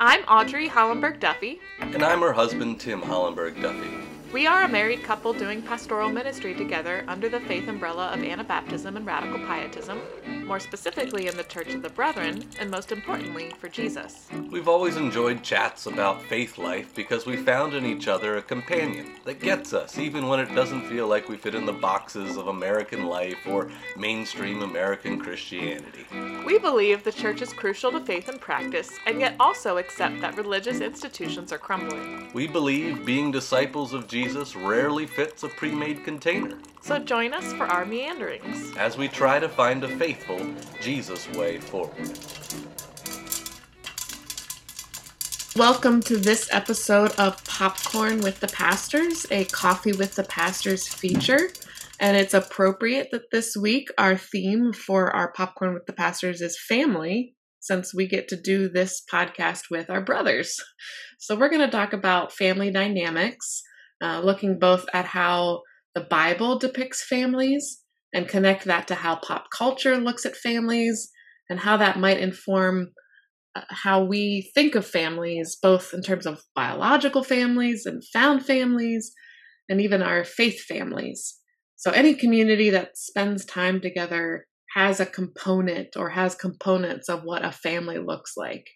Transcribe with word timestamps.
I'm 0.00 0.22
Audrey 0.28 0.68
Hollenberg 0.68 1.18
Duffy. 1.18 1.60
And 1.80 2.04
I'm 2.04 2.20
her 2.20 2.32
husband, 2.32 2.78
Tim 2.78 3.00
Hollenberg 3.00 3.60
Duffy. 3.60 3.97
We 4.30 4.46
are 4.46 4.64
a 4.64 4.68
married 4.68 5.04
couple 5.04 5.32
doing 5.32 5.62
pastoral 5.62 6.10
ministry 6.10 6.54
together 6.54 7.02
under 7.08 7.30
the 7.30 7.40
faith 7.40 7.66
umbrella 7.66 8.08
of 8.08 8.20
Anabaptism 8.20 8.94
and 8.94 9.06
Radical 9.06 9.38
Pietism, 9.38 10.02
more 10.44 10.60
specifically 10.60 11.28
in 11.28 11.36
the 11.38 11.44
Church 11.44 11.72
of 11.72 11.80
the 11.80 11.88
Brethren, 11.88 12.44
and 12.60 12.70
most 12.70 12.92
importantly, 12.92 13.54
for 13.58 13.70
Jesus. 13.70 14.28
We've 14.50 14.68
always 14.68 14.96
enjoyed 14.96 15.42
chats 15.42 15.86
about 15.86 16.22
faith 16.24 16.58
life 16.58 16.94
because 16.94 17.24
we 17.24 17.38
found 17.38 17.72
in 17.72 17.86
each 17.86 18.06
other 18.06 18.36
a 18.36 18.42
companion 18.42 19.14
that 19.24 19.40
gets 19.40 19.72
us, 19.72 19.98
even 19.98 20.28
when 20.28 20.40
it 20.40 20.54
doesn't 20.54 20.86
feel 20.88 21.08
like 21.08 21.30
we 21.30 21.38
fit 21.38 21.54
in 21.54 21.64
the 21.64 21.72
boxes 21.72 22.36
of 22.36 22.48
American 22.48 23.06
life 23.06 23.46
or 23.46 23.70
mainstream 23.96 24.60
American 24.60 25.18
Christianity. 25.18 26.04
We 26.44 26.58
believe 26.58 27.02
the 27.02 27.12
church 27.12 27.40
is 27.40 27.54
crucial 27.54 27.92
to 27.92 28.00
faith 28.00 28.28
and 28.28 28.38
practice, 28.38 28.90
and 29.06 29.20
yet 29.20 29.36
also 29.40 29.78
accept 29.78 30.20
that 30.20 30.36
religious 30.36 30.80
institutions 30.82 31.50
are 31.50 31.58
crumbling. 31.58 32.30
We 32.34 32.46
believe 32.46 33.06
being 33.06 33.30
disciples 33.30 33.94
of 33.94 34.06
Jesus 34.06 34.17
rarely 34.18 35.06
fits 35.06 35.44
a 35.44 35.48
pre 35.48 35.70
made 35.70 36.02
container. 36.02 36.58
So 36.82 36.98
join 36.98 37.32
us 37.32 37.52
for 37.52 37.66
our 37.66 37.86
meanderings 37.86 38.76
as 38.76 38.98
we 38.98 39.06
try 39.06 39.38
to 39.38 39.48
find 39.48 39.84
a 39.84 39.96
faithful 39.96 40.44
Jesus 40.80 41.30
way 41.34 41.58
forward. 41.58 42.18
Welcome 45.54 46.02
to 46.02 46.16
this 46.16 46.48
episode 46.52 47.12
of 47.12 47.44
Popcorn 47.44 48.20
with 48.20 48.40
the 48.40 48.48
Pastors, 48.48 49.24
a 49.30 49.44
Coffee 49.44 49.92
with 49.92 50.16
the 50.16 50.24
Pastors 50.24 50.88
feature. 50.88 51.50
And 52.00 52.16
it's 52.16 52.34
appropriate 52.34 53.10
that 53.12 53.30
this 53.30 53.56
week 53.56 53.88
our 53.98 54.16
theme 54.16 54.72
for 54.72 55.14
our 55.14 55.30
Popcorn 55.30 55.74
with 55.74 55.86
the 55.86 55.92
Pastors 55.92 56.40
is 56.40 56.58
family, 56.58 57.36
since 57.60 57.94
we 57.94 58.08
get 58.08 58.26
to 58.28 58.36
do 58.40 58.68
this 58.68 59.00
podcast 59.12 59.70
with 59.70 59.88
our 59.90 60.00
brothers. 60.00 60.56
So 61.20 61.36
we're 61.36 61.50
going 61.50 61.64
to 61.64 61.70
talk 61.70 61.92
about 61.92 62.32
family 62.32 62.70
dynamics, 62.72 63.62
uh, 64.02 64.20
looking 64.20 64.58
both 64.58 64.86
at 64.92 65.04
how 65.04 65.62
the 65.94 66.00
Bible 66.02 66.58
depicts 66.58 67.04
families 67.04 67.82
and 68.12 68.28
connect 68.28 68.64
that 68.64 68.88
to 68.88 68.94
how 68.94 69.16
pop 69.16 69.46
culture 69.56 69.96
looks 69.98 70.24
at 70.24 70.36
families 70.36 71.10
and 71.50 71.60
how 71.60 71.76
that 71.76 71.98
might 71.98 72.18
inform 72.20 72.92
uh, 73.54 73.62
how 73.70 74.04
we 74.04 74.50
think 74.54 74.74
of 74.74 74.86
families, 74.86 75.56
both 75.60 75.92
in 75.92 76.02
terms 76.02 76.26
of 76.26 76.42
biological 76.54 77.24
families 77.24 77.86
and 77.86 78.02
found 78.12 78.44
families, 78.44 79.12
and 79.68 79.80
even 79.80 80.02
our 80.02 80.24
faith 80.24 80.60
families. 80.60 81.38
So, 81.76 81.90
any 81.90 82.14
community 82.14 82.70
that 82.70 82.96
spends 82.96 83.44
time 83.44 83.80
together 83.80 84.46
has 84.74 85.00
a 85.00 85.06
component 85.06 85.96
or 85.96 86.10
has 86.10 86.34
components 86.34 87.08
of 87.08 87.22
what 87.22 87.44
a 87.44 87.52
family 87.52 87.98
looks 87.98 88.34
like. 88.36 88.66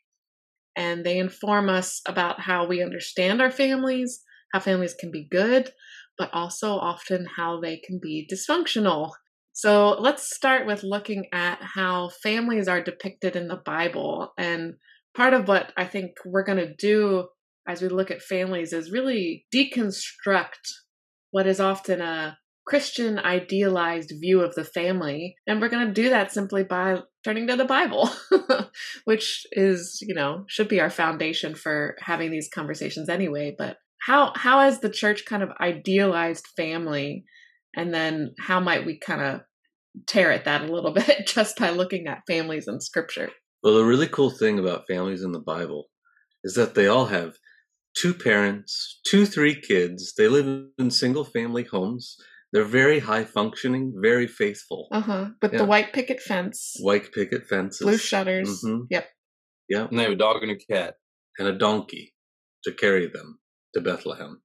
And 0.75 1.05
they 1.05 1.19
inform 1.19 1.69
us 1.69 2.01
about 2.07 2.41
how 2.41 2.67
we 2.67 2.83
understand 2.83 3.43
our 3.43 3.51
families, 3.51 4.23
how 4.53 4.61
families 4.61 4.95
can 4.95 5.11
be 5.11 5.27
good, 5.31 5.71
but 6.19 6.31
also 6.33 6.75
often 6.75 7.27
how 7.37 7.61
they 7.61 7.79
can 7.79 7.99
be 8.03 8.29
dysfunctional. 8.31 9.13
So 9.53 9.97
let's 9.99 10.35
start 10.35 10.67
with 10.67 10.83
looking 10.83 11.27
at 11.33 11.59
how 11.61 12.11
families 12.23 12.69
are 12.69 12.83
depicted 12.83 13.37
in 13.37 13.49
the 13.49 13.61
Bible. 13.65 14.33
And 14.39 14.75
part 15.15 15.35
of 15.35 15.49
what 15.49 15.73
I 15.77 15.85
think 15.85 16.13
we're 16.25 16.45
going 16.45 16.59
to 16.59 16.75
do 16.75 17.29
as 17.67 17.83
we 17.83 17.89
look 17.89 18.11
at 18.11 18.23
families 18.23 18.73
is 18.73 18.91
really 18.91 19.47
deconstruct 19.55 20.73
what 21.31 21.47
is 21.47 21.61
often 21.61 22.01
a 22.01 22.39
Christian 22.65 23.19
idealized 23.19 24.13
view 24.21 24.41
of 24.41 24.55
the 24.55 24.65
family. 24.65 25.37
And 25.47 25.61
we're 25.61 25.69
going 25.69 25.87
to 25.87 25.93
do 25.93 26.11
that 26.11 26.33
simply 26.33 26.63
by 26.63 27.01
turning 27.25 27.47
to 27.49 27.57
the 27.57 27.65
Bible, 27.65 28.11
which 29.05 29.47
is, 29.53 29.99
you 30.07 30.15
know, 30.15 30.45
should 30.49 30.69
be 30.69 30.81
our 30.81 30.91
foundation 30.91 31.55
for 31.55 31.97
having 32.01 32.31
these 32.31 32.49
conversations 32.53 33.09
anyway. 33.09 33.55
But 33.57 33.77
how 34.03 34.33
how 34.35 34.61
has 34.61 34.81
the 34.81 34.91
church 34.91 35.25
kind 35.25 35.43
of 35.43 35.51
idealized 35.61 36.47
family? 36.57 37.25
And 37.75 37.95
then 37.95 38.35
how 38.39 38.61
might 38.61 38.85
we 38.85 38.99
kind 38.99 39.23
of 39.23 39.41
tear 40.07 40.31
at 40.31 40.45
that 40.45 40.63
a 40.63 40.73
little 40.73 40.93
bit 41.07 41.27
just 41.27 41.59
by 41.59 41.71
looking 41.71 42.07
at 42.07 42.27
families 42.27 42.69
in 42.69 42.81
scripture? 42.81 43.31
Well 43.63 43.75
the 43.75 43.85
really 43.85 44.09
cool 44.09 44.31
thing 44.31 44.59
about 44.59 44.89
families 44.89 45.23
in 45.23 45.33
the 45.33 45.41
bible 45.41 45.87
is 46.43 46.55
that 46.55 46.75
they 46.75 46.89
all 46.89 47.07
have 47.07 47.37
two 47.97 48.13
parents 48.13 49.01
two 49.07 49.25
three 49.25 49.61
kids. 49.61 50.15
They 50.17 50.29
live 50.29 50.67
in 50.79 50.91
single 50.91 51.25
family 51.25 51.65
homes. 51.65 52.17
They're 52.53 52.65
very 52.65 52.99
high 52.99 53.25
functioning 53.25 53.95
very 54.03 54.27
faithful. 54.27 54.89
Uh-huh 54.91 55.29
with 55.41 55.53
yeah. 55.53 55.59
the 55.59 55.65
white 55.65 55.93
picket 55.93 56.21
fence. 56.21 56.75
White 56.81 57.13
picket 57.13 57.47
fences. 57.47 57.87
Blue 57.87 57.99
shutters. 57.99 58.63
Mm-hmm. 58.65 58.85
yep. 58.91 59.09
Yeah. 59.69 59.87
And 59.89 59.99
they 59.99 60.03
have 60.03 60.13
a 60.13 60.17
dog 60.17 60.43
and 60.43 60.51
a 60.51 60.57
cat. 60.57 60.97
And 61.39 61.49
a 61.49 61.57
donkey 61.57 62.13
to 62.65 62.73
carry 62.73 63.07
them 63.07 63.39
to 63.75 63.81
Bethlehem. 63.81 64.41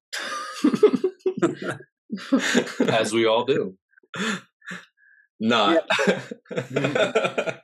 As 2.87 3.13
we 3.13 3.25
all 3.25 3.45
do. 3.45 3.75
Not. 5.39 5.85
Yeah, 5.99 6.21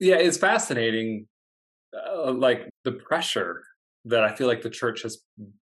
yeah 0.00 0.16
it's 0.16 0.38
fascinating, 0.38 1.26
uh, 1.94 2.32
like 2.32 2.70
the 2.84 2.92
pressure 2.92 3.62
that 4.04 4.24
I 4.24 4.34
feel 4.34 4.46
like 4.46 4.62
the 4.62 4.70
church 4.70 5.02
has 5.02 5.18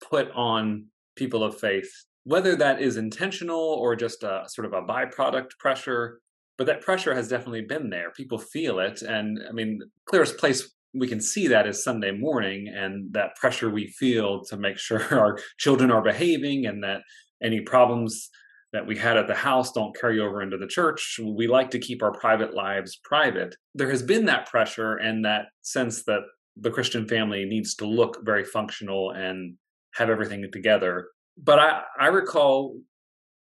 put 0.09 0.31
on 0.31 0.87
people 1.15 1.43
of 1.43 1.59
faith, 1.59 1.91
whether 2.23 2.55
that 2.55 2.81
is 2.81 2.97
intentional 2.97 3.59
or 3.59 3.95
just 3.95 4.23
a 4.23 4.45
sort 4.47 4.65
of 4.65 4.73
a 4.73 4.81
byproduct 4.81 5.51
pressure. 5.59 6.19
But 6.57 6.67
that 6.67 6.81
pressure 6.81 7.13
has 7.15 7.27
definitely 7.27 7.61
been 7.61 7.89
there. 7.89 8.11
People 8.11 8.37
feel 8.37 8.79
it. 8.79 9.01
And 9.01 9.39
I 9.47 9.51
mean, 9.51 9.81
clearest 10.05 10.37
place 10.37 10.71
we 10.93 11.07
can 11.07 11.21
see 11.21 11.47
that 11.47 11.67
as 11.67 11.83
Sunday 11.83 12.11
morning 12.11 12.67
and 12.67 13.13
that 13.13 13.35
pressure 13.35 13.69
we 13.69 13.87
feel 13.87 14.43
to 14.45 14.57
make 14.57 14.77
sure 14.77 15.01
our 15.17 15.37
children 15.57 15.91
are 15.91 16.01
behaving 16.01 16.65
and 16.65 16.83
that 16.83 17.01
any 17.41 17.61
problems 17.61 18.29
that 18.73 18.87
we 18.87 18.97
had 18.97 19.17
at 19.17 19.27
the 19.27 19.35
house 19.35 19.71
don't 19.71 19.95
carry 19.99 20.19
over 20.19 20.41
into 20.41 20.57
the 20.57 20.67
church. 20.67 21.19
We 21.21 21.47
like 21.47 21.71
to 21.71 21.79
keep 21.79 22.01
our 22.01 22.13
private 22.13 22.53
lives 22.53 22.99
private. 23.03 23.55
There 23.75 23.89
has 23.89 24.01
been 24.01 24.25
that 24.25 24.49
pressure 24.49 24.95
and 24.95 25.25
that 25.25 25.45
sense 25.61 26.03
that 26.05 26.21
the 26.55 26.71
Christian 26.71 27.07
family 27.07 27.45
needs 27.45 27.75
to 27.75 27.85
look 27.85 28.19
very 28.23 28.45
functional 28.45 29.11
and 29.11 29.55
have 29.93 30.09
everything 30.09 30.45
together. 30.51 31.09
But 31.37 31.59
I, 31.59 31.81
I 31.99 32.07
recall 32.07 32.77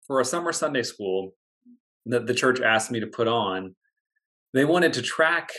for 0.07 0.21
a 0.21 0.25
summer 0.25 0.53
Sunday 0.53 0.83
school 0.83 1.33
that 2.07 2.27
the 2.27 2.35
church 2.35 2.61
asked 2.61 2.93
me 2.93 3.01
to 3.01 3.07
put 3.07 3.27
on, 3.27 3.75
they 4.55 4.65
wanted 4.65 4.93
to 4.95 5.03
track 5.03 5.51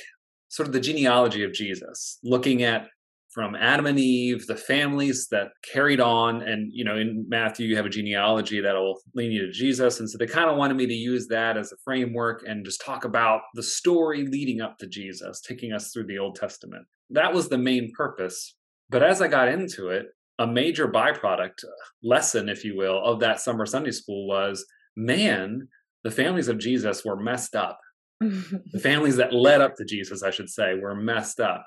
sort 0.57 0.66
of 0.66 0.73
the 0.73 0.79
genealogy 0.79 1.44
of 1.44 1.53
Jesus, 1.53 2.18
looking 2.23 2.63
at 2.63 2.88
from 3.29 3.53
Adam 3.56 3.85
and 3.85 4.00
Eve, 4.00 4.47
the 4.47 4.56
families 4.56 5.28
that 5.29 5.50
carried 5.62 6.00
on. 6.00 6.41
And, 6.41 6.72
you 6.73 6.84
know, 6.84 6.95
in 6.97 7.23
Matthew, 7.29 7.68
you 7.68 7.75
have 7.75 7.85
a 7.85 7.90
genealogy 7.90 8.62
that'll 8.62 9.00
lead 9.13 9.31
you 9.31 9.45
to 9.45 9.51
Jesus. 9.51 10.00
And 10.00 10.09
so 10.09 10.18
they 10.18 10.25
kind 10.25 10.50
of 10.50 10.57
wanted 10.57 10.75
me 10.75 10.88
to 10.88 10.94
use 10.94 11.28
that 11.28 11.57
as 11.57 11.72
a 11.72 11.78
framework 11.84 12.44
and 12.47 12.66
just 12.66 12.81
talk 12.84 13.06
about 13.06 13.41
the 13.53 13.62
story 13.62 14.25
leading 14.25 14.59
up 14.59 14.79
to 14.79 14.88
Jesus, 14.88 15.40
taking 15.41 15.73
us 15.73 15.91
through 15.91 16.07
the 16.07 16.18
Old 16.18 16.35
Testament. 16.35 16.88
That 17.12 17.31
was 17.31 17.47
the 17.47 17.59
main 17.59 17.91
purpose. 17.95 18.56
But 18.89 19.03
as 19.03 19.22
I 19.22 19.28
got 19.28 19.50
into 19.50 19.89
it, 19.89 20.07
a 20.39 20.47
major 20.47 20.88
byproduct, 20.88 21.63
lesson, 22.01 22.50
if 22.50 22.66
you 22.66 22.75
will, 22.75 23.03
of 23.06 23.19
that 23.19 23.41
summer 23.41 23.68
Sunday 23.68 23.91
school 23.91 24.28
was 24.28 24.66
man, 24.95 25.68
the 26.03 26.09
families 26.09 26.47
of 26.47 26.57
Jesus 26.57 27.06
were 27.06 27.22
messed 27.22 27.56
up 27.56 27.79
the 28.72 28.80
families 28.82 29.18
that 29.18 29.34
led 29.34 29.62
up 29.62 29.76
to 29.76 29.86
Jesus, 29.86 30.24
I 30.24 30.32
should 30.32 30.50
say, 30.50 30.76
were 30.76 30.96
messed 30.96 31.40
up. 31.40 31.66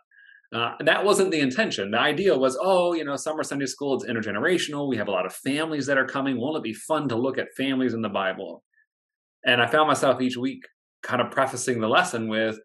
Uh, 0.53 0.75
that 0.81 1.05
wasn't 1.05 1.31
the 1.31 1.38
intention. 1.38 1.93
The 1.93 2.00
idea 2.00 2.37
was, 2.37 2.59
oh, 2.61 2.93
you 2.93 3.05
know, 3.05 3.15
summer 3.15 3.44
Sunday 3.44 3.66
school, 3.66 3.94
it's 3.94 4.05
intergenerational. 4.05 4.88
We 4.88 4.97
have 4.97 5.06
a 5.06 5.12
lot 5.12 5.27
of 5.27 5.33
families 5.33 5.87
that 5.87 5.97
are 5.97 6.06
coming. 6.06 6.41
Won't 6.41 6.56
it 6.56 6.65
be 6.65 6.75
fun 6.75 7.09
to 7.09 7.16
look 7.16 7.38
at 7.38 7.55
families 7.56 7.94
in 7.94 8.03
the 8.03 8.09
Bible? 8.09 8.65
And 9.44 9.62
I 9.62 9.66
found 9.66 9.87
myself 9.87 10.21
each 10.21 10.37
week 10.37 10.65
kind 11.03 11.22
of 11.22 11.31
prefacing 11.31 11.81
the 11.81 11.88
lesson 11.88 12.28
with, 12.28 12.59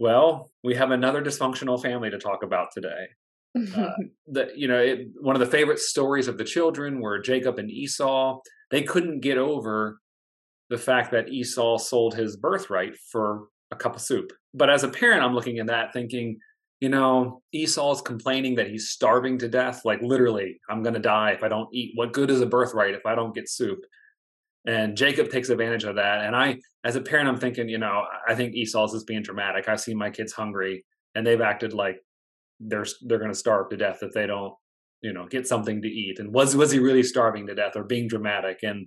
well, 0.00 0.50
we 0.64 0.74
have 0.74 0.90
another 0.90 1.22
dysfunctional 1.22 1.80
family 1.80 2.10
to 2.10 2.18
talk 2.18 2.42
about 2.42 2.68
today. 2.74 3.06
uh, 3.76 3.90
the, 4.26 4.48
you 4.56 4.66
know, 4.66 4.78
it, 4.78 5.08
one 5.20 5.36
of 5.36 5.40
the 5.40 5.46
favorite 5.46 5.78
stories 5.78 6.26
of 6.26 6.38
the 6.38 6.44
children 6.44 7.00
were 7.00 7.20
Jacob 7.20 7.58
and 7.58 7.70
Esau. 7.70 8.40
They 8.70 8.82
couldn't 8.82 9.20
get 9.20 9.38
over 9.38 10.00
the 10.72 10.78
fact 10.78 11.10
that 11.10 11.28
Esau 11.28 11.76
sold 11.76 12.14
his 12.14 12.36
birthright 12.36 12.96
for 12.96 13.48
a 13.70 13.76
cup 13.76 13.94
of 13.94 14.00
soup. 14.00 14.32
But 14.54 14.70
as 14.70 14.84
a 14.84 14.88
parent, 14.88 15.22
I'm 15.22 15.34
looking 15.34 15.58
at 15.58 15.66
that 15.66 15.92
thinking, 15.92 16.38
you 16.80 16.88
know, 16.88 17.42
Esau's 17.52 18.00
complaining 18.00 18.54
that 18.54 18.68
he's 18.68 18.88
starving 18.88 19.36
to 19.38 19.48
death. 19.48 19.84
Like, 19.84 20.00
literally, 20.00 20.58
I'm 20.70 20.82
going 20.82 20.94
to 20.94 21.00
die 21.00 21.32
if 21.32 21.44
I 21.44 21.48
don't 21.48 21.68
eat. 21.74 21.92
What 21.94 22.14
good 22.14 22.30
is 22.30 22.40
a 22.40 22.46
birthright 22.46 22.94
if 22.94 23.04
I 23.04 23.14
don't 23.14 23.34
get 23.34 23.50
soup? 23.50 23.80
And 24.66 24.96
Jacob 24.96 25.30
takes 25.30 25.50
advantage 25.50 25.84
of 25.84 25.96
that. 25.96 26.24
And 26.24 26.34
I, 26.34 26.58
as 26.84 26.96
a 26.96 27.02
parent, 27.02 27.28
I'm 27.28 27.38
thinking, 27.38 27.68
you 27.68 27.78
know, 27.78 28.04
I 28.26 28.34
think 28.34 28.54
Esau's 28.54 28.92
just 28.92 29.06
being 29.06 29.22
dramatic. 29.22 29.68
I've 29.68 29.80
seen 29.80 29.98
my 29.98 30.08
kids 30.08 30.32
hungry 30.32 30.86
and 31.14 31.26
they've 31.26 31.40
acted 31.42 31.74
like 31.74 31.96
they're 32.60 32.86
they're 33.02 33.18
going 33.18 33.30
to 33.30 33.36
starve 33.36 33.68
to 33.70 33.76
death 33.76 33.98
if 34.02 34.12
they 34.14 34.26
don't, 34.26 34.54
you 35.02 35.12
know, 35.12 35.26
get 35.26 35.46
something 35.46 35.82
to 35.82 35.88
eat. 35.88 36.18
And 36.18 36.32
was 36.32 36.56
was 36.56 36.70
he 36.70 36.78
really 36.78 37.02
starving 37.02 37.46
to 37.48 37.54
death 37.54 37.76
or 37.76 37.84
being 37.84 38.08
dramatic? 38.08 38.60
And 38.62 38.86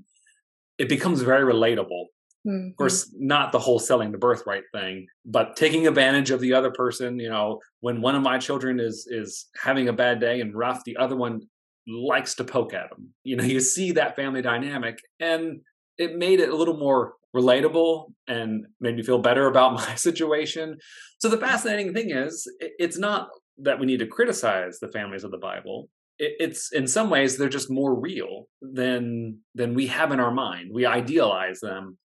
it 0.78 0.90
becomes 0.90 1.22
very 1.22 1.52
relatable. 1.52 2.06
Mm-hmm. 2.48 2.70
Of 2.70 2.76
course, 2.78 3.14
not 3.18 3.52
the 3.52 3.60
whole 3.60 3.80
selling 3.80 4.12
the 4.12 4.18
birthright 4.18 4.64
thing, 4.74 5.08
but 5.26 5.56
taking 5.56 5.88
advantage 5.88 6.30
of 6.30 6.40
the 6.40 6.54
other 6.54 6.72
person. 6.72 7.20
You 7.20 7.30
know, 7.30 7.60
when 7.80 8.02
one 8.02 8.16
of 8.16 8.22
my 8.22 8.38
children 8.38 8.80
is 8.80 9.08
is 9.10 9.48
having 9.62 9.88
a 9.88 9.94
bad 9.94 10.20
day 10.20 10.42
and 10.42 10.56
rough, 10.56 10.84
the 10.84 10.98
other 10.98 11.16
one 11.16 11.42
likes 11.88 12.36
to 12.36 12.44
poke 12.44 12.74
at 12.74 12.90
them. 12.90 13.14
You 13.24 13.36
know, 13.36 13.44
you 13.44 13.60
see 13.60 13.92
that 13.94 14.16
family 14.16 14.42
dynamic, 14.42 15.00
and 15.20 15.62
it 15.98 16.18
made 16.18 16.40
it 16.40 16.50
a 16.50 16.56
little 16.56 16.78
more 16.78 17.14
relatable 17.36 18.12
and 18.28 18.66
made 18.80 18.96
me 18.96 19.04
feel 19.04 19.20
better 19.20 19.48
about 19.48 19.74
my 19.88 19.96
situation. 19.96 20.78
So 21.20 21.30
the 21.30 21.38
fascinating 21.38 21.94
thing 21.94 22.12
is, 22.12 22.48
it's 22.60 22.98
not 22.98 23.30
that 23.58 23.80
we 23.80 23.86
need 23.86 24.00
to 24.00 24.08
criticize 24.08 24.80
the 24.80 24.92
families 24.92 25.24
of 25.24 25.32
the 25.32 25.38
Bible. 25.38 25.90
It's 26.18 26.72
in 26.72 26.88
some 26.88 27.10
ways 27.10 27.38
they're 27.38 27.50
just 27.50 27.70
more 27.70 28.00
real 28.00 28.46
than 28.62 29.40
than 29.54 29.74
we 29.74 29.88
have 29.88 30.12
in 30.12 30.20
our 30.20 30.32
mind. 30.32 30.72
We 30.74 30.86
idealize 30.86 31.60
them 31.60 31.98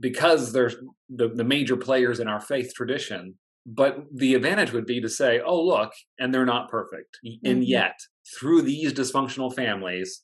because 0.00 0.52
they're 0.52 0.72
the, 1.08 1.28
the 1.28 1.44
major 1.44 1.76
players 1.76 2.20
in 2.20 2.28
our 2.28 2.40
faith 2.40 2.72
tradition. 2.74 3.34
But 3.66 3.96
the 4.14 4.34
advantage 4.34 4.72
would 4.72 4.84
be 4.84 5.00
to 5.00 5.08
say, 5.08 5.40
oh, 5.44 5.60
look, 5.62 5.92
and 6.18 6.34
they're 6.34 6.44
not 6.44 6.70
perfect. 6.70 7.18
Mm-hmm. 7.26 7.46
And 7.50 7.64
yet, 7.66 7.98
through 8.38 8.62
these 8.62 8.92
dysfunctional 8.92 9.54
families, 9.54 10.22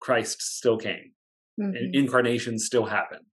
Christ 0.00 0.40
still 0.40 0.78
came. 0.78 1.12
Mm-hmm. 1.60 1.90
Incarnation 1.92 2.58
still 2.58 2.86
happened. 2.86 3.26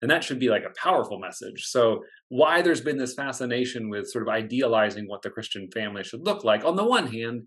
And 0.00 0.10
that 0.10 0.24
should 0.24 0.38
be 0.38 0.48
like 0.48 0.64
a 0.64 0.78
powerful 0.80 1.18
message. 1.18 1.64
So, 1.66 2.04
why 2.28 2.62
there's 2.62 2.80
been 2.80 2.98
this 2.98 3.14
fascination 3.14 3.90
with 3.90 4.08
sort 4.08 4.26
of 4.26 4.32
idealizing 4.32 5.08
what 5.08 5.22
the 5.22 5.30
Christian 5.30 5.68
family 5.72 6.02
should 6.02 6.24
look 6.24 6.44
like, 6.44 6.64
on 6.64 6.76
the 6.76 6.84
one 6.84 7.08
hand, 7.08 7.44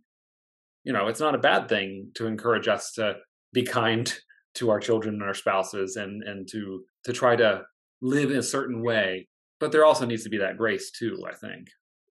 you 0.89 0.93
know, 0.93 1.07
it's 1.07 1.19
not 1.19 1.35
a 1.35 1.37
bad 1.37 1.69
thing 1.69 2.09
to 2.15 2.25
encourage 2.25 2.67
us 2.67 2.93
to 2.93 3.17
be 3.53 3.61
kind 3.61 4.11
to 4.55 4.71
our 4.71 4.79
children 4.79 5.13
and 5.13 5.23
our 5.23 5.35
spouses 5.35 5.95
and 5.95 6.23
and 6.23 6.49
to 6.49 6.83
to 7.03 7.13
try 7.13 7.35
to 7.35 7.61
live 8.01 8.31
in 8.31 8.37
a 8.37 8.43
certain 8.43 8.81
way. 8.81 9.27
But 9.59 9.71
there 9.71 9.85
also 9.85 10.07
needs 10.07 10.23
to 10.23 10.29
be 10.29 10.39
that 10.39 10.57
grace 10.57 10.89
too 10.89 11.23
i 11.29 11.35
think. 11.35 11.67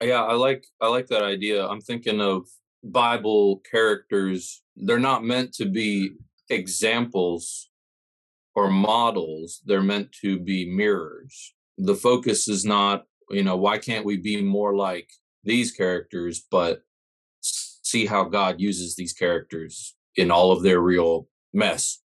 Yeah 0.01 0.23
i 0.23 0.35
like 0.35 0.65
i 0.81 0.87
like 0.87 1.09
that 1.09 1.25
idea. 1.25 1.67
I'm 1.67 1.81
thinking 1.81 2.21
of 2.21 2.47
bible 2.85 3.61
characters. 3.69 4.63
They're 4.77 5.01
not 5.01 5.25
meant 5.25 5.53
to 5.55 5.67
be 5.69 6.13
examples 6.49 7.71
or 8.55 8.71
models. 8.71 9.63
They're 9.67 9.83
meant 9.83 10.13
to 10.23 10.39
be 10.39 10.71
mirrors. 10.71 11.55
The 11.77 11.97
focus 11.97 12.47
is 12.47 12.65
not 12.65 13.05
you 13.31 13.43
know 13.43 13.57
why 13.57 13.79
can't 13.79 14.05
we 14.05 14.17
be 14.17 14.41
more 14.41 14.77
like 14.77 15.11
these 15.43 15.73
characters? 15.73 16.47
But 16.49 16.85
see 17.91 18.07
how 18.07 18.25
god 18.25 18.61
uses 18.61 18.97
these 18.97 19.13
characters 19.13 19.97
in 20.17 20.31
all 20.31 20.53
of 20.53 20.63
their 20.63 20.81
real 20.81 21.27
mess 21.53 22.01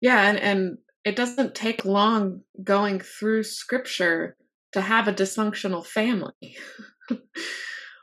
yeah 0.00 0.28
and 0.28 0.38
and 0.38 0.78
it 1.04 1.16
doesn't 1.16 1.54
take 1.54 1.84
long 1.84 2.42
going 2.62 3.00
through 3.00 3.42
scripture 3.42 4.36
to 4.72 4.80
have 4.80 5.08
a 5.08 5.12
dysfunctional 5.12 5.84
family 5.84 6.56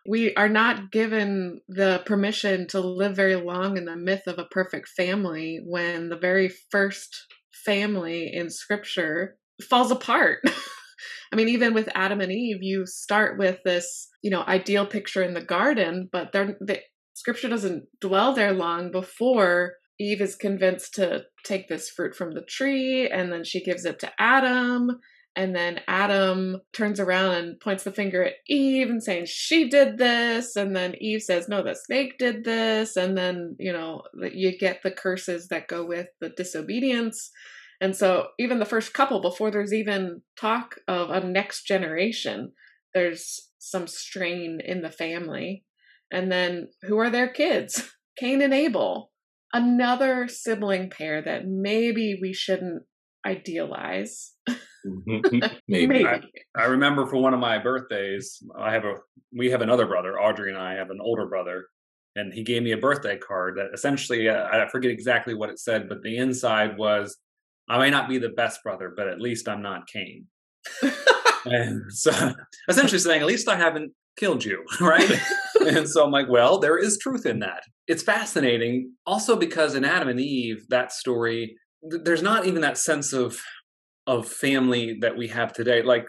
we 0.07 0.33
are 0.35 0.49
not 0.49 0.89
given 0.91 1.59
the 1.67 2.01
permission 2.05 2.65
to 2.67 2.79
live 2.79 3.15
very 3.15 3.35
long 3.35 3.77
in 3.77 3.85
the 3.85 3.95
myth 3.95 4.23
of 4.25 4.39
a 4.39 4.45
perfect 4.45 4.87
family 4.87 5.59
when 5.65 6.07
the 6.07 6.17
very 6.17 6.49
first 6.71 7.25
family 7.65 8.33
in 8.33 8.49
scripture 8.49 9.37
falls 9.69 9.91
apart. 9.91 10.39
I 11.33 11.35
mean, 11.35 11.49
even 11.49 11.73
with 11.73 11.89
Adam 11.93 12.21
and 12.21 12.31
Eve, 12.31 12.63
you 12.63 12.85
start 12.85 13.37
with 13.37 13.59
this, 13.65 14.07
you 14.21 14.31
know, 14.31 14.43
ideal 14.47 14.85
picture 14.85 15.21
in 15.21 15.33
the 15.33 15.43
garden, 15.43 16.07
but 16.09 16.31
they're 16.31 16.55
the 16.61 16.79
scripture 17.17 17.49
doesn't 17.49 17.87
dwell 17.99 18.33
there 18.33 18.53
long 18.53 18.91
before 18.91 19.73
Eve 19.99 20.21
is 20.21 20.35
convinced 20.35 20.93
to 20.93 21.23
take 21.43 21.67
this 21.67 21.89
fruit 21.89 22.15
from 22.15 22.33
the 22.33 22.43
tree, 22.43 23.09
and 23.09 23.31
then 23.31 23.43
she 23.43 23.63
gives 23.63 23.85
it 23.85 23.99
to 23.99 24.11
Adam. 24.19 24.99
And 25.35 25.55
then 25.55 25.81
Adam 25.87 26.61
turns 26.73 26.99
around 26.99 27.35
and 27.35 27.59
points 27.59 27.83
the 27.83 27.91
finger 27.91 28.23
at 28.23 28.33
Eve 28.47 28.89
and 28.89 29.03
saying, 29.03 29.25
She 29.27 29.69
did 29.69 29.97
this. 29.97 30.55
And 30.55 30.75
then 30.75 30.95
Eve 30.99 31.21
says, 31.21 31.47
No, 31.47 31.63
the 31.63 31.75
snake 31.75 32.17
did 32.17 32.43
this. 32.43 32.95
And 32.95 33.17
then, 33.17 33.55
you 33.59 33.71
know, 33.71 34.01
you 34.31 34.57
get 34.57 34.81
the 34.81 34.91
curses 34.91 35.47
that 35.49 35.67
go 35.67 35.85
with 35.85 36.07
the 36.21 36.29
disobedience. 36.29 37.29
And 37.79 37.95
so, 37.95 38.29
even 38.39 38.57
the 38.57 38.65
first 38.65 38.93
couple, 38.93 39.21
before 39.21 39.51
there's 39.51 39.73
even 39.73 40.21
talk 40.39 40.75
of 40.87 41.11
a 41.11 41.19
next 41.23 41.65
generation, 41.67 42.53
there's 42.95 43.49
some 43.59 43.85
strain 43.85 44.59
in 44.63 44.81
the 44.81 44.91
family. 44.91 45.65
And 46.11 46.31
then, 46.31 46.69
who 46.83 46.97
are 46.99 47.09
their 47.09 47.27
kids? 47.27 47.93
Cain 48.17 48.41
and 48.41 48.53
Abel, 48.53 49.11
another 49.53 50.27
sibling 50.27 50.89
pair 50.89 51.21
that 51.21 51.45
maybe 51.45 52.17
we 52.21 52.33
shouldn't 52.33 52.83
idealize. 53.25 54.33
maybe. 54.85 55.41
maybe. 55.67 56.05
I, 56.05 56.21
I, 56.55 56.65
remember 56.65 57.05
for 57.05 57.17
one 57.17 57.33
of 57.33 57.39
my 57.39 57.59
birthdays, 57.59 58.41
I 58.57 58.71
have 58.71 58.85
a 58.85 58.95
we 59.35 59.51
have 59.51 59.61
another 59.61 59.85
brother, 59.85 60.19
Audrey 60.19 60.49
and 60.49 60.59
I 60.59 60.73
have 60.73 60.89
an 60.89 60.99
older 61.01 61.27
brother, 61.27 61.67
and 62.15 62.33
he 62.33 62.43
gave 62.43 62.63
me 62.63 62.71
a 62.71 62.77
birthday 62.77 63.17
card 63.17 63.57
that 63.57 63.67
essentially 63.73 64.29
uh, 64.29 64.47
I 64.51 64.67
forget 64.69 64.91
exactly 64.91 65.35
what 65.35 65.49
it 65.49 65.59
said, 65.59 65.87
but 65.89 66.01
the 66.01 66.17
inside 66.17 66.77
was 66.77 67.17
I 67.69 67.77
may 67.77 67.89
not 67.89 68.09
be 68.09 68.17
the 68.17 68.29
best 68.29 68.63
brother, 68.63 68.93
but 68.95 69.07
at 69.07 69.21
least 69.21 69.47
I'm 69.47 69.61
not 69.61 69.87
Cain. 69.87 70.25
and 71.45 71.83
so 71.89 72.33
essentially 72.69 72.99
saying, 72.99 73.21
at 73.21 73.27
least 73.27 73.47
I 73.47 73.57
haven't 73.57 73.91
killed 74.17 74.43
you, 74.43 74.63
right? 74.81 75.11
and 75.67 75.87
so 75.87 76.03
I'm 76.03 76.11
like, 76.11 76.29
well, 76.29 76.59
there 76.59 76.77
is 76.77 76.97
truth 76.97 77.25
in 77.25 77.39
that. 77.39 77.63
It's 77.87 78.03
fascinating 78.03 78.93
also 79.05 79.35
because 79.35 79.75
in 79.75 79.85
Adam 79.85 80.09
and 80.09 80.19
Eve, 80.19 80.65
that 80.69 80.91
story, 80.91 81.55
there's 81.81 82.23
not 82.23 82.45
even 82.45 82.61
that 82.61 82.77
sense 82.77 83.13
of 83.13 83.39
of 84.05 84.27
family 84.27 84.97
that 85.01 85.17
we 85.17 85.27
have 85.27 85.51
today. 85.51 85.81
Like 85.81 86.07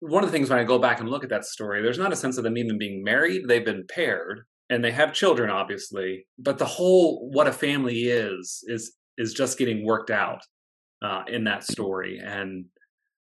one 0.00 0.24
of 0.24 0.30
the 0.30 0.36
things 0.36 0.50
when 0.50 0.58
I 0.58 0.64
go 0.64 0.80
back 0.80 0.98
and 0.98 1.08
look 1.08 1.22
at 1.22 1.30
that 1.30 1.44
story, 1.44 1.80
there's 1.80 1.98
not 1.98 2.12
a 2.12 2.16
sense 2.16 2.38
of 2.38 2.44
them 2.44 2.58
even 2.58 2.76
being 2.76 3.04
married. 3.04 3.42
They've 3.46 3.64
been 3.64 3.86
paired 3.88 4.40
and 4.68 4.84
they 4.84 4.90
have 4.90 5.12
children, 5.12 5.50
obviously. 5.50 6.26
But 6.38 6.58
the 6.58 6.66
whole 6.66 7.30
what 7.32 7.46
a 7.46 7.52
family 7.52 8.04
is 8.04 8.64
is 8.66 8.94
is 9.18 9.32
just 9.32 9.58
getting 9.58 9.84
worked 9.84 10.10
out 10.10 10.40
uh, 11.02 11.22
in 11.28 11.44
that 11.44 11.64
story, 11.64 12.20
and 12.22 12.66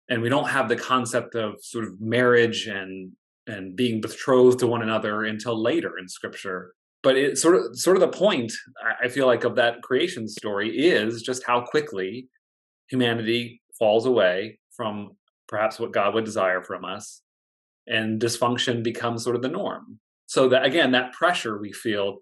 and 0.10 0.22
we 0.22 0.30
don't 0.30 0.50
have 0.50 0.70
the 0.70 0.76
concept 0.76 1.36
of 1.36 1.56
sort 1.62 1.86
of 1.86 2.00
marriage 2.00 2.68
and 2.68 3.12
and 3.48 3.76
being 3.76 4.02
betrothed 4.02 4.60
to 4.60 4.68
one 4.68 4.82
another 4.82 5.24
until 5.24 5.62
later 5.62 5.98
in 5.98 6.08
Scripture. 6.08 6.74
But 7.04 7.18
it 7.18 7.38
sort 7.38 7.56
of 7.56 7.78
sort 7.78 7.98
of 7.98 8.02
the 8.02 8.08
point 8.10 8.52
I 9.02 9.08
feel 9.08 9.28
like 9.28 9.44
of 9.44 9.56
that 9.56 9.82
creation 9.82 10.28
story 10.28 10.70
is 10.78 11.22
just 11.22 11.44
how 11.46 11.62
quickly 11.62 12.28
humanity 12.90 13.62
falls 13.80 14.06
away 14.06 14.60
from 14.76 15.12
perhaps 15.48 15.80
what 15.80 15.94
God 15.94 16.14
would 16.14 16.26
desire 16.26 16.62
from 16.62 16.84
us, 16.84 17.22
and 17.88 18.22
dysfunction 18.22 18.84
becomes 18.84 19.24
sort 19.24 19.36
of 19.36 19.42
the 19.42 19.48
norm. 19.48 20.00
So 20.26 20.50
that 20.50 20.66
again, 20.66 20.92
that 20.92 21.14
pressure 21.14 21.58
we 21.58 21.72
feel 21.72 22.18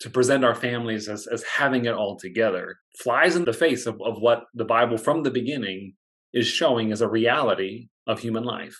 to 0.00 0.10
present 0.10 0.44
our 0.44 0.54
families 0.54 1.08
as, 1.08 1.26
as 1.26 1.42
having 1.42 1.86
it 1.86 1.94
all 1.94 2.16
together 2.16 2.76
flies 2.98 3.34
in 3.34 3.44
the 3.44 3.52
face 3.52 3.86
of, 3.86 4.00
of 4.00 4.20
what 4.20 4.44
the 4.54 4.64
Bible 4.64 4.96
from 4.96 5.22
the 5.22 5.30
beginning 5.30 5.94
is 6.32 6.46
showing 6.46 6.92
as 6.92 7.00
a 7.00 7.08
reality 7.08 7.88
of 8.06 8.20
human 8.20 8.44
life. 8.44 8.76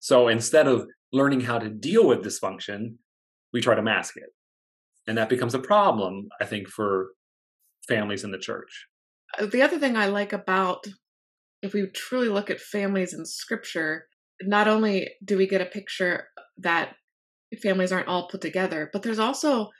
So 0.00 0.28
instead 0.28 0.68
of 0.68 0.86
learning 1.12 1.42
how 1.42 1.58
to 1.58 1.68
deal 1.68 2.06
with 2.06 2.24
dysfunction, 2.24 2.96
we 3.52 3.60
try 3.60 3.74
to 3.74 3.82
mask 3.82 4.16
it. 4.16 4.30
And 5.06 5.16
that 5.16 5.28
becomes 5.28 5.54
a 5.54 5.58
problem, 5.58 6.28
I 6.40 6.44
think, 6.44 6.68
for 6.68 7.08
families 7.86 8.24
in 8.24 8.30
the 8.30 8.38
church. 8.38 8.86
Uh, 9.38 9.46
the 9.46 9.62
other 9.62 9.78
thing 9.78 9.96
I 9.96 10.06
like 10.06 10.32
about 10.32 10.86
if 11.62 11.72
we 11.72 11.86
truly 11.88 12.28
look 12.28 12.50
at 12.50 12.60
families 12.60 13.12
in 13.14 13.24
scripture, 13.24 14.06
not 14.42 14.68
only 14.68 15.08
do 15.24 15.36
we 15.36 15.46
get 15.48 15.60
a 15.60 15.66
picture 15.66 16.28
that 16.58 16.94
families 17.62 17.90
aren't 17.90 18.08
all 18.08 18.28
put 18.28 18.40
together, 18.40 18.90
but 18.92 19.02
there's 19.02 19.18
also 19.18 19.70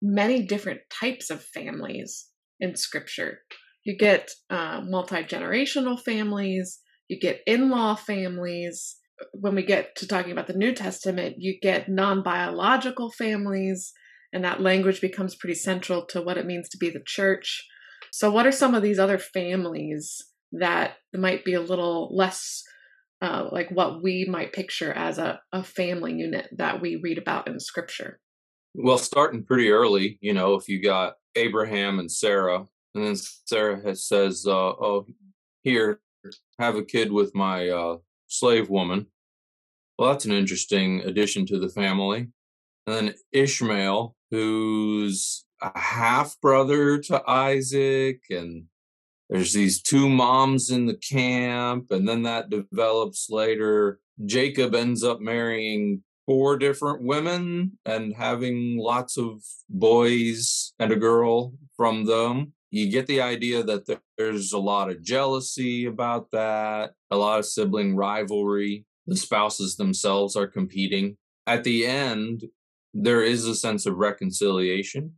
many 0.00 0.46
different 0.46 0.80
types 0.90 1.30
of 1.30 1.42
families 1.42 2.28
in 2.60 2.76
scripture. 2.76 3.38
You 3.84 3.96
get 3.96 4.30
uh, 4.50 4.82
multi 4.84 5.24
generational 5.24 6.00
families, 6.00 6.80
you 7.08 7.18
get 7.18 7.40
in 7.46 7.70
law 7.70 7.94
families. 7.94 8.96
When 9.32 9.54
we 9.54 9.62
get 9.62 9.96
to 9.96 10.06
talking 10.06 10.32
about 10.32 10.46
the 10.46 10.54
New 10.54 10.72
Testament, 10.72 11.36
you 11.38 11.58
get 11.60 11.88
non 11.88 12.22
biological 12.22 13.10
families, 13.10 13.92
and 14.32 14.44
that 14.44 14.60
language 14.60 15.00
becomes 15.00 15.36
pretty 15.36 15.54
central 15.54 16.04
to 16.06 16.20
what 16.20 16.38
it 16.38 16.46
means 16.46 16.68
to 16.70 16.78
be 16.78 16.90
the 16.90 17.02
church. 17.04 17.66
So, 18.12 18.30
what 18.30 18.46
are 18.46 18.52
some 18.52 18.74
of 18.74 18.82
these 18.82 18.98
other 18.98 19.18
families 19.18 20.24
that 20.52 20.94
might 21.12 21.44
be 21.44 21.54
a 21.54 21.60
little 21.60 22.14
less 22.14 22.62
uh, 23.24 23.48
like 23.50 23.70
what 23.70 24.02
we 24.02 24.26
might 24.28 24.52
picture 24.52 24.92
as 24.92 25.18
a, 25.18 25.40
a 25.52 25.62
family 25.62 26.12
unit 26.12 26.48
that 26.56 26.80
we 26.80 27.00
read 27.02 27.18
about 27.18 27.48
in 27.48 27.58
scripture? 27.58 28.20
Well, 28.74 28.98
starting 28.98 29.44
pretty 29.44 29.70
early, 29.70 30.18
you 30.20 30.34
know, 30.34 30.54
if 30.54 30.68
you 30.68 30.82
got 30.82 31.14
Abraham 31.36 31.98
and 31.98 32.10
Sarah, 32.10 32.66
and 32.94 33.06
then 33.06 33.16
Sarah 33.16 33.80
has, 33.82 34.04
says, 34.04 34.44
uh, 34.46 34.50
"Oh, 34.52 35.06
here, 35.62 36.00
have 36.58 36.76
a 36.76 36.84
kid 36.84 37.12
with 37.12 37.34
my 37.34 37.68
uh, 37.68 37.96
slave 38.38 38.68
woman." 38.68 39.06
Well, 39.98 40.10
that's 40.10 40.24
an 40.24 40.32
interesting 40.32 41.00
addition 41.00 41.46
to 41.46 41.58
the 41.58 41.68
family. 41.68 42.28
And 42.86 42.96
then 42.96 43.14
Ishmael, 43.32 44.16
who's 44.30 45.44
a 45.62 45.78
half 45.78 46.40
brother 46.40 46.98
to 46.98 47.22
Isaac, 47.30 48.22
and 48.30 48.64
there's 49.30 49.52
these 49.52 49.80
two 49.80 50.08
moms 50.08 50.70
in 50.70 50.86
the 50.86 50.96
camp, 50.96 51.90
and 51.90 52.08
then 52.08 52.22
that 52.22 52.50
develops 52.50 53.30
later. 53.30 54.00
Jacob 54.26 54.74
ends 54.74 55.02
up 55.02 55.20
marrying 55.20 56.02
four 56.26 56.56
different 56.56 57.02
women 57.02 57.78
and 57.84 58.14
having 58.14 58.78
lots 58.78 59.16
of 59.18 59.42
boys 59.68 60.72
and 60.78 60.92
a 60.92 60.96
girl 60.96 61.54
from 61.76 62.04
them. 62.04 62.53
You 62.74 62.90
get 62.90 63.06
the 63.06 63.20
idea 63.20 63.62
that 63.62 64.00
there's 64.18 64.52
a 64.52 64.58
lot 64.58 64.90
of 64.90 65.00
jealousy 65.00 65.86
about 65.86 66.32
that, 66.32 66.94
a 67.08 67.16
lot 67.16 67.38
of 67.38 67.46
sibling 67.46 67.94
rivalry. 67.94 68.84
The 69.06 69.16
spouses 69.16 69.76
themselves 69.76 70.34
are 70.34 70.48
competing. 70.48 71.16
At 71.46 71.62
the 71.62 71.86
end, 71.86 72.46
there 72.92 73.22
is 73.22 73.46
a 73.46 73.54
sense 73.54 73.86
of 73.86 73.98
reconciliation. 73.98 75.12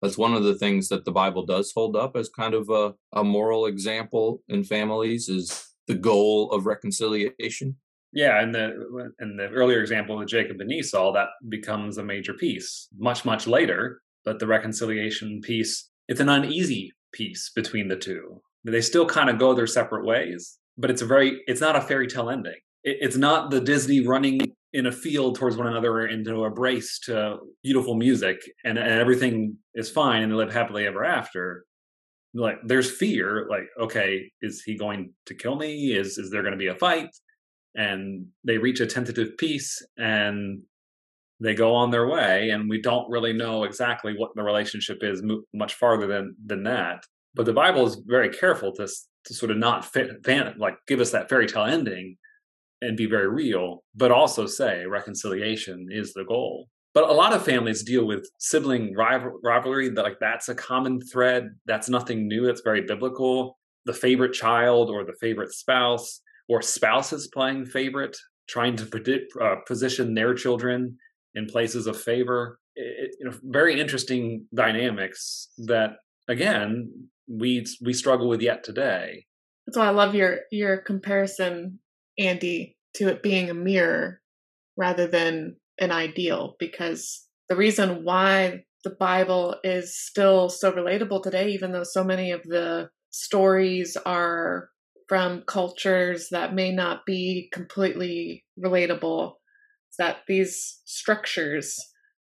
That's 0.00 0.16
one 0.16 0.34
of 0.34 0.44
the 0.44 0.54
things 0.54 0.88
that 0.90 1.04
the 1.04 1.10
Bible 1.10 1.44
does 1.44 1.72
hold 1.74 1.96
up 1.96 2.14
as 2.14 2.28
kind 2.28 2.54
of 2.54 2.70
a, 2.70 2.94
a 3.12 3.24
moral 3.24 3.66
example 3.66 4.44
in 4.48 4.62
families 4.62 5.28
is 5.28 5.66
the 5.88 5.96
goal 5.96 6.52
of 6.52 6.64
reconciliation. 6.64 7.76
Yeah, 8.12 8.40
and 8.40 8.54
the 8.54 9.12
in 9.18 9.36
the 9.36 9.48
earlier 9.48 9.80
example 9.80 10.22
of 10.22 10.28
Jacob 10.28 10.60
and 10.60 10.70
Esau, 10.70 11.12
that 11.14 11.30
becomes 11.48 11.98
a 11.98 12.04
major 12.04 12.34
piece 12.34 12.86
much 12.96 13.24
much 13.24 13.48
later. 13.48 14.00
But 14.24 14.38
the 14.38 14.46
reconciliation 14.46 15.40
piece, 15.40 15.90
it's 16.06 16.20
an 16.20 16.28
uneasy 16.28 16.92
piece 17.12 17.50
between 17.54 17.88
the 17.88 17.96
two. 17.96 18.40
They 18.64 18.80
still 18.80 19.06
kind 19.06 19.30
of 19.30 19.38
go 19.38 19.54
their 19.54 19.66
separate 19.66 20.04
ways, 20.04 20.58
but 20.76 20.90
it's 20.90 21.02
a 21.02 21.06
very 21.06 21.40
it's 21.46 21.60
not 21.60 21.76
a 21.76 21.80
fairy 21.80 22.06
tale 22.06 22.30
ending. 22.30 22.58
It, 22.84 22.98
it's 23.00 23.16
not 23.16 23.50
the 23.50 23.60
Disney 23.60 24.06
running 24.06 24.40
in 24.72 24.86
a 24.86 24.92
field 24.92 25.36
towards 25.36 25.56
one 25.56 25.66
another 25.66 26.06
into 26.06 26.44
a 26.44 26.50
brace 26.50 26.98
to 27.00 27.38
beautiful 27.62 27.94
music 27.94 28.40
and, 28.64 28.78
and 28.78 28.88
everything 28.88 29.56
is 29.74 29.90
fine 29.90 30.22
and 30.22 30.30
they 30.30 30.36
live 30.36 30.52
happily 30.52 30.86
ever 30.86 31.04
after 31.04 31.64
like 32.34 32.58
there's 32.64 32.90
fear 32.90 33.48
like 33.50 33.64
okay 33.80 34.30
is 34.42 34.62
he 34.62 34.76
going 34.76 35.12
to 35.26 35.34
kill 35.34 35.56
me 35.56 35.92
is 35.92 36.18
is 36.18 36.30
there 36.30 36.42
going 36.42 36.52
to 36.52 36.58
be 36.58 36.68
a 36.68 36.74
fight 36.76 37.10
and 37.74 38.26
they 38.44 38.58
reach 38.58 38.80
a 38.80 38.86
tentative 38.86 39.36
peace 39.38 39.84
and 39.98 40.62
they 41.40 41.54
go 41.54 41.74
on 41.74 41.90
their 41.90 42.06
way 42.06 42.50
and 42.50 42.68
we 42.68 42.80
don't 42.80 43.10
really 43.10 43.32
know 43.32 43.64
exactly 43.64 44.14
what 44.16 44.30
the 44.34 44.42
relationship 44.42 44.98
is 45.02 45.22
much 45.54 45.74
farther 45.74 46.06
than 46.06 46.36
than 46.44 46.62
that. 46.64 47.04
But 47.34 47.46
the 47.46 47.52
bible 47.52 47.86
is 47.86 48.02
very 48.06 48.28
careful 48.28 48.72
to 48.74 48.88
to 49.24 49.34
sort 49.34 49.50
of 49.50 49.58
not 49.58 49.84
fit 49.84 50.10
like 50.58 50.76
give 50.86 51.00
us 51.00 51.10
that 51.10 51.28
fairy 51.28 51.46
tale 51.46 51.64
ending 51.64 52.16
and 52.82 52.96
be 52.96 53.04
very 53.04 53.28
real 53.28 53.84
but 53.94 54.10
also 54.10 54.46
say 54.46 54.86
reconciliation 54.86 55.88
is 55.90 56.12
the 56.14 56.24
goal. 56.24 56.68
But 56.92 57.08
a 57.08 57.12
lot 57.12 57.32
of 57.32 57.44
families 57.44 57.84
deal 57.84 58.04
with 58.04 58.28
sibling 58.38 58.94
rivalry 58.96 59.90
that 59.90 60.02
like 60.02 60.18
that's 60.20 60.48
a 60.48 60.54
common 60.54 61.00
thread. 61.00 61.50
That's 61.66 61.88
nothing 61.88 62.26
new. 62.26 62.46
That's 62.46 62.62
very 62.62 62.80
biblical. 62.82 63.58
The 63.86 63.92
favorite 63.92 64.32
child 64.32 64.90
or 64.90 65.04
the 65.04 65.14
favorite 65.20 65.52
spouse 65.52 66.20
or 66.48 66.62
spouses 66.62 67.28
playing 67.28 67.66
favorite, 67.66 68.16
trying 68.48 68.74
to 68.74 68.86
predict, 68.86 69.32
uh, 69.40 69.56
position 69.68 70.14
their 70.14 70.34
children 70.34 70.98
in 71.34 71.46
places 71.46 71.86
of 71.86 72.00
favor. 72.00 72.58
It, 72.74 73.16
you 73.18 73.28
know, 73.28 73.36
very 73.42 73.80
interesting 73.80 74.46
dynamics 74.54 75.48
that 75.58 75.96
again 76.28 77.08
we 77.28 77.66
we 77.84 77.92
struggle 77.92 78.28
with 78.28 78.40
yet 78.40 78.64
today. 78.64 79.26
That's 79.66 79.78
why 79.78 79.86
I 79.86 79.90
love 79.90 80.14
your 80.14 80.40
your 80.50 80.78
comparison, 80.78 81.80
Andy, 82.18 82.76
to 82.94 83.08
it 83.08 83.22
being 83.22 83.50
a 83.50 83.54
mirror 83.54 84.20
rather 84.76 85.06
than 85.06 85.56
an 85.78 85.90
ideal, 85.90 86.56
because 86.58 87.26
the 87.48 87.56
reason 87.56 88.04
why 88.04 88.64
the 88.84 88.90
Bible 88.90 89.56
is 89.62 89.96
still 89.96 90.48
so 90.48 90.72
relatable 90.72 91.22
today, 91.22 91.50
even 91.50 91.72
though 91.72 91.84
so 91.84 92.02
many 92.02 92.30
of 92.30 92.42
the 92.44 92.88
stories 93.10 93.96
are 94.06 94.70
from 95.08 95.42
cultures 95.46 96.28
that 96.30 96.54
may 96.54 96.70
not 96.72 97.04
be 97.04 97.48
completely 97.52 98.44
relatable 98.62 99.34
that 99.98 100.18
these 100.28 100.80
structures 100.84 101.76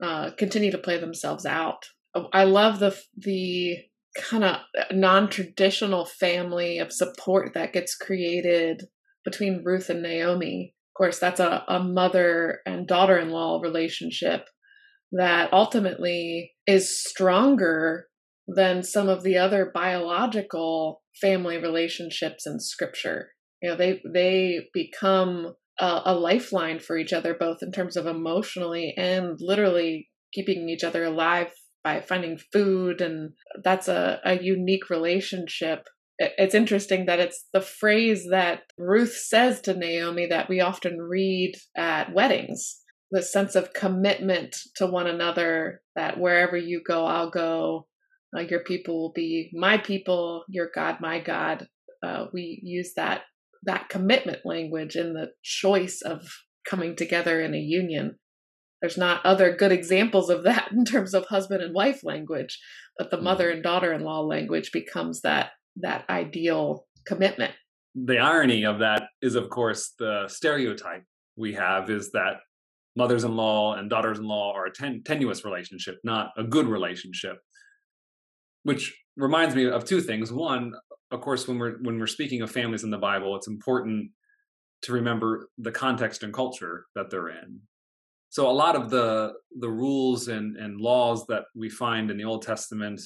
uh, 0.03 0.31
continue 0.39 0.71
to 0.71 0.79
play 0.79 0.99
themselves 0.99 1.47
out. 1.47 1.87
I 2.33 2.45
love 2.45 2.79
the 2.79 2.97
the 3.17 3.77
kind 4.17 4.45
of 4.45 4.57
non-traditional 4.93 6.07
family 6.07 6.79
of 6.79 6.93
support 6.93 7.53
that 7.55 7.75
gets 7.75 7.95
created 7.95 8.85
between 9.25 9.63
Ruth 9.65 9.91
and 9.91 10.03
Naomi. 10.03 10.75
Of 10.95 10.97
course, 10.97 11.19
that's 11.19 11.41
a, 11.41 11.65
a 11.69 11.79
mother 11.83 12.61
and 12.65 12.87
daughter-in-law 12.87 13.61
relationship 13.61 14.49
that 15.13 15.53
ultimately 15.53 16.53
is 16.67 16.99
stronger 16.99 18.07
than 18.49 18.83
some 18.83 19.09
of 19.09 19.23
the 19.23 19.37
other 19.37 19.71
biological 19.75 21.03
family 21.21 21.59
relationships 21.59 22.47
in 22.47 22.61
scripture. 22.61 23.31
You 23.63 23.71
know, 23.71 23.77
they 23.77 24.01
they 24.13 24.69
become 24.73 25.55
a, 25.79 26.03
a 26.07 26.15
lifeline 26.15 26.79
for 26.79 26.97
each 26.97 27.13
other, 27.13 27.35
both 27.35 27.59
in 27.63 27.73
terms 27.73 27.97
of 27.97 28.07
emotionally 28.07 28.95
and 28.97 29.39
literally 29.41 30.09
keeping 30.33 30.69
each 30.69 30.85
other 30.85 31.05
alive 31.05 31.53
by 31.85 32.01
finding 32.01 32.39
food, 32.53 33.01
and 33.01 33.31
that's 33.63 33.89
a, 33.89 34.21
a 34.25 34.43
unique 34.43 34.91
relationship. 34.91 35.87
It's 36.19 36.55
interesting 36.55 37.07
that 37.07 37.21
it's 37.21 37.45
the 37.53 37.61
phrase 37.61 38.27
that 38.31 38.63
Ruth 38.79 39.15
says 39.15 39.61
to 39.63 39.75
Naomi 39.75 40.27
that 40.27 40.49
we 40.49 40.61
often 40.61 40.99
read 40.99 41.55
at 41.77 42.13
weddings 42.13 42.81
the 43.11 43.23
sense 43.23 43.55
of 43.55 43.73
commitment 43.73 44.57
to 44.77 44.87
one 44.87 45.07
another 45.07 45.81
that 45.95 46.19
wherever 46.19 46.57
you 46.57 46.83
go, 46.87 47.07
I'll 47.07 47.31
go, 47.31 47.87
uh, 48.37 48.41
your 48.41 48.61
people 48.61 49.01
will 49.01 49.13
be 49.13 49.51
my 49.55 49.79
people, 49.79 50.45
your 50.49 50.71
God, 50.75 50.97
my 51.01 51.21
God. 51.21 51.69
Uh, 52.03 52.27
we 52.33 52.61
use 52.63 52.95
that 52.97 53.23
that 53.67 53.89
commitment 53.89 54.39
language 54.45 54.97
and 54.97 55.15
the 55.15 55.29
choice 55.43 56.01
of 56.03 56.23
coming 56.69 56.97
together 56.97 57.41
in 57.41 57.55
a 57.55 57.59
union. 57.59 58.17
There's 58.81 58.99
not 58.99 59.25
other 59.25 59.55
good 59.55 59.73
examples 59.73 60.31
of 60.31 60.45
that 60.45 60.69
in 60.73 60.85
terms 60.85 61.15
of 61.15 61.27
husband 61.27 61.63
and 61.63 61.75
wife 61.75 62.01
language, 62.03 62.59
but 62.99 63.11
the 63.11 63.21
mother 63.21 63.47
mm-hmm. 63.47 63.55
and 63.57 63.63
daughter-in-law 63.63 64.21
language 64.23 64.71
becomes 64.73 65.23
that 65.23 65.51
that 65.79 66.09
ideal 66.09 66.87
commitment. 67.07 67.53
The 67.95 68.19
irony 68.19 68.65
of 68.65 68.79
that 68.79 69.05
is, 69.21 69.35
of 69.35 69.51
course, 69.51 69.93
the 69.99 70.27
stereotype 70.29 71.05
we 71.37 71.55
have 71.55 71.91
is 71.91 72.13
that 72.13 72.37
mothers-in-law 72.97 73.75
and 73.77 73.91
daughters-in-law 73.91 74.55
are 74.55 74.67
a 74.67 74.73
ten- 74.73 75.03
tenuous 75.05 75.45
relationship, 75.45 75.97
not 76.03 76.31
a 76.39 76.45
good 76.45 76.67
relationship 76.67 77.39
which 78.67 79.01
reminds 79.17 79.55
me 79.55 79.71
of 79.71 79.85
two 79.85 80.01
things. 80.01 80.33
One, 80.33 80.73
of 81.11 81.21
course, 81.21 81.47
when 81.47 81.59
we're 81.59 81.77
when 81.83 81.99
we're 81.99 82.07
speaking 82.07 82.43
of 82.43 82.51
families 82.51 82.85
in 82.85 82.91
the 82.91 82.99
Bible, 82.99 83.37
it's 83.37 83.49
important 83.49 84.11
to 84.83 84.93
remember 84.93 85.49
the 85.59 85.73
context 85.73 86.23
and 86.23 86.33
culture 86.33 86.87
that 86.95 87.11
they're 87.11 87.29
in. 87.29 87.61
So 88.29 88.51
a 88.51 88.53
lot 88.53 88.77
of 88.77 88.91
the 88.91 89.35
the 89.61 89.71
rules 89.71 90.29
and, 90.29 90.57
and 90.57 90.81
laws 90.81 91.27
that 91.27 91.45
we 91.55 91.71
find 91.71 92.11
in 92.11 92.17
the 92.17 92.25
Old 92.25 92.43
Testament 92.43 93.01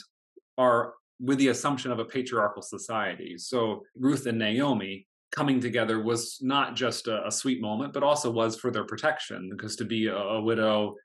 are 0.57 0.95
with 1.21 1.39
the 1.39 1.49
assumption 1.49 1.93
of 1.93 1.99
a 1.99 2.05
patriarchal 2.05 2.63
society. 2.63 3.37
So 3.37 3.83
Ruth 3.95 4.27
and 4.27 4.39
Naomi 4.39 5.07
coming 5.31 5.61
together 5.61 6.03
was 6.03 6.39
not 6.41 6.75
just 6.75 7.07
a, 7.07 7.27
a 7.27 7.31
sweet 7.31 7.61
moment, 7.61 7.93
but 7.93 8.03
also 8.03 8.31
was 8.31 8.57
for 8.57 8.71
their 8.71 8.85
protection, 8.85 9.51
because 9.51 9.77
to 9.77 9.85
be 9.85 10.07
a, 10.07 10.17
a 10.17 10.43
widow 10.43 10.97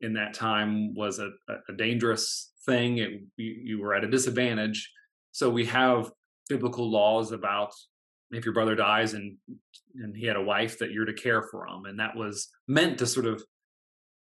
in 0.00 0.14
that 0.14 0.32
time 0.34 0.94
was 0.94 1.18
a, 1.18 1.30
a 1.68 1.72
dangerous 1.76 2.52
thing. 2.64 2.98
It, 2.98 3.10
you, 3.36 3.56
you 3.62 3.80
were 3.80 3.94
at 3.94 4.04
a 4.04 4.08
disadvantage. 4.08 4.90
So 5.32 5.50
we 5.50 5.66
have 5.66 6.10
biblical 6.48 6.90
laws 6.90 7.32
about 7.32 7.72
if 8.30 8.44
your 8.44 8.54
brother 8.54 8.74
dies 8.74 9.14
and 9.14 9.36
and 9.96 10.16
he 10.16 10.26
had 10.26 10.36
a 10.36 10.42
wife 10.42 10.78
that 10.78 10.90
you're 10.90 11.04
to 11.04 11.12
care 11.12 11.42
for 11.42 11.66
him, 11.66 11.84
and 11.84 11.98
that 12.00 12.16
was 12.16 12.48
meant 12.66 12.98
to 12.98 13.06
sort 13.06 13.26
of 13.26 13.42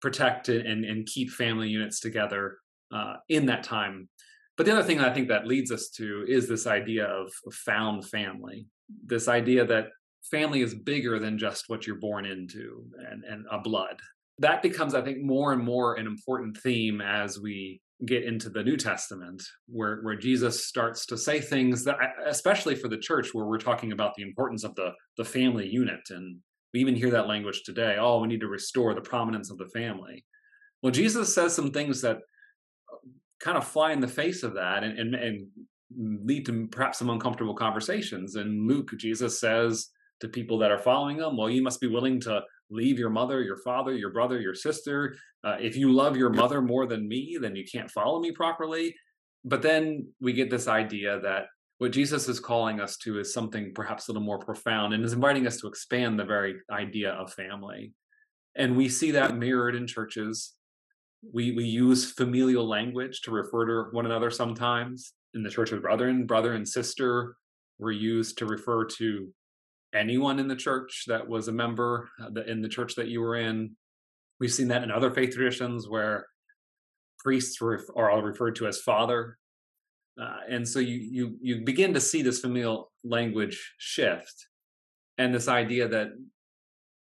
protect 0.00 0.48
and 0.48 0.84
and 0.84 1.06
keep 1.06 1.30
family 1.30 1.68
units 1.68 2.00
together 2.00 2.58
uh, 2.92 3.14
in 3.28 3.46
that 3.46 3.62
time. 3.62 4.08
But 4.56 4.66
the 4.66 4.72
other 4.72 4.82
thing 4.82 4.98
that 4.98 5.10
I 5.10 5.14
think 5.14 5.28
that 5.28 5.46
leads 5.46 5.72
us 5.72 5.88
to 5.96 6.24
is 6.28 6.46
this 6.46 6.66
idea 6.66 7.06
of, 7.06 7.32
found 7.52 8.06
family. 8.06 8.66
This 9.06 9.26
idea 9.26 9.64
that 9.64 9.86
family 10.30 10.60
is 10.60 10.74
bigger 10.74 11.18
than 11.18 11.38
just 11.38 11.64
what 11.68 11.86
you're 11.86 11.96
born 11.96 12.26
into 12.26 12.84
and, 13.10 13.24
and 13.24 13.46
a 13.50 13.58
blood. 13.58 14.00
That 14.38 14.60
becomes, 14.60 14.94
I 14.94 15.00
think, 15.00 15.22
more 15.22 15.54
and 15.54 15.64
more 15.64 15.94
an 15.94 16.06
important 16.06 16.58
theme 16.58 17.00
as 17.00 17.40
we 17.40 17.80
get 18.06 18.24
into 18.24 18.48
the 18.48 18.62
New 18.62 18.76
Testament, 18.76 19.42
where 19.66 20.00
where 20.02 20.16
Jesus 20.16 20.66
starts 20.66 21.06
to 21.06 21.18
say 21.18 21.40
things 21.40 21.84
that, 21.84 21.96
especially 22.26 22.74
for 22.74 22.88
the 22.88 22.98
church, 22.98 23.32
where 23.32 23.44
we're 23.44 23.58
talking 23.58 23.92
about 23.92 24.14
the 24.14 24.22
importance 24.22 24.64
of 24.64 24.74
the 24.74 24.92
the 25.16 25.24
family 25.24 25.68
unit, 25.68 26.00
and 26.10 26.38
we 26.72 26.80
even 26.80 26.96
hear 26.96 27.10
that 27.10 27.28
language 27.28 27.62
today. 27.64 27.96
Oh, 27.98 28.20
we 28.20 28.28
need 28.28 28.40
to 28.40 28.48
restore 28.48 28.94
the 28.94 29.00
prominence 29.00 29.50
of 29.50 29.58
the 29.58 29.68
family. 29.68 30.24
Well, 30.82 30.92
Jesus 30.92 31.34
says 31.34 31.54
some 31.54 31.70
things 31.72 32.00
that 32.02 32.16
uh, 32.16 32.96
kind 33.40 33.58
of 33.58 33.66
fly 33.66 33.92
in 33.92 34.00
the 34.00 34.08
face 34.08 34.42
of 34.42 34.54
that, 34.54 34.82
and 34.82 34.98
and, 34.98 35.14
and 35.14 35.48
lead 36.24 36.46
to 36.46 36.68
perhaps 36.68 36.98
some 36.98 37.10
uncomfortable 37.10 37.54
conversations. 37.54 38.36
And 38.36 38.68
Luke, 38.68 38.90
Jesus 38.96 39.38
says 39.40 39.88
to 40.20 40.28
people 40.28 40.58
that 40.58 40.70
are 40.70 40.78
following 40.78 41.18
him, 41.18 41.36
"Well, 41.36 41.50
you 41.50 41.62
must 41.62 41.80
be 41.80 41.88
willing 41.88 42.20
to 42.20 42.42
leave 42.70 42.98
your 42.98 43.10
mother, 43.10 43.42
your 43.42 43.58
father, 43.58 43.94
your 43.94 44.10
brother, 44.10 44.40
your 44.40 44.54
sister. 44.54 45.16
Uh, 45.44 45.56
if 45.60 45.76
you 45.76 45.92
love 45.92 46.16
your 46.16 46.30
mother 46.30 46.62
more 46.62 46.86
than 46.86 47.08
me, 47.08 47.36
then 47.40 47.56
you 47.56 47.64
can't 47.70 47.90
follow 47.90 48.20
me 48.20 48.32
properly. 48.32 48.94
But 49.44 49.62
then 49.62 50.08
we 50.20 50.32
get 50.32 50.50
this 50.50 50.68
idea 50.68 51.20
that 51.20 51.46
what 51.78 51.92
Jesus 51.92 52.28
is 52.28 52.38
calling 52.40 52.78
us 52.78 52.96
to 52.98 53.18
is 53.18 53.32
something 53.32 53.72
perhaps 53.74 54.08
a 54.08 54.12
little 54.12 54.22
more 54.22 54.38
profound 54.38 54.92
and 54.92 55.02
is 55.02 55.14
inviting 55.14 55.46
us 55.46 55.58
to 55.60 55.66
expand 55.66 56.18
the 56.18 56.24
very 56.24 56.56
idea 56.70 57.12
of 57.12 57.32
family. 57.32 57.92
And 58.54 58.76
we 58.76 58.88
see 58.88 59.12
that 59.12 59.36
mirrored 59.36 59.74
in 59.74 59.86
churches. 59.86 60.52
We 61.32 61.52
we 61.52 61.64
use 61.64 62.12
familial 62.12 62.68
language 62.68 63.22
to 63.22 63.30
refer 63.30 63.66
to 63.66 63.90
one 63.92 64.06
another 64.06 64.30
sometimes. 64.30 65.14
In 65.34 65.42
the 65.42 65.50
church 65.50 65.72
of 65.72 65.82
brother 65.82 66.08
and 66.08 66.26
brother 66.26 66.54
and 66.54 66.68
sister 66.68 67.36
were 67.78 67.92
used 67.92 68.36
to 68.38 68.46
refer 68.46 68.84
to 68.84 69.32
anyone 69.94 70.38
in 70.38 70.48
the 70.48 70.56
church 70.56 71.04
that 71.08 71.28
was 71.28 71.48
a 71.48 71.52
member 71.52 72.08
uh, 72.22 72.42
in 72.42 72.62
the 72.62 72.68
church 72.68 72.94
that 72.94 73.08
you 73.08 73.20
were 73.20 73.36
in. 73.36 73.76
We've 74.38 74.52
seen 74.52 74.68
that 74.68 74.82
in 74.82 74.90
other 74.90 75.10
faith 75.10 75.34
traditions 75.34 75.88
where 75.88 76.26
priests 77.18 77.60
are 77.60 78.10
all 78.10 78.22
referred 78.22 78.56
to 78.56 78.66
as 78.66 78.80
father. 78.80 79.38
Uh, 80.20 80.38
and 80.48 80.68
so 80.68 80.78
you, 80.78 80.96
you 80.96 81.36
you 81.40 81.64
begin 81.64 81.94
to 81.94 82.00
see 82.00 82.22
this 82.22 82.40
familial 82.40 82.90
language 83.04 83.74
shift 83.78 84.46
and 85.18 85.34
this 85.34 85.48
idea 85.48 85.86
that 85.88 86.12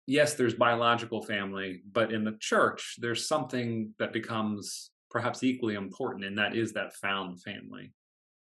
yes 0.06 0.36
there's 0.36 0.54
biological 0.54 1.22
family 1.22 1.82
but 1.92 2.14
in 2.14 2.24
the 2.24 2.36
church 2.40 2.96
there's 3.00 3.28
something 3.28 3.94
that 4.00 4.14
becomes 4.14 4.92
perhaps 5.10 5.44
equally 5.44 5.76
important 5.76 6.24
and 6.24 6.38
that 6.38 6.56
is 6.56 6.74
that 6.74 6.94
found 6.96 7.42
family 7.42 7.92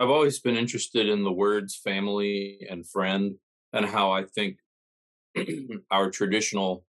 i've 0.00 0.10
always 0.10 0.40
been 0.40 0.56
interested 0.56 1.08
in 1.08 1.22
the 1.22 1.32
words 1.32 1.76
family 1.76 2.66
and 2.70 2.88
friend 2.88 3.34
and 3.76 3.86
how 3.86 4.10
i 4.10 4.22
think 4.22 4.58
our 5.90 6.10
traditional 6.10 6.84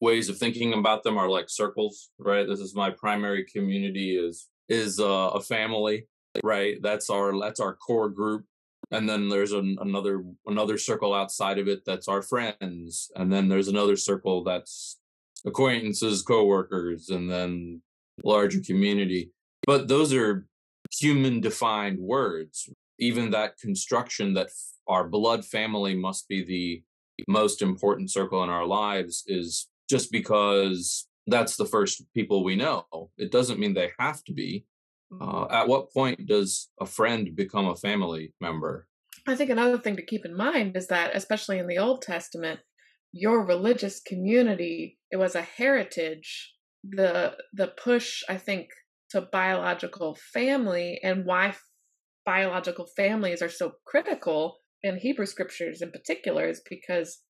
ways 0.00 0.28
of 0.28 0.36
thinking 0.36 0.74
about 0.74 1.04
them 1.04 1.16
are 1.16 1.28
like 1.28 1.48
circles 1.48 2.10
right? 2.18 2.46
This 2.46 2.58
is 2.58 2.74
my 2.74 2.90
primary 2.90 3.44
community 3.44 4.16
is 4.16 4.48
is 4.68 4.98
uh, 4.98 5.30
a 5.34 5.40
family 5.40 6.06
right? 6.42 6.80
That's 6.82 7.10
our 7.10 7.38
that's 7.38 7.60
our 7.60 7.74
core 7.74 8.08
group. 8.08 8.44
And 8.90 9.08
then 9.08 9.28
there's 9.28 9.52
an, 9.52 9.76
another 9.80 10.24
another 10.46 10.78
circle 10.78 11.14
outside 11.14 11.58
of 11.58 11.68
it 11.68 11.84
that's 11.84 12.08
our 12.08 12.22
friends. 12.22 13.10
And 13.16 13.32
then 13.32 13.48
there's 13.48 13.68
another 13.68 13.96
circle 13.96 14.44
that's 14.44 14.98
acquaintances 15.44 16.22
coworkers 16.22 17.08
and 17.08 17.30
then 17.30 17.82
larger 18.24 18.60
community. 18.60 19.30
But 19.66 19.88
those 19.88 20.12
are 20.12 20.46
human 20.90 21.40
defined 21.40 21.98
words 21.98 22.68
even 22.98 23.30
that 23.30 23.58
construction 23.58 24.34
that 24.34 24.48
our 24.86 25.06
blood 25.08 25.44
family 25.44 25.94
must 25.94 26.28
be 26.28 26.44
the 26.44 26.82
most 27.28 27.62
important 27.62 28.10
circle 28.10 28.42
in 28.42 28.50
our 28.50 28.66
lives 28.66 29.24
is 29.26 29.68
just 29.88 30.10
because 30.10 31.06
that's 31.26 31.56
the 31.56 31.64
first 31.64 32.02
people 32.14 32.42
we 32.42 32.56
know. 32.56 32.84
It 33.18 33.30
doesn't 33.30 33.58
mean 33.58 33.74
they 33.74 33.92
have 33.98 34.22
to 34.24 34.32
be. 34.32 34.64
Uh, 35.20 35.46
at 35.50 35.68
what 35.68 35.92
point 35.92 36.26
does 36.26 36.70
a 36.80 36.86
friend 36.86 37.36
become 37.36 37.68
a 37.68 37.76
family 37.76 38.32
member? 38.40 38.88
I 39.26 39.36
think 39.36 39.50
another 39.50 39.78
thing 39.78 39.96
to 39.96 40.04
keep 40.04 40.24
in 40.24 40.34
mind 40.34 40.76
is 40.76 40.86
that, 40.86 41.14
especially 41.14 41.58
in 41.58 41.66
the 41.66 41.78
Old 41.78 42.02
Testament, 42.02 42.60
your 43.12 43.44
religious 43.44 44.00
community 44.00 44.98
it 45.10 45.16
was 45.16 45.34
a 45.34 45.42
heritage. 45.42 46.54
The 46.82 47.36
the 47.52 47.68
push, 47.68 48.22
I 48.28 48.38
think, 48.38 48.70
to 49.10 49.20
biological 49.20 50.16
family 50.32 50.98
and 51.04 51.26
why 51.26 51.54
biological 52.24 52.86
families 52.96 53.42
are 53.42 53.50
so 53.50 53.72
critical 53.86 54.58
in 54.82 54.98
Hebrew 54.98 55.26
scriptures 55.26 55.82
in 55.82 55.90
particular 55.90 56.46
is 56.46 56.62
because 56.68 57.20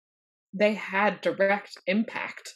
they 0.55 0.75
had 0.75 1.21
direct 1.21 1.79
impact 1.87 2.55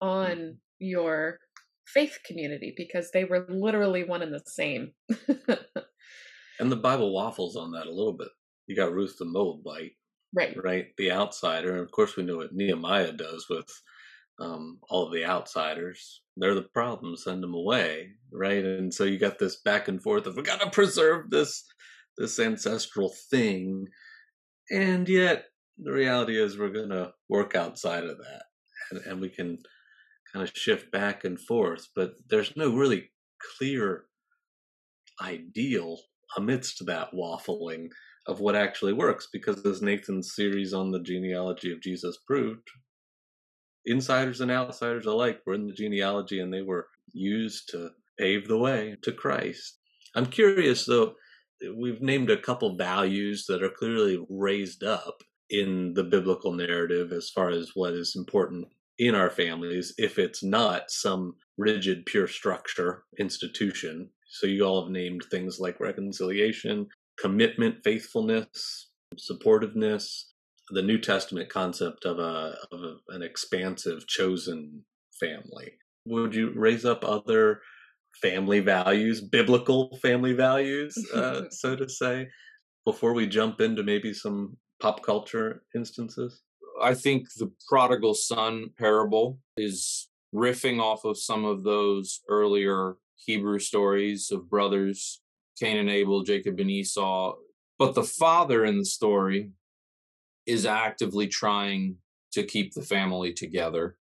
on 0.00 0.36
mm-hmm. 0.36 0.50
your 0.78 1.38
faith 1.86 2.18
community 2.24 2.74
because 2.76 3.10
they 3.10 3.24
were 3.24 3.46
literally 3.48 4.04
one 4.04 4.22
and 4.22 4.32
the 4.32 4.42
same. 4.46 4.92
and 6.58 6.70
the 6.72 6.76
Bible 6.76 7.12
waffles 7.12 7.56
on 7.56 7.72
that 7.72 7.86
a 7.86 7.92
little 7.92 8.16
bit. 8.16 8.28
You 8.66 8.76
got 8.76 8.92
Ruth 8.92 9.16
the 9.18 9.24
Moabite, 9.24 9.92
right? 10.34 10.56
Right, 10.62 10.86
the 10.96 11.12
outsider, 11.12 11.72
and 11.72 11.80
of 11.80 11.90
course 11.90 12.16
we 12.16 12.22
know 12.22 12.38
what 12.38 12.54
Nehemiah 12.54 13.12
does 13.12 13.46
with 13.50 13.68
um, 14.40 14.78
all 14.88 15.06
of 15.06 15.12
the 15.12 15.24
outsiders. 15.24 16.21
They're 16.36 16.54
the 16.54 16.62
problem. 16.62 17.16
Send 17.16 17.42
them 17.42 17.54
away, 17.54 18.12
right? 18.32 18.64
And 18.64 18.92
so 18.92 19.04
you 19.04 19.18
got 19.18 19.38
this 19.38 19.56
back 19.56 19.88
and 19.88 20.02
forth 20.02 20.26
of 20.26 20.36
we 20.36 20.42
got 20.42 20.60
to 20.60 20.70
preserve 20.70 21.30
this 21.30 21.64
this 22.18 22.38
ancestral 22.38 23.12
thing, 23.30 23.86
and 24.70 25.08
yet 25.08 25.46
the 25.78 25.92
reality 25.92 26.38
is 26.38 26.58
we're 26.58 26.68
going 26.68 26.90
to 26.90 27.12
work 27.28 27.54
outside 27.54 28.04
of 28.04 28.18
that, 28.18 28.42
and, 28.90 29.00
and 29.06 29.20
we 29.20 29.30
can 29.30 29.58
kind 30.32 30.46
of 30.46 30.52
shift 30.54 30.90
back 30.90 31.24
and 31.24 31.40
forth, 31.40 31.88
but 31.94 32.14
there's 32.28 32.56
no 32.56 32.74
really 32.74 33.10
clear 33.58 34.04
ideal 35.20 35.98
amidst 36.36 36.84
that 36.86 37.12
waffling 37.12 37.88
of 38.26 38.40
what 38.40 38.56
actually 38.56 38.92
works 38.92 39.28
because 39.32 39.64
as 39.66 39.82
Nathan's 39.82 40.34
series 40.34 40.72
on 40.72 40.90
the 40.90 41.00
genealogy 41.00 41.72
of 41.72 41.82
Jesus 41.82 42.18
proved, 42.26 42.68
insiders 43.86 44.40
and 44.40 44.50
outsiders 44.50 45.06
alike 45.06 45.40
were 45.46 45.54
in 45.54 45.66
the 45.66 45.72
genealogy 45.72 46.40
and 46.40 46.52
they 46.52 46.62
were 46.62 46.88
used 47.12 47.68
to 47.70 47.90
pave 48.18 48.48
the 48.48 48.58
way 48.58 48.96
to 49.02 49.12
Christ. 49.12 49.78
I'm 50.14 50.26
curious 50.26 50.84
though, 50.84 51.14
we've 51.76 52.02
named 52.02 52.30
a 52.30 52.36
couple 52.36 52.76
values 52.76 53.46
that 53.46 53.62
are 53.62 53.70
clearly 53.70 54.24
raised 54.28 54.84
up 54.84 55.22
in 55.50 55.92
the 55.94 56.04
biblical 56.04 56.52
narrative 56.52 57.12
as 57.12 57.30
far 57.30 57.50
as 57.50 57.70
what 57.74 57.92
is 57.92 58.14
important 58.16 58.66
in 58.98 59.14
our 59.14 59.30
families 59.30 59.94
if 59.98 60.18
it's 60.18 60.42
not 60.42 60.90
some 60.90 61.34
rigid, 61.58 62.06
pure 62.06 62.26
structure 62.26 63.04
institution. 63.18 64.08
So 64.28 64.46
you 64.46 64.64
all 64.64 64.82
have 64.82 64.90
named 64.90 65.24
things 65.30 65.58
like 65.60 65.80
reconciliation, 65.80 66.86
commitment, 67.18 67.76
faithfulness, 67.84 68.90
supportiveness, 69.16 70.31
the 70.70 70.82
New 70.82 70.98
Testament 70.98 71.48
concept 71.48 72.04
of 72.04 72.18
a 72.18 72.56
of 72.70 72.80
a, 72.82 72.96
an 73.08 73.22
expansive 73.22 74.06
chosen 74.06 74.84
family. 75.18 75.72
Would 76.06 76.34
you 76.34 76.52
raise 76.54 76.84
up 76.84 77.04
other 77.04 77.60
family 78.20 78.60
values, 78.60 79.20
biblical 79.20 79.98
family 80.02 80.32
values, 80.32 80.94
uh, 81.14 81.42
so 81.50 81.76
to 81.76 81.88
say, 81.88 82.28
before 82.84 83.12
we 83.12 83.26
jump 83.26 83.60
into 83.60 83.82
maybe 83.82 84.12
some 84.12 84.56
pop 84.80 85.02
culture 85.02 85.62
instances? 85.74 86.42
I 86.80 86.94
think 86.94 87.28
the 87.36 87.52
prodigal 87.68 88.14
son 88.14 88.70
parable 88.78 89.38
is 89.56 90.08
riffing 90.34 90.80
off 90.80 91.04
of 91.04 91.18
some 91.18 91.44
of 91.44 91.64
those 91.64 92.20
earlier 92.28 92.96
Hebrew 93.16 93.58
stories 93.58 94.30
of 94.32 94.48
brothers, 94.48 95.20
Cain 95.60 95.76
and 95.76 95.90
Abel, 95.90 96.22
Jacob 96.22 96.58
and 96.58 96.70
Esau. 96.70 97.34
But 97.78 97.94
the 97.94 98.04
father 98.04 98.64
in 98.64 98.78
the 98.78 98.84
story 98.84 99.50
is 100.46 100.66
actively 100.66 101.26
trying 101.26 101.96
to 102.32 102.42
keep 102.42 102.74
the 102.74 102.82
family 102.82 103.32
together. 103.32 103.96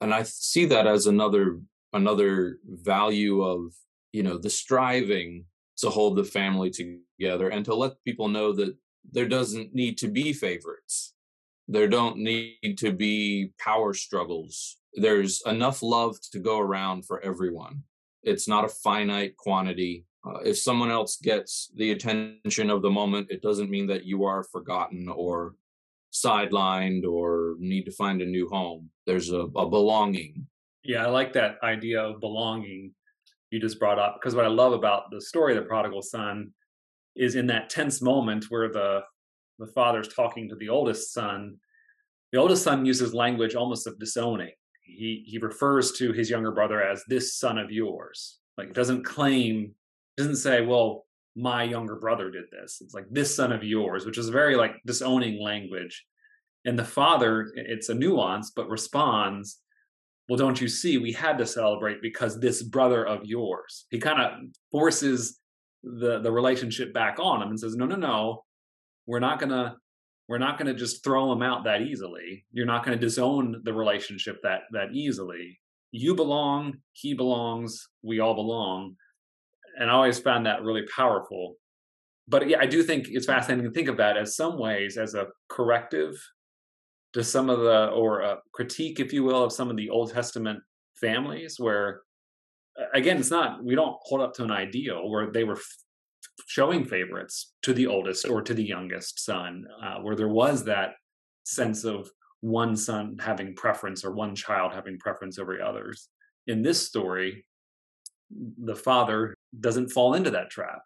And 0.00 0.14
I 0.14 0.22
see 0.22 0.66
that 0.66 0.86
as 0.86 1.06
another 1.06 1.60
another 1.92 2.58
value 2.66 3.42
of, 3.42 3.72
you 4.12 4.22
know, 4.22 4.36
the 4.36 4.50
striving 4.50 5.44
to 5.76 5.90
hold 5.90 6.16
the 6.16 6.24
family 6.24 6.70
together 6.70 7.48
and 7.48 7.64
to 7.64 7.74
let 7.74 8.02
people 8.04 8.28
know 8.28 8.52
that 8.52 8.76
there 9.12 9.28
doesn't 9.28 9.74
need 9.74 9.98
to 9.98 10.08
be 10.08 10.32
favorites 10.32 11.14
there 11.68 11.88
don't 11.88 12.18
need 12.18 12.76
to 12.78 12.92
be 12.92 13.52
power 13.58 13.94
struggles. 13.94 14.76
There's 14.94 15.42
enough 15.46 15.82
love 15.82 16.16
to 16.32 16.38
go 16.38 16.58
around 16.58 17.06
for 17.06 17.20
everyone. 17.20 17.84
It's 18.22 18.48
not 18.48 18.64
a 18.64 18.68
finite 18.68 19.36
quantity. 19.36 20.04
Uh, 20.26 20.38
if 20.38 20.58
someone 20.58 20.90
else 20.90 21.16
gets 21.16 21.70
the 21.76 21.90
attention 21.90 22.70
of 22.70 22.82
the 22.82 22.90
moment, 22.90 23.26
it 23.30 23.42
doesn't 23.42 23.70
mean 23.70 23.86
that 23.86 24.04
you 24.04 24.24
are 24.24 24.42
forgotten 24.42 25.08
or 25.08 25.54
sidelined 26.12 27.04
or 27.04 27.56
need 27.58 27.84
to 27.84 27.92
find 27.92 28.22
a 28.22 28.26
new 28.26 28.48
home. 28.48 28.88
There's 29.06 29.30
a, 29.30 29.40
a 29.56 29.68
belonging. 29.68 30.46
Yeah, 30.82 31.04
I 31.04 31.10
like 31.10 31.32
that 31.34 31.56
idea 31.62 32.02
of 32.02 32.20
belonging 32.20 32.92
you 33.50 33.60
just 33.60 33.78
brought 33.78 33.98
up 33.98 34.18
because 34.20 34.34
what 34.34 34.44
I 34.44 34.48
love 34.48 34.72
about 34.72 35.10
the 35.10 35.20
story 35.20 35.56
of 35.56 35.62
the 35.62 35.68
prodigal 35.68 36.02
son 36.02 36.52
is 37.14 37.36
in 37.36 37.46
that 37.46 37.70
tense 37.70 38.02
moment 38.02 38.46
where 38.48 38.68
the 38.68 39.02
the 39.60 39.66
father's 39.68 40.08
talking 40.08 40.48
to 40.48 40.56
the 40.56 40.68
oldest 40.68 41.12
son, 41.12 41.56
the 42.32 42.38
oldest 42.40 42.64
son 42.64 42.84
uses 42.84 43.14
language 43.14 43.54
almost 43.54 43.86
of 43.86 43.98
disowning. 43.98 44.50
He 44.82 45.24
he 45.26 45.38
refers 45.38 45.92
to 45.92 46.12
his 46.12 46.28
younger 46.28 46.50
brother 46.50 46.82
as 46.82 47.04
this 47.06 47.36
son 47.36 47.58
of 47.58 47.70
yours. 47.70 48.40
Like 48.58 48.74
doesn't 48.74 49.04
claim, 49.04 49.74
doesn't 50.16 50.36
say, 50.36 50.64
well, 50.64 51.06
my 51.36 51.64
younger 51.64 51.96
brother 51.96 52.30
did 52.30 52.44
this. 52.52 52.78
It's 52.80 52.94
like 52.94 53.06
this 53.10 53.34
son 53.34 53.52
of 53.52 53.64
yours, 53.64 54.06
which 54.06 54.18
is 54.18 54.28
very 54.28 54.56
like 54.56 54.76
disowning 54.86 55.42
language. 55.42 56.04
And 56.64 56.78
the 56.78 56.84
father, 56.84 57.52
it's 57.56 57.88
a 57.88 57.94
nuance, 57.94 58.52
but 58.54 58.68
responds, 58.68 59.60
well, 60.28 60.38
don't 60.38 60.60
you 60.60 60.68
see, 60.68 60.96
we 60.96 61.12
had 61.12 61.36
to 61.38 61.46
celebrate 61.46 62.00
because 62.00 62.40
this 62.40 62.62
brother 62.62 63.04
of 63.04 63.24
yours. 63.24 63.86
He 63.90 63.98
kind 63.98 64.20
of 64.20 64.32
forces 64.70 65.40
the 65.82 66.20
the 66.20 66.32
relationship 66.32 66.94
back 66.94 67.18
on 67.18 67.42
him 67.42 67.48
and 67.48 67.60
says, 67.60 67.76
no, 67.76 67.84
no, 67.84 67.96
no, 67.96 68.44
we're 69.06 69.20
not 69.20 69.38
gonna 69.38 69.76
we're 70.28 70.38
not 70.38 70.56
gonna 70.56 70.72
just 70.72 71.04
throw 71.04 71.28
them 71.28 71.42
out 71.42 71.64
that 71.64 71.82
easily. 71.82 72.46
You're 72.52 72.64
not 72.64 72.84
gonna 72.84 72.96
disown 72.96 73.60
the 73.64 73.74
relationship 73.74 74.38
that 74.42 74.62
that 74.72 74.92
easily. 74.92 75.60
You 75.90 76.14
belong, 76.14 76.78
he 76.92 77.14
belongs, 77.14 77.86
we 78.02 78.20
all 78.20 78.34
belong. 78.34 78.96
And 79.78 79.90
I 79.90 79.94
always 79.94 80.18
found 80.18 80.46
that 80.46 80.62
really 80.62 80.84
powerful. 80.94 81.56
but 82.26 82.48
yeah, 82.48 82.58
I 82.60 82.66
do 82.66 82.82
think 82.82 83.08
it's 83.08 83.26
fascinating 83.26 83.64
to 83.64 83.70
think 83.70 83.88
of 83.88 83.98
that 83.98 84.16
as 84.16 84.36
some 84.36 84.58
ways 84.58 84.96
as 84.96 85.14
a 85.14 85.26
corrective 85.48 86.14
to 87.12 87.22
some 87.22 87.50
of 87.50 87.60
the 87.60 87.88
or 87.88 88.20
a 88.20 88.38
critique, 88.52 88.98
if 88.98 89.12
you 89.12 89.22
will, 89.24 89.44
of 89.44 89.52
some 89.52 89.70
of 89.70 89.76
the 89.76 89.90
Old 89.90 90.12
Testament 90.12 90.60
families 91.00 91.56
where 91.58 92.02
again 92.92 93.18
it's 93.18 93.30
not 93.30 93.62
we 93.64 93.74
don't 93.74 93.96
hold 94.02 94.20
up 94.20 94.32
to 94.34 94.44
an 94.44 94.50
ideal 94.50 95.08
where 95.08 95.30
they 95.30 95.44
were 95.44 95.60
showing 96.46 96.84
favorites 96.84 97.52
to 97.62 97.72
the 97.72 97.86
oldest 97.86 98.26
or 98.26 98.42
to 98.42 98.54
the 98.54 98.64
youngest 98.64 99.24
son 99.24 99.64
uh, 99.82 99.98
where 100.00 100.16
there 100.16 100.28
was 100.28 100.64
that 100.64 100.94
sense 101.44 101.84
of 101.84 102.10
one 102.40 102.76
son 102.76 103.16
having 103.20 103.54
preference 103.54 104.04
or 104.04 104.12
one 104.12 104.34
child 104.34 104.72
having 104.72 104.98
preference 104.98 105.38
over 105.38 105.60
others 105.62 106.08
in 106.46 106.62
this 106.62 106.86
story 106.86 107.44
the 108.30 108.76
father 108.76 109.34
doesn't 109.58 109.90
fall 109.90 110.14
into 110.14 110.30
that 110.30 110.50
trap. 110.50 110.80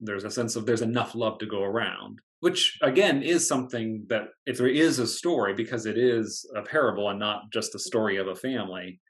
There's 0.00 0.24
a 0.24 0.30
sense 0.30 0.56
of 0.56 0.66
there's 0.66 0.82
enough 0.82 1.14
love 1.14 1.38
to 1.38 1.46
go 1.46 1.62
around 1.62 2.20
which 2.40 2.78
again 2.82 3.22
is 3.22 3.48
something 3.48 4.04
that 4.08 4.28
if 4.46 4.58
there 4.58 4.68
is 4.68 4.98
a 4.98 5.06
story 5.06 5.54
because 5.54 5.86
it 5.86 5.98
is 5.98 6.48
a 6.54 6.62
parable 6.62 7.08
and 7.10 7.18
not 7.18 7.50
just 7.52 7.72
the 7.72 7.78
story 7.78 8.16
of 8.16 8.28
a 8.28 8.34
family 8.34 9.00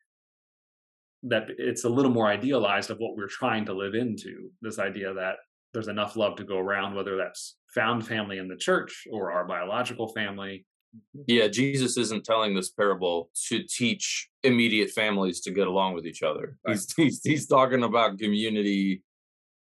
that 1.24 1.48
it's 1.58 1.84
a 1.84 1.88
little 1.88 2.12
more 2.12 2.28
idealized 2.28 2.90
of 2.90 2.98
what 2.98 3.16
we're 3.16 3.26
trying 3.26 3.64
to 3.64 3.74
live 3.74 3.94
into 3.94 4.50
this 4.62 4.78
idea 4.78 5.12
that 5.12 5.37
there's 5.72 5.88
enough 5.88 6.16
love 6.16 6.37
to 6.37 6.44
go 6.44 6.58
around 6.58 6.94
whether 6.94 7.16
that's 7.16 7.56
found 7.74 8.06
family 8.06 8.38
in 8.38 8.48
the 8.48 8.56
church 8.56 9.04
or 9.12 9.32
our 9.32 9.46
biological 9.46 10.08
family 10.08 10.64
Mm-hmm. 10.96 11.22
yeah 11.27 11.48
jesus 11.48 11.98
isn't 11.98 12.24
telling 12.24 12.55
this 12.55 12.70
parable 12.70 13.31
to 13.48 13.62
teach 13.62 14.29
immediate 14.42 14.90
families 14.90 15.40
to 15.40 15.51
get 15.51 15.66
along 15.66 15.94
with 15.94 16.07
each 16.07 16.22
other. 16.22 16.57
Right. 16.66 16.74
he's, 16.74 16.94
he's 16.96 17.20
he's 17.22 17.46
talking 17.46 17.83
about 17.83 18.18
community. 18.18 19.03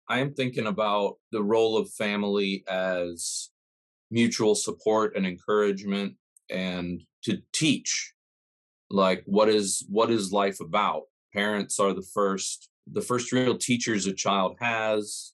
I 0.10 0.20
am 0.20 0.34
thinking 0.34 0.68
about 0.68 1.16
the 1.32 1.44
role 1.44 1.78
of 1.78 1.90
family 1.92 2.64
as 2.68 3.50
mutual 4.12 4.56
support 4.56 5.16
and 5.16 5.26
encouragement 5.26 6.16
and 6.50 7.02
to 7.24 7.38
teach 7.54 8.14
like 8.90 9.24
what 9.26 9.50
is 9.50 9.86
what 9.90 10.12
is 10.12 10.32
life 10.32 10.60
about? 10.60 11.04
Parents 11.34 11.80
are 11.80 11.94
the 11.94 12.08
first 12.14 12.70
the 12.92 13.02
first 13.02 13.32
real 13.32 13.58
teachers 13.58 14.06
a 14.08 14.14
child 14.14 14.58
has. 14.60 15.32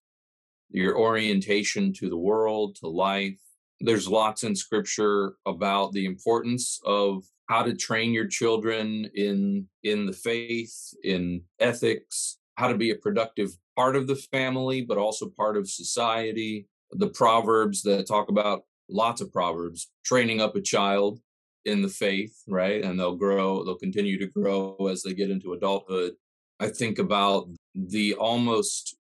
Your 0.71 0.97
orientation 0.97 1.93
to 1.93 2.10
the 2.10 2.17
world 2.17 2.75
to 2.75 2.88
life 2.88 3.39
there's 3.81 4.07
lots 4.07 4.43
in 4.43 4.55
scripture 4.55 5.33
about 5.45 5.91
the 5.93 6.05
importance 6.05 6.79
of 6.85 7.23
how 7.47 7.63
to 7.63 7.75
train 7.75 8.13
your 8.13 8.27
children 8.27 9.09
in 9.15 9.67
in 9.83 10.05
the 10.05 10.13
faith 10.13 10.93
in 11.03 11.41
ethics 11.59 12.37
how 12.55 12.67
to 12.67 12.77
be 12.77 12.91
a 12.91 12.95
productive 12.95 13.51
part 13.75 13.95
of 13.95 14.07
the 14.07 14.15
family 14.15 14.81
but 14.81 14.97
also 14.97 15.29
part 15.29 15.57
of 15.57 15.69
society 15.69 16.67
the 16.91 17.07
proverbs 17.07 17.81
that 17.83 18.07
talk 18.07 18.29
about 18.29 18.63
lots 18.89 19.21
of 19.21 19.31
proverbs 19.31 19.91
training 20.03 20.41
up 20.41 20.55
a 20.55 20.61
child 20.61 21.19
in 21.65 21.81
the 21.81 21.89
faith, 21.89 22.43
right? 22.47 22.83
And 22.83 22.99
they'll 22.99 23.15
grow, 23.15 23.63
they'll 23.63 23.75
continue 23.75 24.17
to 24.19 24.27
grow 24.27 24.75
as 24.89 25.03
they 25.03 25.13
get 25.13 25.29
into 25.29 25.53
adulthood. 25.53 26.13
I 26.59 26.67
think 26.67 26.99
about 26.99 27.49
the 27.75 28.15
almost 28.15 28.97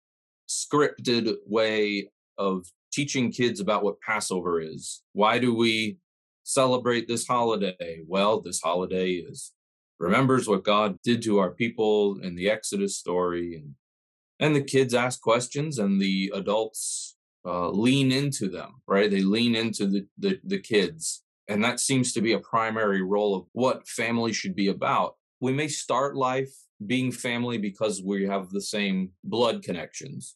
scripted 0.50 1.36
way 1.46 2.10
of 2.38 2.66
teaching 2.96 3.32
kids 3.32 3.60
about 3.60 3.84
what 3.84 4.00
Passover 4.00 4.62
is. 4.62 5.04
Why 5.12 5.38
do 5.38 5.54
we 5.54 5.98
celebrate 6.44 7.08
this 7.08 7.28
holiday? 7.28 8.02
Well, 8.08 8.40
this 8.40 8.62
holiday 8.62 9.12
is 9.16 9.52
remembers 10.00 10.48
what 10.48 10.64
God 10.64 10.98
did 11.04 11.22
to 11.24 11.40
our 11.40 11.52
people 11.52 12.20
in 12.22 12.36
the 12.36 12.50
Exodus 12.50 12.98
story 12.98 13.56
and 13.56 13.76
and 14.38 14.54
the 14.54 14.62
kids 14.62 14.94
ask 14.94 15.22
questions 15.22 15.80
and 15.80 16.02
the 16.02 16.30
adults 16.36 17.16
uh, 17.46 17.70
lean 17.70 18.12
into 18.12 18.50
them, 18.50 18.82
right? 18.86 19.10
They 19.10 19.22
lean 19.22 19.56
into 19.56 19.88
the, 19.88 20.06
the, 20.18 20.40
the 20.44 20.60
kids 20.60 21.24
and 21.48 21.64
that 21.64 21.80
seems 21.80 22.14
to 22.14 22.22
be 22.22 22.34
a 22.34 22.40
primary 22.40 23.02
role 23.02 23.36
of 23.36 23.46
what 23.54 23.88
family 23.88 24.34
should 24.34 24.56
be 24.56 24.68
about. 24.68 25.16
We 25.40 25.54
may 25.54 25.68
start 25.68 26.16
life 26.16 26.54
being 26.86 27.12
family 27.12 27.58
because 27.58 28.02
we 28.04 28.26
have 28.26 28.50
the 28.50 28.62
same 28.62 29.12
blood 29.24 29.64
connections, 29.64 30.36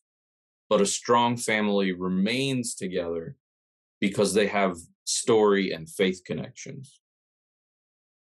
but 0.70 0.82
a 0.82 0.86
strong 0.86 1.36
family 1.36 1.92
remains 1.92 2.76
together 2.76 3.36
because 4.00 4.34
they 4.34 4.48
have 4.48 4.78
story 5.06 5.72
and 5.72 5.90
faith 5.90 6.22
connections. 6.26 7.00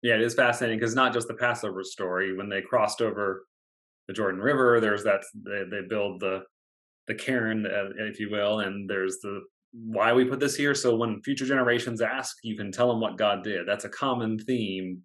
Yeah, 0.03 0.15
it 0.15 0.23
is 0.23 0.35
fascinating 0.35 0.79
because 0.79 0.95
not 0.95 1.13
just 1.13 1.27
the 1.27 1.35
Passover 1.35 1.83
story. 1.83 2.37
When 2.37 2.49
they 2.49 2.63
crossed 2.63 3.03
over 3.03 3.47
the 4.07 4.15
Jordan 4.15 4.41
River, 4.41 4.81
there's 4.81 5.03
that 5.05 5.25
they, 5.35 5.65
they 5.71 5.87
build 5.87 6.21
the 6.21 6.45
the 7.09 7.15
cairn, 7.15 7.67
uh, 7.67 8.05
if 8.05 8.21
you 8.21 8.31
will, 8.31 8.61
and 8.61 8.89
there's 8.89 9.19
the 9.23 9.41
why 9.73 10.13
we 10.13 10.25
put 10.25 10.41
this 10.41 10.57
here 10.57 10.75
so 10.75 10.97
when 10.97 11.21
future 11.23 11.45
generations 11.45 12.01
ask 12.01 12.39
you 12.43 12.57
can 12.57 12.73
tell 12.73 12.89
them 12.89 13.01
what 13.01 13.19
god 13.19 13.45
did 13.45 13.67
that's 13.67 13.85
a 13.85 13.89
common 13.89 14.39
theme 14.39 15.03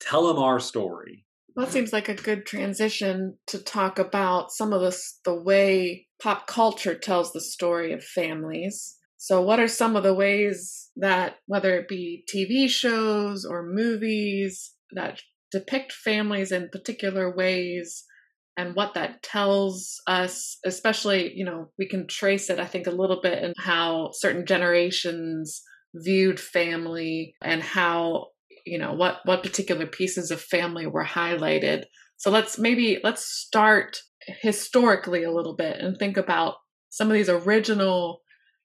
tell 0.00 0.26
them 0.26 0.38
our 0.38 0.58
story 0.58 1.26
that 1.56 1.70
seems 1.70 1.92
like 1.92 2.08
a 2.08 2.14
good 2.14 2.46
transition 2.46 3.36
to 3.46 3.58
talk 3.58 3.98
about 3.98 4.50
some 4.50 4.72
of 4.72 4.80
the 4.80 4.98
the 5.24 5.34
way 5.34 6.06
pop 6.22 6.46
culture 6.46 6.94
tells 6.94 7.32
the 7.32 7.40
story 7.40 7.92
of 7.92 8.02
families 8.02 8.96
so 9.16 9.42
what 9.42 9.58
are 9.58 9.68
some 9.68 9.96
of 9.96 10.02
the 10.02 10.14
ways 10.14 10.90
that 10.96 11.36
whether 11.46 11.74
it 11.76 11.88
be 11.88 12.24
tv 12.32 12.68
shows 12.68 13.44
or 13.44 13.62
movies 13.62 14.72
that 14.92 15.20
depict 15.50 15.92
families 15.92 16.52
in 16.52 16.68
particular 16.70 17.34
ways 17.34 18.04
and 18.58 18.74
what 18.74 18.94
that 18.94 19.22
tells 19.22 20.02
us, 20.08 20.58
especially, 20.64 21.32
you 21.32 21.44
know, 21.44 21.70
we 21.78 21.86
can 21.86 22.08
trace 22.08 22.50
it, 22.50 22.58
I 22.58 22.66
think, 22.66 22.88
a 22.88 22.90
little 22.90 23.20
bit 23.22 23.44
in 23.44 23.52
how 23.56 24.10
certain 24.12 24.46
generations 24.46 25.62
viewed 25.94 26.40
family 26.40 27.36
and 27.40 27.62
how, 27.62 28.26
you 28.66 28.76
know, 28.76 28.94
what, 28.94 29.20
what 29.24 29.44
particular 29.44 29.86
pieces 29.86 30.32
of 30.32 30.40
family 30.40 30.88
were 30.88 31.04
highlighted. 31.04 31.84
So 32.16 32.32
let's 32.32 32.58
maybe, 32.58 32.98
let's 33.04 33.24
start 33.24 34.00
historically 34.40 35.24
a 35.24 35.32
little 35.32 35.56
bit 35.56 35.78
and 35.78 35.96
think 35.96 36.16
about 36.16 36.54
some 36.90 37.08
of 37.08 37.14
these 37.14 37.28
original 37.28 38.22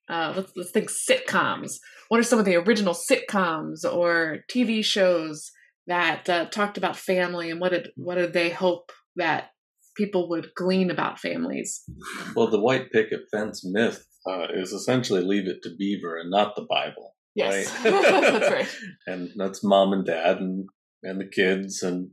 uh, 0.08 0.34
let's 0.36 0.52
let's 0.54 0.70
think 0.70 0.90
sitcoms. 0.90 1.76
What 2.08 2.20
are 2.20 2.24
some 2.24 2.38
of 2.38 2.44
the 2.44 2.56
original 2.56 2.94
sitcoms 2.94 3.84
or 3.90 4.40
TV 4.50 4.84
shows 4.84 5.50
that 5.86 6.28
uh, 6.28 6.46
talked 6.46 6.76
about 6.76 6.96
family, 6.96 7.50
and 7.50 7.58
what 7.58 7.72
did 7.72 7.88
what 7.96 8.16
did 8.16 8.34
they 8.34 8.50
hope 8.50 8.92
that 9.16 9.50
people 9.96 10.28
would 10.28 10.54
glean 10.54 10.90
about 10.90 11.18
families. 11.18 11.84
Well, 12.34 12.48
the 12.48 12.60
white 12.60 12.90
picket 12.90 13.20
fence 13.30 13.64
myth 13.64 14.06
uh, 14.28 14.46
is 14.54 14.72
essentially 14.72 15.22
leave 15.22 15.46
it 15.46 15.62
to 15.62 15.74
Beaver 15.78 16.18
and 16.18 16.30
not 16.30 16.56
the 16.56 16.66
Bible. 16.68 17.14
Yes, 17.34 17.72
right? 17.84 17.92
that's 18.02 18.50
right. 18.50 18.68
And 19.06 19.30
that's 19.36 19.64
mom 19.64 19.92
and 19.92 20.04
dad 20.04 20.38
and 20.38 20.68
and 21.02 21.20
the 21.20 21.26
kids 21.26 21.82
and 21.82 22.10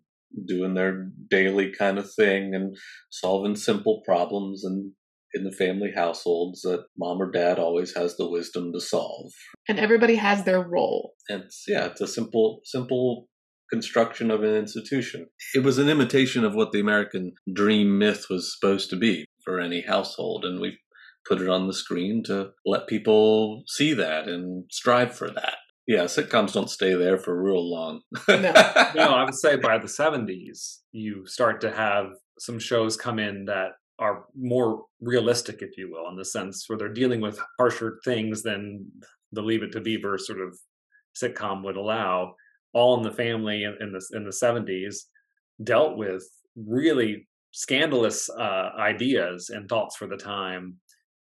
doing 0.47 0.73
their 0.73 1.07
daily 1.29 1.71
kind 1.71 1.97
of 1.97 2.11
thing 2.13 2.53
and 2.53 2.75
solving 3.09 3.55
simple 3.55 4.01
problems 4.05 4.63
and 4.63 4.91
in 5.33 5.43
the 5.43 5.51
family 5.51 5.91
households 5.95 6.61
that 6.61 6.85
mom 6.97 7.21
or 7.21 7.31
dad 7.31 7.57
always 7.57 7.95
has 7.95 8.17
the 8.17 8.29
wisdom 8.29 8.71
to 8.73 8.81
solve. 8.81 9.31
And 9.67 9.79
everybody 9.79 10.15
has 10.15 10.43
their 10.43 10.61
role. 10.61 11.13
It's, 11.29 11.65
yeah, 11.67 11.85
it's 11.85 12.01
a 12.01 12.07
simple 12.07 12.59
simple 12.65 13.27
construction 13.71 14.29
of 14.29 14.43
an 14.43 14.53
institution. 14.53 15.27
It 15.55 15.63
was 15.63 15.77
an 15.77 15.87
imitation 15.87 16.43
of 16.43 16.53
what 16.53 16.71
the 16.71 16.81
American 16.81 17.33
dream 17.53 17.97
myth 17.97 18.25
was 18.29 18.53
supposed 18.53 18.89
to 18.89 18.97
be 18.97 19.25
for 19.45 19.59
any 19.59 19.81
household, 19.81 20.43
and 20.43 20.59
we 20.59 20.77
put 21.27 21.41
it 21.41 21.49
on 21.49 21.67
the 21.67 21.73
screen 21.73 22.23
to 22.25 22.49
let 22.65 22.87
people 22.87 23.63
see 23.67 23.93
that 23.93 24.27
and 24.27 24.65
strive 24.69 25.15
for 25.15 25.29
that. 25.31 25.55
Yeah, 25.91 26.05
sitcoms 26.05 26.53
don't 26.53 26.69
stay 26.69 26.93
there 26.93 27.17
for 27.17 27.43
real 27.43 27.69
long. 27.69 27.99
no. 28.29 28.37
no, 28.95 29.13
I 29.13 29.25
would 29.25 29.35
say 29.35 29.57
by 29.57 29.77
the 29.77 29.87
70s, 29.87 30.77
you 30.93 31.27
start 31.27 31.59
to 31.61 31.71
have 31.71 32.13
some 32.39 32.59
shows 32.59 32.95
come 32.95 33.19
in 33.19 33.43
that 33.45 33.71
are 33.99 34.23
more 34.33 34.85
realistic, 35.01 35.61
if 35.61 35.77
you 35.77 35.91
will, 35.91 36.09
in 36.09 36.15
the 36.15 36.23
sense 36.23 36.63
where 36.67 36.77
they're 36.77 36.93
dealing 36.93 37.19
with 37.19 37.41
harsher 37.59 37.99
things 38.05 38.41
than 38.41 38.89
the 39.33 39.41
Leave 39.41 39.63
It 39.63 39.73
to 39.73 39.81
Beaver 39.81 40.17
sort 40.17 40.39
of 40.39 40.57
sitcom 41.21 41.61
would 41.65 41.75
allow 41.75 42.35
all 42.73 42.95
in 42.95 43.03
the 43.03 43.11
family 43.11 43.63
in, 43.63 43.75
in 43.81 43.91
the 43.91 44.01
in 44.13 44.23
the 44.23 44.29
70s 44.29 44.95
dealt 45.61 45.97
with 45.97 46.23
really 46.55 47.27
scandalous 47.51 48.29
uh, 48.29 48.69
ideas 48.79 49.49
and 49.49 49.67
thoughts 49.67 49.97
for 49.97 50.07
the 50.07 50.15
time 50.15 50.77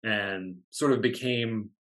and 0.05 0.57
sort 0.69 0.93
of 0.93 1.01
became 1.01 1.71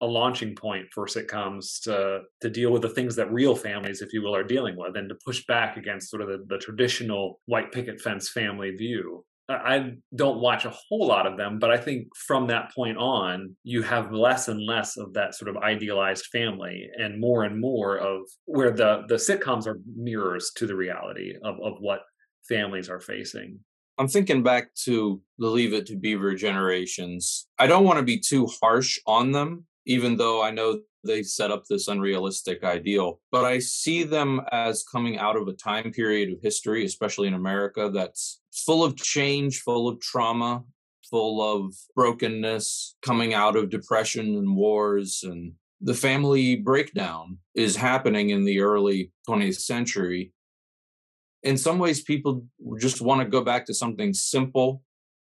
a 0.00 0.06
launching 0.06 0.54
point 0.54 0.86
for 0.94 1.06
sitcoms 1.06 1.80
to 1.82 2.20
to 2.40 2.50
deal 2.50 2.70
with 2.72 2.82
the 2.82 2.88
things 2.88 3.16
that 3.16 3.32
real 3.32 3.54
families 3.54 4.02
if 4.02 4.12
you 4.12 4.22
will 4.22 4.34
are 4.34 4.44
dealing 4.44 4.76
with 4.76 4.96
and 4.96 5.08
to 5.08 5.16
push 5.24 5.44
back 5.46 5.76
against 5.76 6.10
sort 6.10 6.22
of 6.22 6.28
the, 6.28 6.44
the 6.48 6.58
traditional 6.58 7.40
white 7.46 7.70
picket 7.72 8.00
fence 8.00 8.30
family 8.30 8.70
view 8.70 9.24
I 9.50 9.94
don't 10.14 10.40
watch 10.40 10.64
a 10.64 10.70
whole 10.70 11.06
lot 11.06 11.26
of 11.26 11.36
them, 11.36 11.58
but 11.58 11.70
I 11.70 11.76
think 11.76 12.06
from 12.14 12.46
that 12.48 12.72
point 12.74 12.96
on, 12.98 13.56
you 13.64 13.82
have 13.82 14.12
less 14.12 14.48
and 14.48 14.64
less 14.64 14.96
of 14.96 15.12
that 15.14 15.34
sort 15.34 15.48
of 15.48 15.62
idealized 15.62 16.26
family 16.26 16.88
and 16.96 17.20
more 17.20 17.44
and 17.44 17.60
more 17.60 17.96
of 17.96 18.22
where 18.44 18.70
the, 18.70 19.02
the 19.08 19.16
sitcoms 19.16 19.66
are 19.66 19.80
mirrors 19.96 20.52
to 20.56 20.66
the 20.66 20.76
reality 20.76 21.34
of, 21.42 21.56
of 21.62 21.74
what 21.80 22.02
families 22.48 22.88
are 22.88 23.00
facing. 23.00 23.58
I'm 23.98 24.08
thinking 24.08 24.42
back 24.42 24.74
to 24.84 25.20
the 25.38 25.48
Leave 25.48 25.74
It 25.74 25.86
to 25.86 25.96
Beaver 25.96 26.34
generations. 26.34 27.48
I 27.58 27.66
don't 27.66 27.84
want 27.84 27.98
to 27.98 28.04
be 28.04 28.18
too 28.18 28.48
harsh 28.62 28.98
on 29.06 29.32
them, 29.32 29.66
even 29.90 30.16
though 30.16 30.40
I 30.40 30.52
know 30.52 30.82
they 31.02 31.24
set 31.24 31.50
up 31.50 31.64
this 31.64 31.88
unrealistic 31.88 32.62
ideal. 32.62 33.18
But 33.32 33.44
I 33.44 33.58
see 33.58 34.04
them 34.04 34.40
as 34.52 34.84
coming 34.84 35.18
out 35.18 35.36
of 35.36 35.48
a 35.48 35.52
time 35.52 35.90
period 35.90 36.30
of 36.30 36.38
history, 36.40 36.84
especially 36.84 37.26
in 37.26 37.34
America, 37.34 37.90
that's 37.92 38.40
full 38.52 38.84
of 38.84 38.94
change, 38.94 39.62
full 39.62 39.88
of 39.88 39.98
trauma, 39.98 40.62
full 41.10 41.42
of 41.42 41.74
brokenness, 41.96 42.94
coming 43.02 43.34
out 43.34 43.56
of 43.56 43.68
depression 43.68 44.36
and 44.36 44.54
wars. 44.54 45.24
And 45.24 45.54
the 45.80 45.94
family 45.94 46.54
breakdown 46.54 47.38
is 47.56 47.74
happening 47.74 48.30
in 48.30 48.44
the 48.44 48.60
early 48.60 49.10
20th 49.28 49.60
century. 49.60 50.32
In 51.42 51.56
some 51.56 51.80
ways, 51.80 52.00
people 52.00 52.44
just 52.78 53.00
want 53.00 53.22
to 53.22 53.28
go 53.28 53.42
back 53.42 53.66
to 53.66 53.74
something 53.74 54.14
simple. 54.14 54.84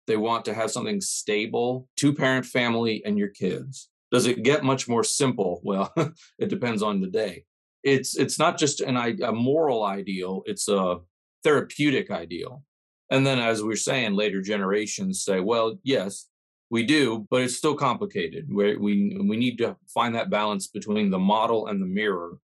They 0.08 0.16
want 0.16 0.46
to 0.46 0.54
have 0.54 0.72
something 0.72 1.02
stable, 1.02 1.90
two 1.98 2.14
parent 2.14 2.46
family, 2.46 3.04
and 3.06 3.18
your 3.18 3.28
kids 3.28 3.90
does 4.16 4.28
it 4.28 4.44
get 4.44 4.64
much 4.64 4.88
more 4.88 5.04
simple? 5.04 5.60
Well, 5.62 5.94
it 6.40 6.48
depends 6.48 6.82
on 6.82 7.02
the 7.02 7.08
day. 7.08 7.44
It's 7.84 8.16
it's 8.16 8.40
not 8.40 8.58
just 8.58 8.80
an 8.80 8.96
a 8.96 9.34
moral 9.34 9.84
ideal; 9.84 10.42
it's 10.46 10.70
a 10.70 11.00
therapeutic 11.44 12.10
ideal. 12.10 12.64
And 13.12 13.28
then, 13.28 13.40
as 13.40 13.62
we're 13.62 13.76
saying, 13.76 14.14
later 14.14 14.42
generations 14.42 15.22
say, 15.22 15.42
"Well, 15.42 15.78
yes, 15.84 16.30
we 16.70 16.86
do, 16.86 17.28
but 17.30 17.42
it's 17.42 17.58
still 17.58 17.76
complicated. 17.76 18.48
We 18.50 18.78
we 18.78 19.18
we 19.32 19.36
need 19.36 19.58
to 19.58 19.76
find 19.94 20.16
that 20.16 20.30
balance 20.30 20.68
between 20.68 21.10
the 21.10 21.20
model 21.20 21.68
and 21.68 21.82
the 21.82 21.86
mirror." 21.86 22.40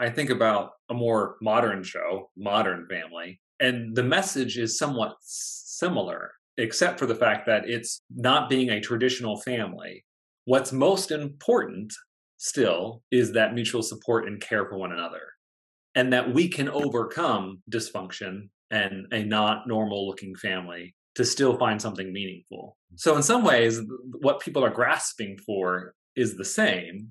I 0.00 0.10
think 0.10 0.30
about 0.30 0.72
a 0.90 0.94
more 0.94 1.36
modern 1.40 1.84
show, 1.84 2.30
Modern 2.36 2.88
Family, 2.88 3.40
and 3.60 3.94
the 3.94 4.02
message 4.02 4.58
is 4.58 4.76
somewhat 4.76 5.18
similar, 5.20 6.32
except 6.56 6.98
for 6.98 7.06
the 7.06 7.14
fact 7.24 7.46
that 7.46 7.70
it's 7.70 8.00
not 8.10 8.50
being 8.50 8.70
a 8.70 8.80
traditional 8.80 9.36
family. 9.36 10.04
What's 10.44 10.72
most 10.72 11.10
important 11.10 11.92
still 12.38 13.02
is 13.10 13.32
that 13.32 13.54
mutual 13.54 13.82
support 13.82 14.26
and 14.26 14.40
care 14.40 14.66
for 14.68 14.76
one 14.76 14.92
another, 14.92 15.22
and 15.94 16.12
that 16.12 16.34
we 16.34 16.48
can 16.48 16.68
overcome 16.68 17.62
dysfunction 17.70 18.48
and 18.70 19.06
a 19.12 19.22
not 19.22 19.68
normal 19.68 20.06
looking 20.08 20.34
family 20.34 20.94
to 21.14 21.24
still 21.24 21.56
find 21.58 21.80
something 21.80 22.12
meaningful. 22.12 22.76
So, 22.96 23.16
in 23.16 23.22
some 23.22 23.44
ways, 23.44 23.80
what 24.20 24.40
people 24.40 24.64
are 24.64 24.70
grasping 24.70 25.38
for 25.46 25.94
is 26.16 26.36
the 26.36 26.44
same. 26.44 27.10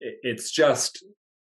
It's 0.00 0.50
just 0.50 1.04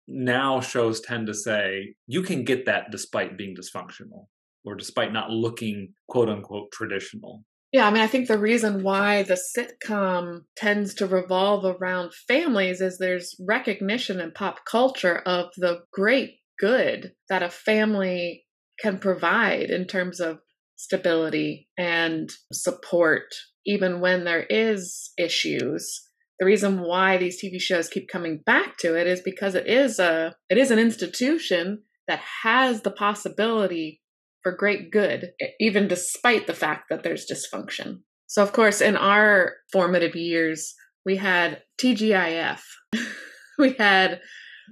now 0.06 0.60
shows 0.60 1.00
tend 1.00 1.26
to 1.28 1.34
say 1.34 1.94
you 2.06 2.22
can 2.22 2.44
get 2.44 2.66
that 2.66 2.90
despite 2.90 3.38
being 3.38 3.56
dysfunctional 3.56 4.26
or 4.64 4.74
despite 4.74 5.12
not 5.12 5.30
looking 5.30 5.94
quote 6.08 6.28
unquote 6.28 6.70
traditional. 6.72 7.44
Yeah, 7.72 7.86
I 7.86 7.90
mean, 7.90 8.02
I 8.02 8.06
think 8.06 8.28
the 8.28 8.38
reason 8.38 8.82
why 8.82 9.22
the 9.22 9.40
sitcom 9.56 10.44
tends 10.54 10.92
to 10.94 11.06
revolve 11.06 11.64
around 11.64 12.12
families 12.12 12.82
is 12.82 12.98
there's 12.98 13.34
recognition 13.40 14.20
in 14.20 14.32
pop 14.32 14.66
culture 14.66 15.16
of 15.20 15.46
the 15.56 15.80
great 15.90 16.40
good 16.60 17.14
that 17.30 17.42
a 17.42 17.48
family 17.48 18.44
can 18.78 18.98
provide 18.98 19.70
in 19.70 19.86
terms 19.86 20.20
of 20.20 20.40
stability 20.76 21.68
and 21.78 22.30
support, 22.52 23.34
even 23.64 24.00
when 24.00 24.24
there 24.24 24.42
is 24.42 25.10
issues. 25.16 26.02
The 26.38 26.46
reason 26.46 26.80
why 26.80 27.16
these 27.16 27.42
TV 27.42 27.58
shows 27.58 27.88
keep 27.88 28.06
coming 28.08 28.42
back 28.44 28.76
to 28.78 28.98
it 29.00 29.06
is 29.06 29.22
because 29.22 29.54
it 29.54 29.66
is 29.66 29.98
a 29.98 30.34
it 30.50 30.58
is 30.58 30.70
an 30.70 30.78
institution 30.78 31.84
that 32.06 32.20
has 32.42 32.82
the 32.82 32.90
possibility 32.90 34.01
for 34.42 34.52
great 34.52 34.90
good, 34.90 35.32
even 35.60 35.88
despite 35.88 36.46
the 36.46 36.54
fact 36.54 36.84
that 36.90 37.02
there's 37.02 37.26
dysfunction. 37.30 38.00
So, 38.26 38.42
of 38.42 38.52
course, 38.52 38.80
in 38.80 38.96
our 38.96 39.52
formative 39.72 40.16
years, 40.16 40.74
we 41.04 41.16
had 41.16 41.62
TGIF. 41.80 42.60
we 43.58 43.74
had 43.74 44.20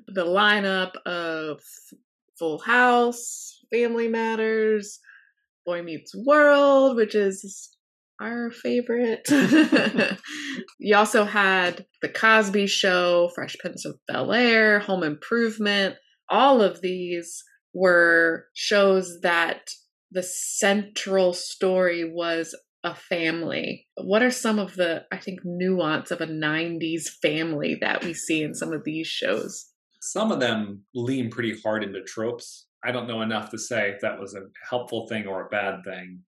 the 0.06 0.24
lineup 0.24 0.96
of 1.06 1.60
Full 2.38 2.60
House, 2.60 3.58
Family 3.72 4.08
Matters, 4.08 4.98
Boy 5.66 5.82
Meets 5.82 6.14
World, 6.14 6.96
which 6.96 7.14
is 7.14 7.70
our 8.20 8.50
favorite. 8.50 9.28
you 10.78 10.96
also 10.96 11.24
had 11.24 11.86
The 12.02 12.08
Cosby 12.08 12.66
Show, 12.66 13.30
Fresh 13.34 13.56
Prince 13.58 13.84
of 13.84 13.98
Bel 14.08 14.32
Air, 14.32 14.80
Home 14.80 15.02
Improvement. 15.02 15.96
All 16.28 16.62
of 16.62 16.80
these 16.80 17.42
were 17.72 18.46
shows 18.54 19.20
that 19.22 19.70
the 20.10 20.22
central 20.22 21.32
story 21.32 22.10
was 22.10 22.54
a 22.82 22.94
family. 22.94 23.86
What 23.96 24.22
are 24.22 24.30
some 24.30 24.58
of 24.58 24.74
the, 24.74 25.04
I 25.12 25.18
think, 25.18 25.40
nuance 25.44 26.10
of 26.10 26.20
a 26.20 26.26
90s 26.26 27.08
family 27.22 27.76
that 27.80 28.04
we 28.04 28.14
see 28.14 28.42
in 28.42 28.54
some 28.54 28.72
of 28.72 28.84
these 28.84 29.06
shows? 29.06 29.66
Some 30.00 30.32
of 30.32 30.40
them 30.40 30.84
lean 30.94 31.30
pretty 31.30 31.60
hard 31.60 31.84
into 31.84 32.02
tropes. 32.02 32.66
I 32.82 32.92
don't 32.92 33.06
know 33.06 33.20
enough 33.20 33.50
to 33.50 33.58
say 33.58 33.90
if 33.90 34.00
that 34.00 34.18
was 34.18 34.34
a 34.34 34.46
helpful 34.68 35.06
thing 35.06 35.26
or 35.26 35.44
a 35.44 35.48
bad 35.50 35.84
thing. 35.84 36.22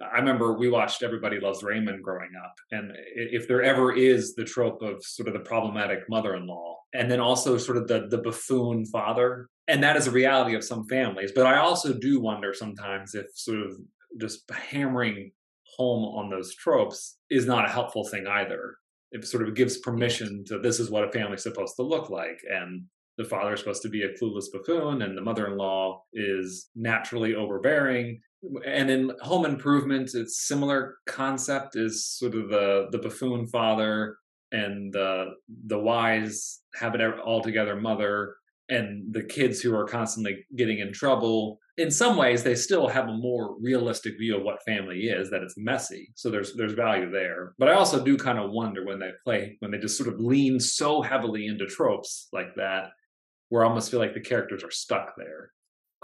I 0.00 0.18
remember 0.18 0.54
we 0.54 0.68
watched 0.68 1.02
Everybody 1.02 1.38
Loves 1.38 1.62
Raymond 1.62 2.02
growing 2.02 2.30
up. 2.44 2.54
And 2.72 2.92
if 3.14 3.46
there 3.46 3.62
ever 3.62 3.92
is 3.92 4.34
the 4.34 4.44
trope 4.44 4.82
of 4.82 5.04
sort 5.04 5.28
of 5.28 5.34
the 5.34 5.40
problematic 5.40 6.00
mother 6.08 6.34
in 6.34 6.46
law, 6.46 6.78
and 6.92 7.10
then 7.10 7.20
also 7.20 7.58
sort 7.58 7.76
of 7.76 7.88
the, 7.88 8.06
the 8.08 8.18
buffoon 8.18 8.86
father, 8.86 9.48
and 9.68 9.82
that 9.82 9.96
is 9.96 10.06
a 10.06 10.12
reality 10.12 10.54
of 10.54 10.64
some 10.64 10.86
families. 10.86 11.32
But 11.34 11.46
I 11.46 11.58
also 11.58 11.92
do 11.92 12.20
wonder 12.20 12.52
sometimes 12.52 13.14
if 13.14 13.26
sort 13.34 13.60
of 13.60 13.76
just 14.20 14.48
hammering 14.50 15.32
home 15.76 16.04
on 16.04 16.30
those 16.30 16.54
tropes 16.54 17.18
is 17.30 17.46
not 17.46 17.64
a 17.64 17.72
helpful 17.72 18.04
thing 18.04 18.26
either. 18.26 18.76
It 19.12 19.24
sort 19.26 19.48
of 19.48 19.54
gives 19.54 19.78
permission 19.78 20.44
to 20.46 20.58
this 20.58 20.80
is 20.80 20.90
what 20.90 21.04
a 21.04 21.12
family's 21.12 21.42
supposed 21.42 21.76
to 21.76 21.82
look 21.82 22.10
like. 22.10 22.40
And 22.50 22.84
the 23.16 23.24
father 23.24 23.54
is 23.54 23.60
supposed 23.60 23.82
to 23.82 23.88
be 23.88 24.02
a 24.02 24.12
clueless 24.12 24.46
buffoon, 24.52 25.02
and 25.02 25.16
the 25.16 25.22
mother 25.22 25.46
in 25.46 25.56
law 25.56 26.02
is 26.12 26.68
naturally 26.74 27.34
overbearing. 27.34 28.20
And 28.66 28.90
in 28.90 29.12
Home 29.22 29.46
Improvement, 29.46 30.10
it's 30.14 30.46
similar 30.46 30.96
concept 31.06 31.76
is 31.76 32.06
sort 32.06 32.34
of 32.34 32.48
the 32.48 32.88
the 32.90 32.98
buffoon 32.98 33.46
father 33.46 34.18
and 34.52 34.92
the 34.92 35.34
the 35.66 35.78
wise 35.78 36.60
have 36.74 36.94
it 36.94 37.18
all 37.20 37.42
together 37.42 37.76
mother 37.76 38.36
and 38.68 39.12
the 39.12 39.22
kids 39.22 39.60
who 39.60 39.74
are 39.74 39.86
constantly 39.86 40.44
getting 40.56 40.78
in 40.78 40.92
trouble. 40.92 41.58
In 41.76 41.90
some 41.90 42.16
ways 42.16 42.42
they 42.42 42.54
still 42.54 42.88
have 42.88 43.08
a 43.08 43.16
more 43.16 43.56
realistic 43.60 44.16
view 44.18 44.36
of 44.36 44.42
what 44.42 44.62
family 44.64 45.04
is 45.04 45.30
that 45.30 45.42
it's 45.42 45.56
messy. 45.56 46.12
So 46.14 46.30
there's 46.30 46.54
there's 46.54 46.72
value 46.72 47.10
there. 47.10 47.54
But 47.58 47.68
i 47.68 47.74
also 47.74 48.02
do 48.02 48.16
kind 48.16 48.38
of 48.38 48.50
wonder 48.50 48.84
when 48.84 48.98
they 48.98 49.10
play 49.24 49.56
when 49.60 49.70
they 49.70 49.78
just 49.78 49.98
sort 49.98 50.12
of 50.12 50.20
lean 50.20 50.60
so 50.60 51.02
heavily 51.02 51.46
into 51.46 51.66
tropes 51.66 52.28
like 52.32 52.54
that 52.56 52.90
where 53.48 53.64
i 53.64 53.68
almost 53.68 53.90
feel 53.90 54.00
like 54.00 54.14
the 54.14 54.20
characters 54.20 54.64
are 54.64 54.70
stuck 54.70 55.14
there 55.16 55.50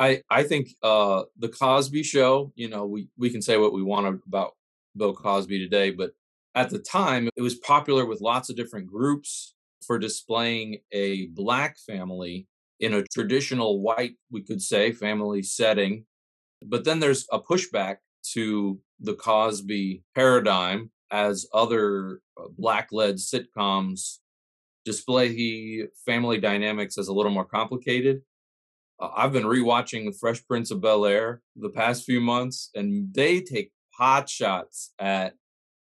i 0.01 0.23
i 0.31 0.43
think 0.43 0.71
uh 0.83 1.23
the 1.39 1.49
cosby 1.49 2.03
show 2.03 2.53
you 2.57 2.69
know 2.69 2.87
we 2.87 3.09
we 3.19 3.31
can 3.31 3.43
say 3.43 3.59
what 3.59 3.73
we 3.75 3.83
want 3.83 4.21
about 4.27 4.53
bill 4.97 5.15
cosby 5.15 5.59
today 5.59 5.91
but 5.91 6.13
at 6.57 6.71
the 6.71 6.79
time 6.81 7.29
it 7.37 7.43
was 7.43 7.55
popular 7.57 8.07
with 8.07 8.21
lots 8.21 8.51
of 8.51 8.57
different 8.57 8.89
groups 8.89 9.55
for 9.87 9.99
displaying 9.99 10.79
a 10.93 11.27
black 11.29 11.79
family 11.79 12.47
in 12.81 12.95
a 12.95 13.05
traditional 13.05 13.81
white, 13.81 14.15
we 14.31 14.43
could 14.43 14.63
say, 14.63 14.93
family 14.93 15.43
setting. 15.43 16.07
But 16.65 16.85
then 16.85 17.01
there's 17.01 17.27
a 17.33 17.41
pushback 17.41 17.99
to 18.33 18.81
the 19.01 19.15
Cosby 19.15 20.03
paradigm 20.15 20.91
as 21.11 21.47
other 21.53 22.21
uh, 22.39 22.49
black 22.57 22.89
led 22.93 23.17
sitcoms 23.17 24.19
display 24.85 25.29
the 25.29 25.85
family 26.07 26.39
dynamics 26.39 26.99
as 26.99 27.09
a 27.09 27.13
little 27.13 27.33
more 27.33 27.45
complicated. 27.45 28.23
I've 29.01 29.33
been 29.33 29.45
rewatching 29.45 30.05
The 30.05 30.17
Fresh 30.19 30.47
Prince 30.47 30.71
of 30.71 30.81
Bel 30.81 31.07
Air 31.07 31.41
the 31.57 31.71
past 31.71 32.05
few 32.05 32.21
months, 32.21 32.71
and 32.75 33.13
they 33.15 33.41
take 33.41 33.73
pot 33.97 34.29
shots 34.29 34.93
at 34.99 35.35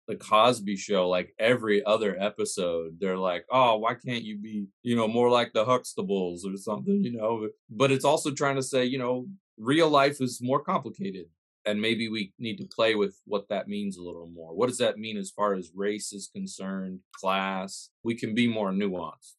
the 0.08 0.16
Cosby 0.16 0.76
show, 0.76 1.08
like 1.08 1.36
every 1.38 1.86
other 1.86 2.18
episode, 2.20 2.98
they're 3.00 3.18
like, 3.18 3.46
oh, 3.52 3.78
why 3.78 3.94
can't 3.94 4.24
you 4.24 4.40
be, 4.40 4.66
you 4.82 4.96
know, 4.96 5.08
more 5.08 5.30
like 5.30 5.54
the 5.54 5.64
Huxtables 5.64 6.40
or 6.46 6.58
something, 6.58 7.04
you 7.04 7.16
know? 7.16 7.48
But 7.70 7.92
it's 7.92 8.06
also 8.06 8.32
trying 8.32 8.56
to 8.56 8.64
say, 8.64 8.86
you 8.86 8.98
know, 8.98 9.28
real 9.58 9.88
life 9.88 10.20
is 10.20 10.42
more 10.42 10.62
complicated. 10.62 11.26
And 11.66 11.80
maybe 11.80 12.10
we 12.10 12.34
need 12.40 12.58
to 12.58 12.66
play 12.66 12.96
with 12.96 13.20
what 13.26 13.50
that 13.50 13.68
means 13.68 13.98
a 13.98 14.02
little 14.02 14.28
more. 14.28 14.56
What 14.56 14.68
does 14.68 14.80
that 14.80 14.98
mean 14.98 15.16
as 15.16 15.30
far 15.30 15.54
as 15.54 15.72
race 15.76 16.12
is 16.12 16.32
concerned, 16.34 17.02
class? 17.14 17.90
We 18.04 18.16
can 18.16 18.34
be 18.34 18.48
more 18.48 18.72
nuanced. 18.72 19.36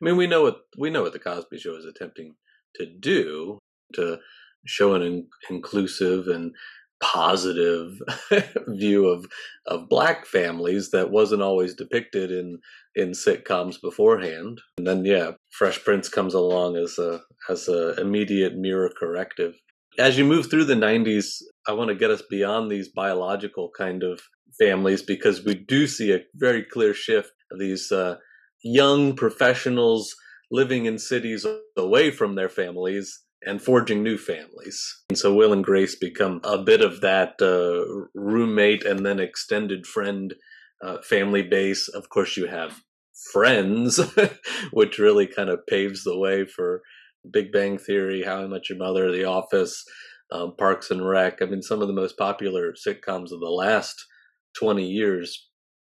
I 0.00 0.04
mean, 0.06 0.16
we 0.16 0.26
know 0.26 0.42
what 0.42 0.62
we 0.78 0.88
know 0.88 1.02
what 1.02 1.12
the 1.12 1.18
Cosby 1.18 1.58
Show 1.58 1.76
is 1.76 1.84
attempting 1.84 2.34
to 2.76 2.86
do 2.86 3.58
to 3.94 4.18
show 4.66 4.94
an 4.94 5.02
in- 5.02 5.26
inclusive 5.50 6.26
and 6.28 6.54
positive 7.00 8.00
view 8.68 9.08
of 9.08 9.26
of 9.66 9.88
black 9.88 10.26
families 10.26 10.90
that 10.90 11.10
wasn't 11.10 11.42
always 11.42 11.74
depicted 11.74 12.30
in 12.30 12.58
in 12.94 13.10
sitcoms 13.10 13.80
beforehand. 13.80 14.60
And 14.78 14.86
then 14.86 15.04
yeah, 15.04 15.32
Fresh 15.50 15.84
Prince 15.84 16.08
comes 16.08 16.34
along 16.34 16.76
as 16.76 16.98
a 16.98 17.20
as 17.48 17.68
a 17.68 18.00
immediate 18.00 18.56
mirror 18.56 18.90
corrective. 18.98 19.54
As 19.98 20.18
you 20.18 20.24
move 20.24 20.50
through 20.50 20.64
the 20.64 20.74
90s, 20.74 21.40
I 21.68 21.72
want 21.72 21.88
to 21.88 21.94
get 21.94 22.10
us 22.10 22.22
beyond 22.28 22.70
these 22.70 22.88
biological 22.88 23.70
kind 23.76 24.02
of 24.02 24.20
families 24.58 25.02
because 25.02 25.44
we 25.44 25.54
do 25.54 25.86
see 25.86 26.12
a 26.12 26.24
very 26.34 26.64
clear 26.64 26.94
shift 26.94 27.30
of 27.52 27.60
these 27.60 27.92
uh, 27.92 28.16
young 28.64 29.14
professionals 29.14 30.16
living 30.54 30.86
in 30.86 30.98
cities 30.98 31.44
away 31.76 32.12
from 32.12 32.36
their 32.36 32.48
families 32.48 33.22
and 33.42 33.60
forging 33.60 34.02
new 34.02 34.16
families. 34.16 35.02
And 35.10 35.18
so 35.18 35.34
Will 35.34 35.52
and 35.52 35.64
Grace 35.64 35.96
become 35.96 36.40
a 36.44 36.58
bit 36.58 36.80
of 36.80 37.00
that 37.00 37.34
uh, 37.42 38.06
roommate 38.14 38.84
and 38.84 39.04
then 39.04 39.18
extended 39.18 39.84
friend 39.84 40.32
uh, 40.82 40.98
family 41.02 41.42
base. 41.42 41.88
Of 41.88 42.08
course, 42.08 42.36
you 42.36 42.46
have 42.46 42.80
Friends, 43.32 44.00
which 44.72 44.98
really 44.98 45.26
kind 45.26 45.48
of 45.48 45.66
paves 45.66 46.02
the 46.02 46.18
way 46.18 46.44
for 46.44 46.82
Big 47.30 47.52
Bang 47.52 47.78
Theory, 47.78 48.22
How 48.24 48.42
I 48.42 48.46
Met 48.46 48.68
Your 48.68 48.78
Mother, 48.78 49.10
The 49.10 49.24
Office, 49.24 49.84
um, 50.32 50.54
Parks 50.58 50.90
and 50.90 51.06
Rec. 51.06 51.40
I 51.40 51.46
mean, 51.46 51.62
some 51.62 51.80
of 51.80 51.88
the 51.88 51.94
most 51.94 52.18
popular 52.18 52.72
sitcoms 52.72 53.30
of 53.30 53.40
the 53.40 53.50
last 53.50 54.04
20 54.58 54.84
years 54.84 55.48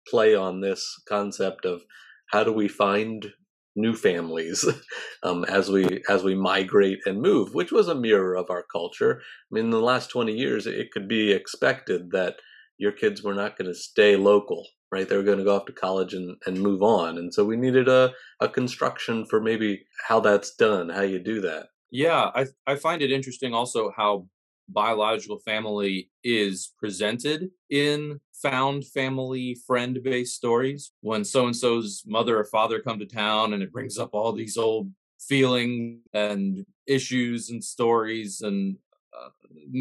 play 0.08 0.36
on 0.36 0.62
this 0.62 0.86
concept 1.08 1.66
of 1.66 1.84
how 2.32 2.44
do 2.44 2.52
we 2.52 2.68
find 2.68 3.32
new 3.76 3.96
families 3.96 4.66
um, 5.24 5.44
as 5.46 5.70
we 5.70 6.04
as 6.10 6.24
we 6.24 6.36
migrate 6.36 7.00
and 7.06 7.22
move, 7.22 7.54
which 7.54 7.72
was 7.72 7.88
a 7.88 7.96
mirror 7.96 8.36
of 8.36 8.50
our 8.50 8.64
culture. 8.64 9.22
I 9.22 9.56
mean, 9.56 9.66
in 9.66 9.72
the 9.72 9.80
last 9.80 10.10
20 10.10 10.34
years, 10.34 10.68
it 10.68 10.92
could 10.92 11.08
be 11.08 11.32
expected 11.32 12.12
that 12.12 12.36
your 12.78 12.92
kids 12.92 13.24
were 13.24 13.34
not 13.34 13.58
going 13.58 13.68
to 13.68 13.76
stay 13.76 14.16
local, 14.16 14.68
right? 14.92 15.08
They 15.08 15.16
were 15.16 15.24
going 15.24 15.38
to 15.38 15.44
go 15.44 15.56
off 15.56 15.66
to 15.66 15.72
college 15.74 16.14
and, 16.14 16.38
and 16.46 16.60
move 16.60 16.82
on. 16.82 17.18
And 17.18 17.34
so 17.34 17.46
we 17.46 17.56
needed 17.56 17.88
a, 17.88 18.14
a 18.40 18.50
construction 18.50 19.26
for 19.26 19.40
maybe 19.40 19.86
how 20.08 20.20
that's 20.20 20.56
done, 20.56 20.90
how 20.90 21.02
you 21.02 21.20
do 21.20 21.42
that. 21.42 21.68
Yeah, 21.92 22.32
I, 22.34 22.48
I 22.66 22.76
find 22.76 23.02
it 23.02 23.12
interesting 23.12 23.54
also 23.54 23.92
how 23.96 24.28
biological 24.68 25.40
family 25.40 26.10
is 26.24 26.74
presented 26.80 27.50
in 27.70 28.20
found 28.44 28.86
family 28.86 29.56
friend 29.66 30.00
based 30.04 30.36
stories. 30.36 30.92
When 31.02 31.26
so 31.26 31.48
and 31.48 31.56
so's 31.56 32.04
mother 32.06 32.38
or 32.38 32.44
father 32.44 32.80
come 32.80 33.00
to 33.00 33.06
town 33.06 33.54
and 33.54 33.64
it 33.64 33.72
brings 33.72 33.98
up 33.98 34.12
all 34.14 34.34
these 34.34 34.58
old 34.58 34.92
feelings 35.20 36.02
and 36.14 36.66
issues 36.86 37.50
and 37.50 37.64
stories 37.64 38.42
and 38.42 38.76
uh, 39.18 39.30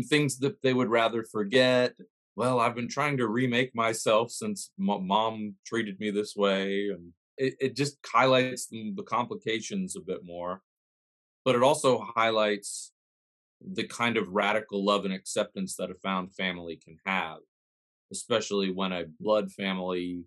things 0.08 0.38
that 0.38 0.62
they 0.62 0.72
would 0.72 0.88
rather 0.88 1.24
forget. 1.24 1.94
Well 2.34 2.60
i've 2.60 2.74
been 2.74 2.88
trying 2.88 3.18
to 3.18 3.26
remake 3.28 3.74
myself 3.74 4.30
since 4.30 4.70
mom 4.78 5.54
treated 5.66 6.00
me 6.00 6.10
this 6.10 6.34
way 6.34 6.88
and 6.88 7.12
it, 7.36 7.54
it 7.60 7.76
just 7.76 7.98
highlights 8.06 8.68
the 8.68 9.02
complications 9.06 9.96
a 9.96 10.00
bit 10.00 10.24
more. 10.24 10.62
But 11.44 11.56
it 11.56 11.62
also 11.62 12.06
highlights 12.14 12.92
the 13.60 13.84
kind 13.84 14.16
of 14.16 14.28
radical 14.28 14.84
love 14.84 15.04
and 15.04 15.14
acceptance 15.14 15.76
that 15.76 15.90
a 15.90 15.94
found 15.94 16.34
family 16.34 16.76
can 16.76 16.98
have, 17.04 17.38
especially 18.12 18.70
when 18.70 18.92
a 18.92 19.04
blood 19.20 19.50
family 19.50 20.24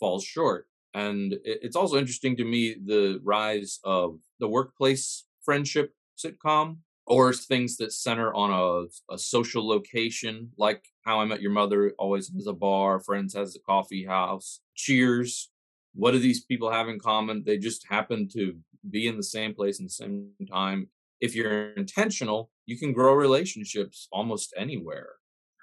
falls 0.00 0.24
short. 0.24 0.66
And 0.94 1.36
it's 1.44 1.76
also 1.76 1.98
interesting 1.98 2.36
to 2.36 2.44
me 2.44 2.76
the 2.84 3.20
rise 3.22 3.80
of 3.84 4.18
the 4.38 4.48
workplace 4.48 5.24
friendship 5.44 5.92
sitcom 6.16 6.78
or 7.06 7.32
things 7.32 7.76
that 7.76 7.92
center 7.92 8.32
on 8.32 8.50
a, 8.50 9.14
a 9.14 9.18
social 9.18 9.66
location, 9.66 10.50
like 10.56 10.84
How 11.02 11.20
I 11.20 11.24
Met 11.24 11.42
Your 11.42 11.50
Mother 11.50 11.92
always 11.98 12.32
has 12.32 12.46
a 12.46 12.52
bar, 12.52 13.00
Friends 13.00 13.34
has 13.34 13.56
a 13.56 13.60
coffee 13.60 14.04
house, 14.04 14.60
Cheers. 14.74 15.50
What 15.94 16.12
do 16.12 16.18
these 16.18 16.44
people 16.44 16.70
have 16.70 16.88
in 16.88 16.98
common? 16.98 17.44
They 17.44 17.58
just 17.58 17.86
happen 17.88 18.28
to 18.34 18.56
be 18.90 19.06
in 19.06 19.16
the 19.16 19.22
same 19.22 19.54
place 19.54 19.78
in 19.78 19.84
the 19.84 19.90
same 19.90 20.30
time 20.50 20.88
if 21.24 21.34
you're 21.34 21.70
intentional, 21.70 22.50
you 22.66 22.78
can 22.78 22.92
grow 22.92 23.14
relationships 23.14 24.08
almost 24.12 24.52
anywhere. 24.58 25.08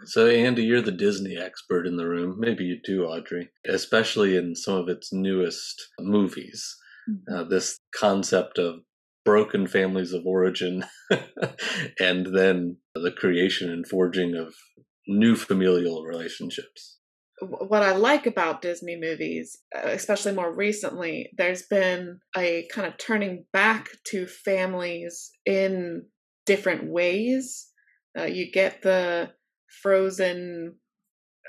So, 0.06 0.28
Andy, 0.28 0.64
you're 0.64 0.82
the 0.82 0.92
Disney 0.92 1.38
expert 1.38 1.86
in 1.86 1.98
the 1.98 2.08
room. 2.08 2.38
Maybe 2.40 2.64
you 2.64 2.80
do, 2.84 3.06
Audrey, 3.06 3.50
especially 3.68 4.36
in 4.36 4.56
some 4.56 4.76
of 4.76 4.90
its 4.90 5.14
newest 5.14 5.90
movies. 6.00 6.76
Mm-hmm. 7.10 7.34
Uh, 7.34 7.44
this 7.46 7.78
concept 7.96 8.58
of 8.58 8.82
broken 9.24 9.68
families 9.68 10.14
of 10.14 10.26
origin 10.26 10.84
and 12.00 12.36
then 12.36 12.78
the 12.96 13.12
creation 13.12 13.70
and 13.70 13.88
forging 13.88 14.36
of 14.36 14.56
new 15.08 15.36
familial 15.36 16.04
relationships 16.04 16.98
what 17.42 17.82
I 17.82 17.96
like 17.96 18.28
about 18.28 18.62
Disney 18.62 18.98
movies, 19.00 19.58
uh, 19.76 19.88
especially 19.90 20.34
more 20.34 20.54
recently, 20.54 21.32
there's 21.38 21.64
been 21.64 22.20
a 22.38 22.68
kind 22.72 22.88
of 22.88 22.98
turning 22.98 23.46
back 23.52 23.90
to 24.08 24.28
families 24.28 25.32
in 25.46 26.06
different 26.46 26.86
ways. 26.86 27.68
Uh, 28.18 28.26
you 28.26 28.52
get 28.52 28.82
the 28.82 29.32
frozen 29.82 30.76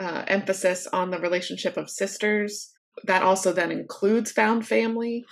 uh, 0.01 0.25
emphasis 0.27 0.87
on 0.87 1.11
the 1.11 1.19
relationship 1.19 1.77
of 1.77 1.91
sisters. 1.91 2.73
That 3.05 3.23
also 3.23 3.53
then 3.53 3.73
includes 3.73 4.33
found 4.33 4.67
family. 4.67 5.25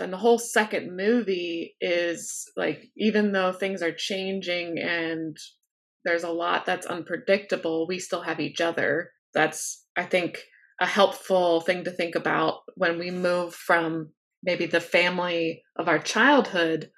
And 0.00 0.12
the 0.12 0.18
whole 0.18 0.38
second 0.38 0.96
movie 0.96 1.76
is 1.80 2.50
like, 2.56 2.90
even 2.96 3.32
though 3.32 3.52
things 3.52 3.82
are 3.82 3.92
changing 3.92 4.78
and 4.78 5.36
there's 6.04 6.24
a 6.24 6.30
lot 6.30 6.64
that's 6.64 6.86
unpredictable, 6.86 7.86
we 7.86 7.98
still 7.98 8.22
have 8.22 8.40
each 8.40 8.60
other. 8.60 9.10
That's 9.34 9.82
I 9.96 10.04
think, 10.04 10.38
a 10.80 10.86
helpful 10.86 11.60
thing 11.60 11.84
to 11.84 11.90
think 11.90 12.14
about 12.14 12.60
when 12.76 12.98
we 12.98 13.10
move 13.10 13.54
from 13.54 14.10
maybe 14.42 14.66
the 14.66 14.80
family 14.80 15.62
of 15.76 15.86
our 15.86 15.98
childhood. 15.98 16.90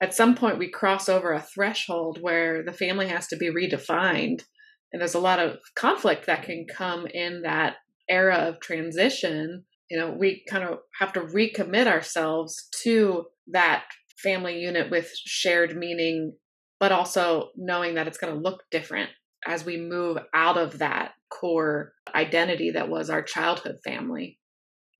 At 0.00 0.14
some 0.14 0.34
point, 0.34 0.58
we 0.58 0.70
cross 0.70 1.08
over 1.08 1.32
a 1.32 1.40
threshold 1.40 2.18
where 2.20 2.62
the 2.62 2.72
family 2.72 3.08
has 3.08 3.26
to 3.28 3.36
be 3.36 3.46
redefined. 3.46 4.42
And 4.92 5.00
there's 5.00 5.14
a 5.14 5.20
lot 5.20 5.38
of 5.38 5.58
conflict 5.76 6.26
that 6.26 6.44
can 6.44 6.66
come 6.72 7.06
in 7.06 7.42
that 7.42 7.76
era 8.08 8.36
of 8.36 8.60
transition. 8.60 9.64
You 9.90 9.98
know, 9.98 10.16
we 10.18 10.44
kind 10.48 10.64
of 10.64 10.78
have 10.98 11.12
to 11.14 11.20
recommit 11.20 11.86
ourselves 11.86 12.68
to 12.82 13.26
that 13.48 13.84
family 14.22 14.58
unit 14.60 14.90
with 14.90 15.12
shared 15.14 15.76
meaning, 15.76 16.34
but 16.80 16.92
also 16.92 17.50
knowing 17.56 17.94
that 17.94 18.06
it's 18.06 18.18
going 18.18 18.34
to 18.34 18.40
look 18.40 18.62
different 18.70 19.10
as 19.46 19.64
we 19.64 19.76
move 19.76 20.18
out 20.34 20.56
of 20.56 20.78
that 20.78 21.12
core 21.30 21.92
identity 22.14 22.70
that 22.70 22.88
was 22.88 23.10
our 23.10 23.22
childhood 23.22 23.76
family. 23.84 24.38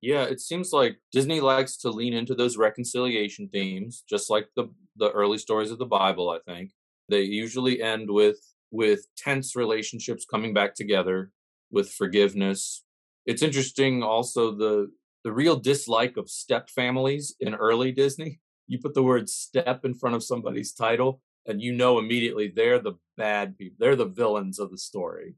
Yeah, 0.01 0.23
it 0.23 0.39
seems 0.39 0.71
like 0.71 0.97
Disney 1.11 1.41
likes 1.41 1.75
to 1.77 1.89
lean 1.89 2.13
into 2.13 2.35
those 2.35 2.55
reconciliation 2.55 3.49
themes, 3.51 4.03
just 4.07 4.29
like 4.29 4.47
the 4.55 4.67
the 4.95 5.11
early 5.11 5.37
stories 5.37 5.71
of 5.71 5.79
the 5.79 5.85
Bible, 5.85 6.29
I 6.29 6.39
think. 6.51 6.71
They 7.09 7.21
usually 7.21 7.81
end 7.81 8.09
with 8.09 8.37
with 8.71 9.07
tense 9.17 9.55
relationships 9.55 10.25
coming 10.25 10.53
back 10.53 10.75
together, 10.75 11.31
with 11.71 11.91
forgiveness. 11.91 12.83
It's 13.25 13.41
interesting 13.41 14.03
also 14.03 14.51
the 14.51 14.91
the 15.23 15.33
real 15.33 15.57
dislike 15.57 16.15
of 16.15 16.29
step 16.29 16.69
families 16.69 17.35
in 17.39 17.53
early 17.55 17.91
Disney. 17.91 18.39
You 18.67 18.79
put 18.79 18.93
the 18.93 19.03
word 19.03 19.29
step 19.29 19.83
in 19.83 19.93
front 19.93 20.15
of 20.15 20.23
somebody's 20.23 20.71
title 20.71 21.21
and 21.45 21.61
you 21.61 21.73
know 21.73 21.97
immediately 21.97 22.51
they're 22.55 22.79
the 22.79 22.93
bad 23.17 23.57
people. 23.57 23.77
They're 23.79 23.95
the 23.95 24.05
villains 24.05 24.59
of 24.59 24.71
the 24.71 24.77
story 24.77 25.35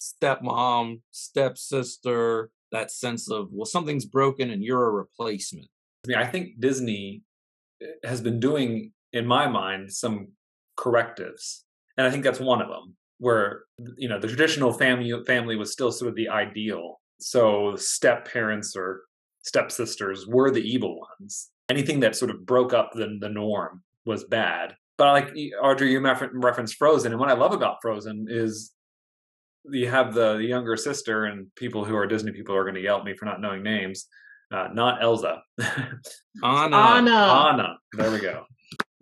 stepmom, 0.00 1.00
stepsister, 1.10 2.50
that 2.72 2.90
sense 2.90 3.30
of, 3.30 3.48
well, 3.52 3.66
something's 3.66 4.06
broken 4.06 4.50
and 4.50 4.64
you're 4.64 4.86
a 4.86 4.90
replacement. 4.90 5.68
I 6.16 6.26
think 6.26 6.58
Disney 6.58 7.22
eh, 7.82 7.86
has 8.04 8.20
been 8.20 8.40
doing, 8.40 8.92
in 9.12 9.26
my 9.26 9.46
mind, 9.46 9.92
some 9.92 10.28
correctives. 10.76 11.66
And 12.00 12.08
I 12.08 12.10
think 12.10 12.24
that's 12.24 12.40
one 12.40 12.62
of 12.62 12.68
them, 12.68 12.96
where, 13.18 13.64
you 13.98 14.08
know, 14.08 14.18
the 14.18 14.26
traditional 14.26 14.72
family 14.72 15.12
family 15.26 15.54
was 15.54 15.70
still 15.70 15.92
sort 15.92 16.08
of 16.08 16.14
the 16.14 16.30
ideal. 16.30 16.98
So 17.20 17.76
step 17.76 18.26
parents 18.32 18.74
or 18.74 19.02
stepsisters 19.42 20.26
were 20.26 20.50
the 20.50 20.62
evil 20.62 20.98
ones. 20.98 21.50
Anything 21.68 22.00
that 22.00 22.16
sort 22.16 22.30
of 22.30 22.46
broke 22.46 22.72
up 22.72 22.92
the, 22.94 23.18
the 23.20 23.28
norm 23.28 23.82
was 24.06 24.24
bad. 24.24 24.74
But 24.96 25.12
like 25.12 25.36
Audrey, 25.62 25.92
you 25.92 26.00
referenced 26.00 26.76
Frozen, 26.76 27.12
and 27.12 27.20
what 27.20 27.28
I 27.28 27.34
love 27.34 27.52
about 27.52 27.76
Frozen 27.82 28.28
is 28.30 28.72
you 29.70 29.90
have 29.90 30.14
the, 30.14 30.38
the 30.38 30.44
younger 30.44 30.74
sister 30.74 31.26
and 31.26 31.54
people 31.56 31.84
who 31.84 31.94
are 31.94 32.06
Disney 32.06 32.32
people 32.32 32.56
are 32.56 32.64
going 32.64 32.76
to 32.76 32.80
yell 32.80 32.96
at 32.96 33.04
me 33.04 33.14
for 33.14 33.26
not 33.26 33.42
knowing 33.42 33.62
names. 33.62 34.06
Uh, 34.50 34.68
not 34.72 35.02
Elsa. 35.02 35.42
Anna. 36.42 36.76
Anna. 36.76 37.50
Anna. 37.52 37.76
There 37.92 38.10
we 38.10 38.20
go. 38.20 38.44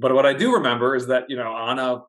But 0.01 0.14
what 0.14 0.26
I 0.26 0.32
do 0.34 0.55
remember 0.55 0.96
is 0.96 1.07
that 1.07 1.26
you 1.28 1.36
know 1.36 1.57
Anna 1.57 2.03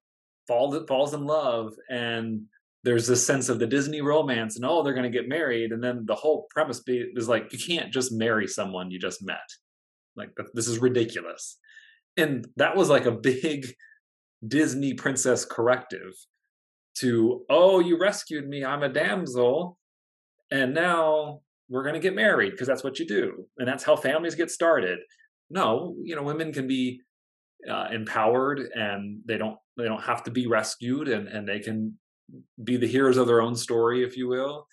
falls 0.50 0.78
falls 0.88 1.14
in 1.14 1.26
love, 1.26 1.74
and 1.90 2.42
there's 2.84 3.08
this 3.08 3.26
sense 3.26 3.48
of 3.48 3.60
the 3.60 3.68
Disney 3.68 4.02
romance, 4.02 4.58
and 4.58 4.66
oh, 4.66 4.84
they're 4.84 4.94
going 4.94 5.10
to 5.10 5.18
get 5.18 5.30
married, 5.30 5.72
and 5.72 5.82
then 5.82 6.04
the 6.06 6.16
whole 6.16 6.48
premise 6.50 6.82
be, 6.82 7.06
is 7.16 7.30
like 7.30 7.54
you 7.54 7.60
can't 7.60 7.94
just 7.94 8.12
marry 8.12 8.48
someone 8.48 8.92
you 8.92 9.00
just 9.00 9.24
met. 9.24 9.38
Like 10.18 10.32
this 10.54 10.68
is 10.68 10.80
ridiculous, 10.80 11.58
and 12.18 12.46
that 12.58 12.76
was 12.76 12.90
like 12.90 13.06
a 13.06 13.12
big 13.12 13.68
Disney 14.48 14.94
princess 14.94 15.46
corrective 15.46 16.14
to 17.00 17.46
oh 17.50 17.80
you 17.80 17.98
rescued 18.00 18.48
me 18.48 18.64
i'm 18.64 18.84
a 18.84 18.90
damsel 18.90 19.78
and 20.52 20.74
now 20.74 21.40
we're 21.70 21.84
going 21.84 21.94
to 21.94 22.00
get 22.00 22.16
married 22.16 22.52
because 22.52 22.68
that's 22.68 22.84
what 22.84 23.00
you 23.00 23.08
do 23.08 23.46
and 23.58 23.68
that's 23.68 23.84
how 23.84 23.96
families 23.96 24.36
get 24.36 24.52
started 24.52 25.00
no 25.50 25.96
you 26.04 26.16
know 26.16 26.24
women 26.24 26.52
can 26.52 26.68
be 26.68 27.02
uh, 27.70 27.88
empowered 27.92 28.60
and 28.74 29.22
they 29.26 29.38
don't 29.38 29.58
they 29.80 29.86
don't 29.86 30.04
have 30.04 30.24
to 30.24 30.32
be 30.32 30.48
rescued 30.48 31.08
and, 31.08 31.28
and 31.28 31.48
they 31.48 31.60
can 31.60 31.98
be 32.64 32.78
the 32.78 32.88
heroes 32.88 33.18
of 33.18 33.28
their 33.28 33.42
own 33.42 33.56
story, 33.56 34.04
if 34.04 34.18
you 34.18 34.28
will. 34.28 34.68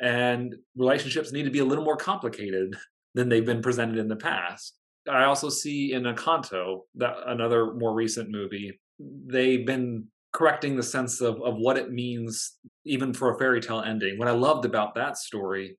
And 0.00 0.54
relationships 0.76 1.32
need 1.32 1.44
to 1.44 1.50
be 1.50 1.58
a 1.60 1.64
little 1.64 1.84
more 1.84 1.96
complicated 1.96 2.76
than 3.14 3.28
they've 3.28 3.46
been 3.46 3.62
presented 3.62 3.98
in 3.98 4.08
the 4.08 4.16
past. 4.16 4.76
I 5.10 5.24
also 5.24 5.48
see 5.48 5.92
in 5.94 6.04
Encanto, 6.04 6.82
that 6.96 7.16
another 7.26 7.74
more 7.74 7.92
recent 7.92 8.30
movie, 8.30 8.78
they've 8.98 9.66
been 9.66 10.06
correcting 10.32 10.76
the 10.76 10.82
sense 10.82 11.20
of, 11.20 11.40
of 11.42 11.56
what 11.56 11.76
it 11.76 11.90
means 11.90 12.58
even 12.84 13.12
for 13.12 13.34
a 13.34 13.38
fairy 13.38 13.60
tale 13.60 13.80
ending. 13.80 14.18
What 14.18 14.28
I 14.28 14.32
loved 14.32 14.64
about 14.64 14.94
that 14.94 15.16
story 15.16 15.76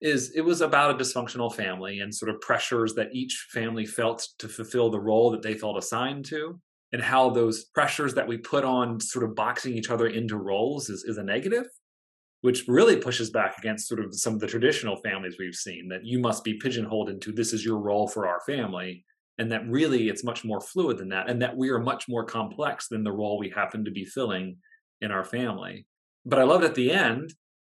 is 0.00 0.32
it 0.34 0.40
was 0.40 0.60
about 0.60 0.90
a 0.90 1.02
dysfunctional 1.02 1.54
family 1.54 2.00
and 2.00 2.14
sort 2.14 2.30
of 2.30 2.40
pressures 2.40 2.94
that 2.94 3.14
each 3.14 3.46
family 3.52 3.86
felt 3.86 4.26
to 4.38 4.48
fulfill 4.48 4.90
the 4.90 5.00
role 5.00 5.30
that 5.30 5.42
they 5.42 5.54
felt 5.54 5.78
assigned 5.78 6.24
to 6.26 6.58
and 6.92 7.02
how 7.02 7.30
those 7.30 7.64
pressures 7.64 8.14
that 8.14 8.28
we 8.28 8.38
put 8.38 8.64
on 8.64 9.00
sort 9.00 9.24
of 9.24 9.34
boxing 9.34 9.74
each 9.74 9.90
other 9.90 10.06
into 10.06 10.36
roles 10.36 10.88
is, 10.88 11.04
is 11.04 11.18
a 11.18 11.22
negative 11.22 11.66
which 12.42 12.68
really 12.68 12.96
pushes 12.96 13.30
back 13.30 13.58
against 13.58 13.88
sort 13.88 13.98
of 13.98 14.14
some 14.14 14.34
of 14.34 14.40
the 14.40 14.46
traditional 14.46 14.96
families 14.96 15.36
we've 15.38 15.54
seen 15.54 15.88
that 15.88 16.04
you 16.04 16.18
must 16.18 16.44
be 16.44 16.54
pigeonholed 16.54 17.08
into 17.08 17.32
this 17.32 17.52
is 17.52 17.64
your 17.64 17.78
role 17.78 18.06
for 18.06 18.28
our 18.28 18.40
family 18.46 19.04
and 19.38 19.50
that 19.50 19.66
really 19.68 20.08
it's 20.08 20.24
much 20.24 20.44
more 20.44 20.60
fluid 20.60 20.98
than 20.98 21.08
that 21.08 21.28
and 21.28 21.42
that 21.42 21.56
we 21.56 21.70
are 21.70 21.80
much 21.80 22.08
more 22.08 22.24
complex 22.24 22.88
than 22.88 23.02
the 23.02 23.12
role 23.12 23.38
we 23.38 23.50
happen 23.50 23.84
to 23.84 23.90
be 23.90 24.04
filling 24.04 24.56
in 25.00 25.10
our 25.10 25.24
family. 25.24 25.86
But 26.24 26.38
i 26.38 26.42
loved 26.42 26.64
at 26.64 26.74
the 26.74 26.92
end 26.92 27.34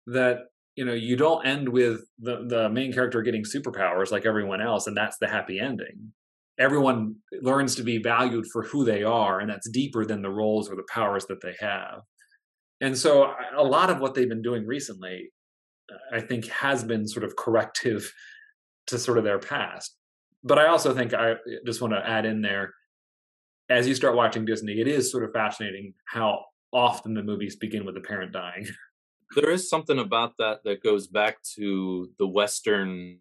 that 0.07 0.41
you 0.77 0.85
know 0.85 0.95
you 0.95 1.17
don't 1.17 1.47
end 1.47 1.69
with 1.69 2.03
the, 2.19 2.45
the 2.47 2.69
main 2.69 2.93
character 2.93 3.23
getting 3.23 3.45
superpowers 3.45 4.13
like 4.13 4.27
everyone 4.27 4.61
else 4.61 4.87
and 4.87 4.97
that's 4.97 5.19
the 5.19 5.29
happy 5.29 5.59
ending 5.59 6.13
everyone 6.59 7.17
learns 7.41 7.75
to 7.77 7.83
be 7.83 7.99
valued 7.99 8.47
for 8.53 8.63
who 8.63 8.85
they 8.85 9.03
are 9.03 9.41
and 9.41 9.49
that's 9.49 9.69
deeper 9.71 10.05
than 10.05 10.23
the 10.23 10.31
roles 10.31 10.71
or 10.71 10.77
the 10.77 10.87
powers 10.93 11.27
that 11.27 11.41
they 11.41 11.55
have. 11.61 12.01
And 12.81 12.97
so 12.97 13.33
a 13.57 13.63
lot 13.63 13.91
of 13.91 14.01
what 14.01 14.15
they've 14.15 14.29
been 14.29 14.43
doing 14.43 14.67
recently 14.67 15.33
uh, 15.93 16.17
i 16.17 16.21
think 16.21 16.47
has 16.47 16.85
been 16.85 17.07
sort 17.07 17.25
of 17.25 17.37
corrective 17.37 18.13
to 18.87 18.99
sort 18.99 19.19
of 19.19 19.25
their 19.25 19.39
past. 19.39 19.97
But 20.45 20.59
i 20.59 20.67
also 20.67 20.95
think 20.95 21.15
i 21.15 21.35
just 21.67 21.81
want 21.81 21.95
to 21.95 22.09
add 22.09 22.27
in 22.27 22.43
there 22.43 22.75
as 23.71 23.87
you 23.87 23.95
start 23.95 24.17
watching 24.17 24.47
disney 24.47 24.81
it 24.81 24.89
is 24.89 25.11
sort 25.11 25.25
of 25.25 25.33
fascinating 25.33 25.93
how 26.07 26.45
often 26.73 27.15
the 27.15 27.23
movies 27.23 27.57
begin 27.57 27.85
with 27.85 27.95
the 27.95 28.01
parent 28.01 28.33
dying. 28.33 28.67
There 29.37 29.51
is 29.51 29.69
something 29.69 29.99
about 29.99 30.39
that 30.39 30.61
that 30.65 30.83
goes 30.83 31.07
back 31.07 31.43
to 31.57 32.11
the 32.19 32.27
western 32.27 33.19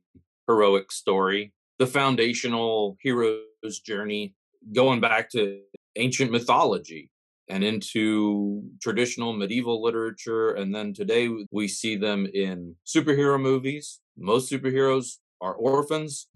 heroic 0.47 0.89
story 0.89 1.53
the 1.79 1.87
foundational 1.87 2.97
hero's 3.01 3.79
journey 3.85 4.33
going 4.73 4.99
back 4.99 5.29
to 5.31 5.61
ancient 5.95 6.31
mythology 6.31 7.09
and 7.49 7.63
into 7.63 8.63
traditional 8.81 9.33
medieval 9.33 9.81
literature. 9.81 10.51
And 10.51 10.73
then 10.73 10.93
today 10.93 11.29
we 11.51 11.67
see 11.67 11.95
them 11.95 12.27
in 12.33 12.75
superhero 12.85 13.39
movies. 13.39 13.99
Most 14.17 14.51
superheroes 14.51 15.17
are 15.39 15.53
orphans. 15.53 16.27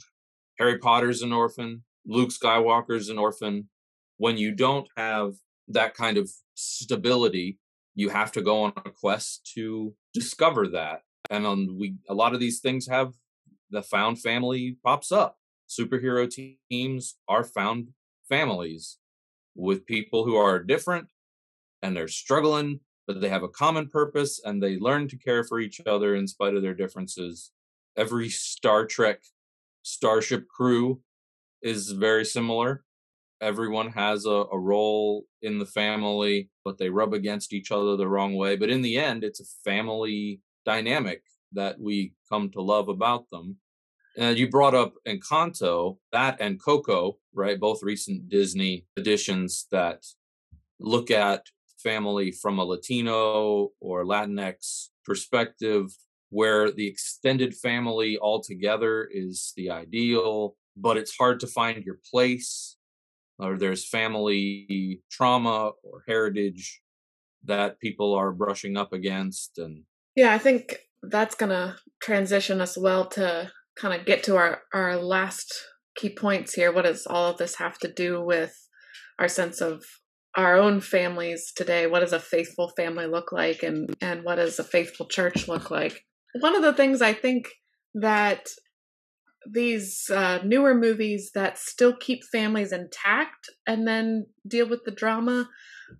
Harry 0.57 0.77
Potter's 0.77 1.21
an 1.21 1.33
orphan. 1.33 1.83
Luke 2.05 2.29
Skywalker's 2.29 3.09
an 3.09 3.17
orphan. 3.17 3.69
When 4.17 4.37
you 4.37 4.51
don't 4.51 4.87
have 4.95 5.33
that 5.67 5.95
kind 5.95 6.17
of 6.17 6.29
stability, 6.55 7.57
you 7.95 8.09
have 8.09 8.31
to 8.33 8.41
go 8.41 8.63
on 8.63 8.73
a 8.77 8.91
quest 8.91 9.51
to 9.55 9.93
discover 10.13 10.67
that. 10.69 11.01
And 11.29 11.45
on 11.45 11.77
we 11.77 11.95
a 12.09 12.13
lot 12.13 12.33
of 12.33 12.39
these 12.39 12.59
things 12.59 12.87
have 12.87 13.13
the 13.72 13.82
found 13.82 14.22
family 14.22 14.78
pops 14.84 15.11
up. 15.11 15.38
Superhero 15.69 16.30
teams 16.69 17.15
are 17.28 17.43
found 17.43 17.89
families 18.28 18.97
with 19.55 19.86
people 19.86 20.26
who 20.26 20.36
are 20.36 20.59
different 20.59 21.07
and 21.82 21.95
they're 21.95 22.07
struggling, 22.07 22.80
but 23.07 23.22
they 23.22 23.30
have 23.30 23.43
a 23.43 23.49
common 23.49 23.88
purpose 23.88 24.39
and 24.43 24.61
they 24.61 24.78
learn 24.78 25.07
to 25.07 25.17
care 25.17 25.43
for 25.43 25.59
each 25.59 25.82
other 25.86 26.15
in 26.15 26.28
spite 26.28 26.55
of 26.55 26.61
their 26.61 26.74
differences. 26.74 27.51
Every 27.97 28.30
Star 28.30 28.86
Trek 28.86 29.22
starship 29.84 30.47
crew 30.47 31.01
is 31.61 31.91
very 31.91 32.26
similar. 32.26 32.84
Everyone 33.41 33.89
has 33.91 34.26
a, 34.26 34.45
a 34.51 34.59
role 34.59 35.26
in 35.41 35.57
the 35.57 35.65
family, 35.65 36.49
but 36.63 36.78
they 36.78 36.89
rub 36.89 37.13
against 37.13 37.53
each 37.53 37.72
other 37.72 37.97
the 37.97 38.07
wrong 38.07 38.36
way. 38.36 38.55
But 38.55 38.69
in 38.69 38.82
the 38.82 38.97
end, 38.97 39.24
it's 39.24 39.39
a 39.39 39.69
family 39.69 40.41
dynamic 40.63 41.24
that 41.53 41.80
we 41.80 42.13
come 42.30 42.49
to 42.51 42.61
love 42.61 42.88
about 42.88 43.30
them. 43.32 43.57
And 44.18 44.38
you 44.38 44.49
brought 44.49 44.76
up 44.76 44.93
Encanto, 45.07 45.97
that 46.12 46.38
and 46.41 46.62
Coco, 46.62 47.18
right? 47.34 47.59
Both 47.59 47.82
recent 47.82 48.30
Disney 48.30 48.86
additions 48.97 49.68
that 49.72 50.05
look 50.80 51.09
at 51.09 51.45
family 51.82 52.32
from 52.32 52.59
a 52.59 52.64
Latino 52.64 53.70
or 53.80 54.05
Latinx 54.05 54.89
perspective, 55.05 55.95
where 56.30 56.72
the 56.72 56.88
extended 56.88 57.55
family 57.55 58.18
altogether 58.18 59.07
is 59.12 59.53
the 59.55 59.70
ideal, 59.70 60.55
but 60.76 60.97
it's 60.97 61.16
hard 61.18 61.39
to 61.39 61.47
find 61.47 61.84
your 61.84 61.99
place, 62.09 62.78
or 63.39 63.57
there's 63.57 63.88
family 63.88 65.01
trauma 65.09 65.72
or 65.84 66.03
heritage 66.07 66.82
that 67.43 67.80
people 67.80 68.14
are 68.14 68.32
brushing 68.32 68.78
up 68.78 68.93
against. 68.93 69.57
And 69.57 69.84
yeah, 70.16 70.34
I 70.34 70.38
think 70.38 70.78
that's 71.01 71.36
going 71.36 71.49
to 71.49 71.76
transition 72.01 72.62
us 72.62 72.78
well 72.78 73.07
to 73.07 73.51
kind 73.82 73.99
of 73.99 74.05
get 74.05 74.23
to 74.23 74.36
our, 74.36 74.61
our 74.73 74.97
last 74.97 75.53
key 75.95 76.09
points 76.09 76.53
here. 76.53 76.71
What 76.71 76.86
does 76.86 77.07
all 77.07 77.32
of 77.32 77.38
this 77.38 77.55
have 77.55 77.79
to 77.79 77.91
do 77.91 78.23
with 78.23 78.55
our 79.17 79.27
sense 79.27 79.59
of 79.59 79.84
our 80.36 80.55
own 80.55 80.82
families 80.82 81.51
today? 81.55 81.88
What 81.88 82.01
does 82.01 82.13
a 82.13 82.19
faithful 82.19 82.69
family 82.77 83.07
look 83.07 83.32
like? 83.32 83.63
And, 83.63 83.93
and 83.99 84.23
what 84.23 84.36
does 84.36 84.59
a 84.59 84.63
faithful 84.63 85.07
church 85.07 85.47
look 85.47 85.71
like? 85.71 86.05
One 86.39 86.55
of 86.55 86.61
the 86.61 86.73
things 86.73 87.01
I 87.01 87.13
think 87.13 87.49
that 87.95 88.47
these 89.51 90.09
uh, 90.13 90.39
newer 90.45 90.75
movies 90.75 91.32
that 91.34 91.57
still 91.57 91.95
keep 91.95 92.23
families 92.32 92.71
intact 92.71 93.49
and 93.65 93.88
then 93.88 94.27
deal 94.47 94.69
with 94.69 94.84
the 94.86 94.91
drama 94.91 95.49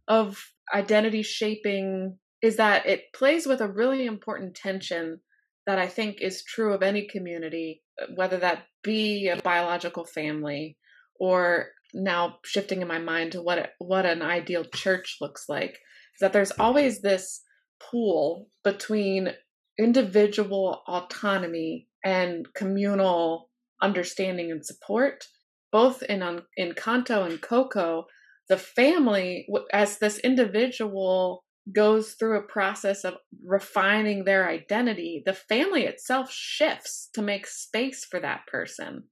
of 0.08 0.40
identity 0.74 1.24
shaping 1.24 2.18
is 2.42 2.58
that 2.58 2.86
it 2.86 3.12
plays 3.14 3.48
with 3.48 3.60
a 3.60 3.68
really 3.68 4.06
important 4.06 4.56
tension 4.56 5.20
that 5.68 5.80
I 5.80 5.88
think 5.88 6.22
is 6.22 6.44
true 6.44 6.74
of 6.74 6.84
any 6.84 7.08
community, 7.08 7.84
uh, 8.02 8.08
whether 8.16 8.38
that 8.38 8.64
be 8.84 9.28
a 9.28 9.42
biological 9.42 10.06
family 10.06 10.78
or 11.20 11.70
now 11.94 12.38
shifting 12.44 12.82
in 12.82 12.88
my 12.88 13.00
mind 13.00 13.34
to 13.34 13.42
what 13.42 13.72
what 13.80 14.06
an 14.06 14.22
ideal 14.22 14.64
church 14.64 15.18
looks 15.22 15.46
like 15.50 15.72
is 15.72 16.20
that 16.22 16.34
there's 16.34 16.52
always 16.52 17.02
this 17.02 17.42
pool 17.82 18.48
between 18.64 19.30
individual 19.78 20.82
autonomy 20.88 21.88
and 22.04 22.48
communal 22.56 23.50
understanding 23.82 24.52
and 24.52 24.66
support 24.66 25.26
both 25.72 26.02
in 26.04 26.22
in 26.58 26.74
Encanto 26.74 27.26
and 27.30 27.42
Coco 27.42 28.06
the 28.50 28.58
family 28.58 29.48
as 29.72 30.00
this 30.00 30.18
individual 30.20 31.44
goes 31.74 32.14
through 32.14 32.40
a 32.40 32.48
process 32.48 33.04
of 33.04 33.16
refining 33.44 34.24
their 34.24 34.50
identity, 34.50 35.22
the 35.26 35.34
family 35.34 35.84
itself 35.84 36.32
shifts 36.32 37.10
to 37.14 37.22
make 37.22 37.46
space 37.46 38.06
for 38.06 38.20
that 38.20 38.48
person. 38.48 39.04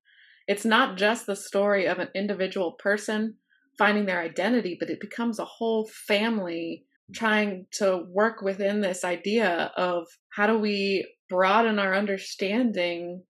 It's 0.48 0.66
not 0.66 0.98
just 0.98 1.26
the 1.26 1.36
story 1.36 1.86
of 1.86 2.00
an 2.00 2.10
individual 2.16 2.74
person 2.74 3.36
finding 3.78 4.06
their 4.06 4.20
identity, 4.20 4.76
but 4.80 4.90
it 4.90 5.00
becomes 5.00 5.40
a 5.40 5.46
whole 5.46 5.88
family 6.08 6.86
trying 7.14 7.66
to 7.72 8.04
work 8.10 8.42
within 8.42 8.82
this 8.82 9.04
idea 9.04 9.72
of 9.78 10.08
how 10.30 10.48
do 10.48 10.58
we 10.58 11.08
broaden 11.30 11.80
our 11.80 11.96
understanding 11.96 13.24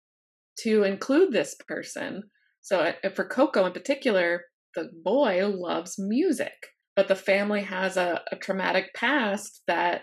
to 0.58 0.82
include 0.84 1.32
this 1.32 1.54
person. 1.66 2.22
So, 2.62 2.80
uh, 2.80 3.10
for 3.14 3.24
Coco 3.24 3.66
in 3.66 3.72
particular, 3.72 4.44
the 4.74 4.90
boy 5.04 5.46
loves 5.46 5.96
music 5.98 6.52
but 6.96 7.08
the 7.08 7.14
family 7.14 7.62
has 7.62 7.96
a, 7.96 8.22
a 8.32 8.36
traumatic 8.36 8.94
past 8.94 9.62
that 9.66 10.02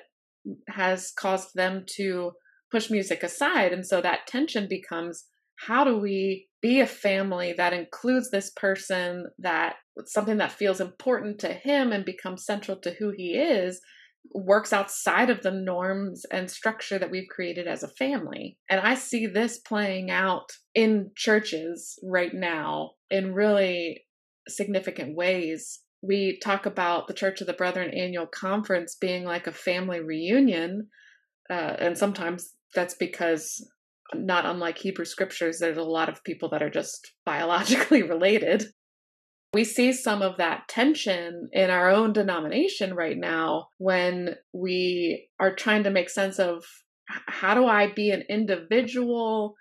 has 0.69 1.11
caused 1.11 1.49
them 1.55 1.85
to 1.95 2.31
push 2.71 2.89
music 2.89 3.23
aside. 3.23 3.73
And 3.73 3.85
so 3.85 3.99
that 4.01 4.27
tension 4.27 4.67
becomes 4.69 5.25
how 5.55 5.83
do 5.83 5.97
we 5.97 6.47
be 6.61 6.79
a 6.79 6.87
family 6.87 7.53
that 7.53 7.73
includes 7.73 8.29
this 8.29 8.51
person 8.51 9.25
that 9.39 9.75
something 10.05 10.37
that 10.37 10.51
feels 10.51 10.79
important 10.79 11.39
to 11.39 11.53
him 11.53 11.91
and 11.91 12.05
becomes 12.05 12.45
central 12.45 12.77
to 12.77 12.91
who 12.91 13.11
he 13.15 13.35
is 13.37 13.81
works 14.33 14.71
outside 14.71 15.29
of 15.29 15.41
the 15.41 15.51
norms 15.51 16.25
and 16.31 16.49
structure 16.49 16.97
that 16.97 17.11
we've 17.11 17.27
created 17.29 17.67
as 17.67 17.83
a 17.83 17.89
family. 17.89 18.57
And 18.69 18.79
I 18.79 18.95
see 18.95 19.27
this 19.27 19.59
playing 19.59 20.09
out 20.09 20.49
in 20.73 21.11
churches 21.15 21.99
right 22.03 22.33
now 22.33 22.91
in 23.09 23.33
really 23.33 24.05
significant 24.47 25.15
ways 25.15 25.82
we 26.03 26.37
talk 26.43 26.65
about 26.65 27.07
the 27.07 27.13
Church 27.13 27.39
of 27.39 27.47
the 27.47 27.53
Brethren 27.53 27.89
annual 27.91 28.27
conference 28.27 28.95
being 28.99 29.23
like 29.23 29.47
a 29.47 29.53
family 29.53 30.01
reunion. 30.01 30.89
Uh, 31.49 31.75
and 31.79 31.97
sometimes 31.97 32.53
that's 32.75 32.93
because, 32.93 33.65
not 34.13 34.45
unlike 34.45 34.77
Hebrew 34.77 35.05
scriptures, 35.05 35.59
there's 35.59 35.77
a 35.77 35.83
lot 35.83 36.09
of 36.09 36.23
people 36.25 36.49
that 36.49 36.61
are 36.61 36.69
just 36.69 37.13
biologically 37.25 38.03
related. 38.03 38.65
We 39.53 39.63
see 39.63 39.93
some 39.93 40.21
of 40.21 40.37
that 40.37 40.67
tension 40.67 41.47
in 41.53 41.69
our 41.69 41.89
own 41.89 42.11
denomination 42.11 42.95
right 42.95 43.17
now 43.17 43.67
when 43.77 44.35
we 44.51 45.29
are 45.39 45.55
trying 45.55 45.83
to 45.83 45.91
make 45.91 46.09
sense 46.09 46.37
of 46.37 46.65
how 47.05 47.53
do 47.53 47.65
I 47.65 47.93
be 47.93 48.09
an 48.09 48.23
individual 48.29 49.53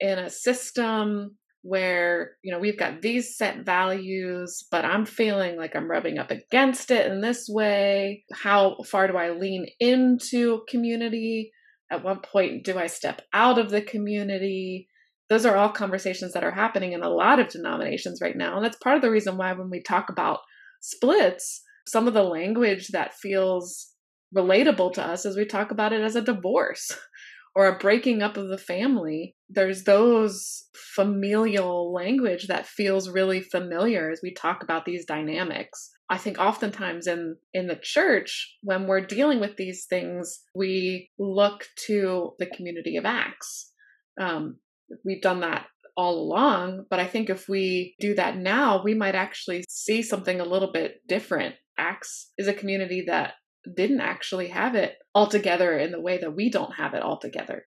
in 0.00 0.18
a 0.18 0.28
system 0.28 1.36
where 1.66 2.32
you 2.42 2.52
know 2.52 2.60
we've 2.60 2.78
got 2.78 3.02
these 3.02 3.36
set 3.36 3.64
values 3.64 4.64
but 4.70 4.84
i'm 4.84 5.04
feeling 5.04 5.56
like 5.56 5.74
i'm 5.74 5.90
rubbing 5.90 6.16
up 6.18 6.30
against 6.30 6.90
it 6.90 7.10
in 7.10 7.20
this 7.20 7.48
way. 7.48 8.24
How 8.32 8.76
far 8.86 9.08
do 9.08 9.16
i 9.16 9.30
lean 9.30 9.66
into 9.80 10.62
community? 10.68 11.52
At 11.90 12.04
what 12.04 12.22
point 12.22 12.64
do 12.64 12.78
i 12.78 12.86
step 12.86 13.22
out 13.32 13.58
of 13.58 13.70
the 13.70 13.82
community? 13.82 14.88
Those 15.28 15.44
are 15.44 15.56
all 15.56 15.70
conversations 15.70 16.34
that 16.34 16.44
are 16.44 16.52
happening 16.52 16.92
in 16.92 17.02
a 17.02 17.10
lot 17.10 17.40
of 17.40 17.48
denominations 17.48 18.20
right 18.22 18.36
now 18.36 18.56
and 18.56 18.64
that's 18.64 18.76
part 18.76 18.96
of 18.96 19.02
the 19.02 19.10
reason 19.10 19.36
why 19.36 19.52
when 19.52 19.70
we 19.70 19.82
talk 19.82 20.08
about 20.08 20.40
splits 20.80 21.62
some 21.86 22.06
of 22.06 22.14
the 22.14 22.22
language 22.22 22.88
that 22.88 23.14
feels 23.14 23.92
relatable 24.36 24.92
to 24.92 25.04
us 25.04 25.26
as 25.26 25.36
we 25.36 25.44
talk 25.44 25.70
about 25.70 25.92
it 25.92 26.00
as 26.00 26.16
a 26.16 26.22
divorce 26.22 26.92
or 27.56 27.66
a 27.66 27.78
breaking 27.78 28.22
up 28.22 28.36
of 28.36 28.48
the 28.48 28.58
family. 28.58 29.34
There's 29.48 29.84
those 29.84 30.64
familial 30.94 31.90
language 31.90 32.48
that 32.48 32.66
feels 32.66 33.08
really 33.08 33.40
familiar 33.40 34.10
as 34.10 34.20
we 34.22 34.34
talk 34.34 34.62
about 34.62 34.84
these 34.84 35.06
dynamics. 35.06 35.90
I 36.10 36.18
think 36.18 36.38
oftentimes 36.38 37.06
in 37.06 37.36
in 37.54 37.66
the 37.66 37.80
church 37.82 38.56
when 38.62 38.86
we're 38.86 39.00
dealing 39.00 39.40
with 39.40 39.56
these 39.56 39.86
things, 39.88 40.38
we 40.54 41.10
look 41.18 41.64
to 41.86 42.32
the 42.38 42.46
community 42.46 42.98
of 42.98 43.06
Acts. 43.06 43.72
Um, 44.20 44.58
we've 45.02 45.22
done 45.22 45.40
that 45.40 45.66
all 45.96 46.18
along, 46.18 46.84
but 46.90 47.00
I 47.00 47.06
think 47.06 47.30
if 47.30 47.48
we 47.48 47.96
do 47.98 48.14
that 48.16 48.36
now, 48.36 48.82
we 48.84 48.92
might 48.92 49.14
actually 49.14 49.64
see 49.66 50.02
something 50.02 50.40
a 50.40 50.44
little 50.44 50.70
bit 50.70 50.96
different. 51.08 51.54
Acts 51.78 52.32
is 52.36 52.48
a 52.48 52.54
community 52.54 53.04
that 53.06 53.32
didn't 53.74 54.00
actually 54.00 54.48
have 54.48 54.74
it 54.74 54.96
all 55.14 55.26
together 55.26 55.76
in 55.78 55.92
the 55.92 56.00
way 56.00 56.18
that 56.18 56.34
we 56.34 56.50
don't 56.50 56.74
have 56.74 56.94
it 56.94 57.02
all 57.02 57.18
together. 57.18 57.64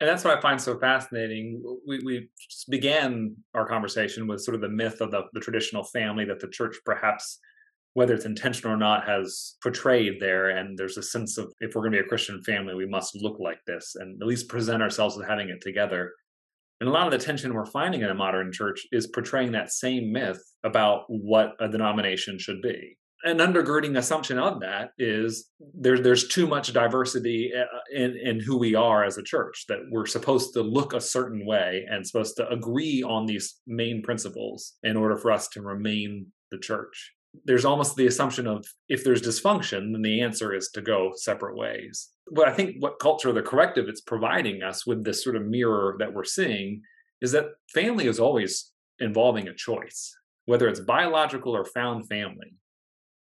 And 0.00 0.08
that's 0.08 0.24
what 0.24 0.36
I 0.36 0.40
find 0.40 0.60
so 0.60 0.78
fascinating. 0.78 1.62
We, 1.86 2.00
we 2.04 2.28
began 2.68 3.36
our 3.54 3.68
conversation 3.68 4.26
with 4.26 4.40
sort 4.40 4.54
of 4.56 4.60
the 4.60 4.68
myth 4.68 5.00
of 5.00 5.10
the, 5.10 5.22
the 5.32 5.40
traditional 5.40 5.84
family 5.84 6.24
that 6.24 6.40
the 6.40 6.48
church 6.48 6.76
perhaps 6.84 7.38
whether 7.94 8.14
it's 8.14 8.24
intentional 8.24 8.72
or 8.72 8.78
not, 8.78 9.06
has 9.06 9.56
portrayed 9.62 10.14
there. 10.18 10.50
And 10.50 10.78
there's 10.78 10.96
a 10.96 11.02
sense 11.02 11.36
of 11.36 11.52
if 11.60 11.74
we're 11.74 11.82
going 11.82 11.92
to 11.92 11.98
be 11.98 12.04
a 12.04 12.08
Christian 12.08 12.42
family, 12.42 12.74
we 12.74 12.86
must 12.86 13.14
look 13.16 13.38
like 13.38 13.58
this 13.66 13.94
and 13.96 14.20
at 14.20 14.26
least 14.26 14.48
present 14.48 14.82
ourselves 14.82 15.18
as 15.18 15.28
having 15.28 15.50
it 15.50 15.60
together. 15.60 16.12
And 16.80 16.88
a 16.88 16.92
lot 16.92 17.06
of 17.06 17.12
the 17.12 17.24
tension 17.24 17.52
we're 17.54 17.66
finding 17.66 18.00
in 18.00 18.10
a 18.10 18.14
modern 18.14 18.50
church 18.50 18.86
is 18.92 19.06
portraying 19.06 19.52
that 19.52 19.72
same 19.72 20.10
myth 20.10 20.42
about 20.64 21.04
what 21.08 21.52
a 21.60 21.68
denomination 21.68 22.38
should 22.38 22.62
be 22.62 22.96
an 23.24 23.38
undergirding 23.38 23.96
assumption 23.96 24.38
of 24.38 24.60
that 24.60 24.90
is 24.98 25.48
there, 25.74 25.98
there's 25.98 26.28
too 26.28 26.46
much 26.46 26.72
diversity 26.72 27.52
uh, 27.56 27.64
in, 27.92 28.16
in 28.16 28.40
who 28.40 28.58
we 28.58 28.74
are 28.74 29.04
as 29.04 29.16
a 29.16 29.22
church 29.22 29.64
that 29.68 29.78
we're 29.90 30.06
supposed 30.06 30.54
to 30.54 30.62
look 30.62 30.92
a 30.92 31.00
certain 31.00 31.46
way 31.46 31.86
and 31.88 32.06
supposed 32.06 32.36
to 32.36 32.48
agree 32.48 33.02
on 33.02 33.26
these 33.26 33.60
main 33.66 34.02
principles 34.02 34.74
in 34.82 34.96
order 34.96 35.16
for 35.16 35.30
us 35.30 35.48
to 35.48 35.62
remain 35.62 36.26
the 36.50 36.58
church. 36.58 37.12
There's 37.44 37.64
almost 37.64 37.96
the 37.96 38.06
assumption 38.06 38.46
of 38.46 38.66
if 38.88 39.04
there's 39.04 39.22
dysfunction 39.22 39.92
then 39.92 40.02
the 40.02 40.20
answer 40.20 40.54
is 40.54 40.68
to 40.74 40.82
go 40.82 41.12
separate 41.14 41.56
ways. 41.56 42.10
But 42.30 42.48
i 42.48 42.52
think 42.52 42.76
what 42.78 42.98
culture 42.98 43.32
the 43.32 43.42
corrective 43.42 43.88
it's 43.88 44.00
providing 44.00 44.62
us 44.62 44.86
with 44.86 45.04
this 45.04 45.22
sort 45.24 45.36
of 45.36 45.46
mirror 45.46 45.96
that 45.98 46.12
we're 46.12 46.24
seeing 46.24 46.82
is 47.20 47.32
that 47.32 47.46
family 47.72 48.06
is 48.06 48.20
always 48.20 48.70
involving 49.00 49.48
a 49.48 49.54
choice 49.54 50.14
whether 50.46 50.68
it's 50.68 50.80
biological 50.80 51.54
or 51.54 51.64
found 51.64 52.08
family 52.08 52.54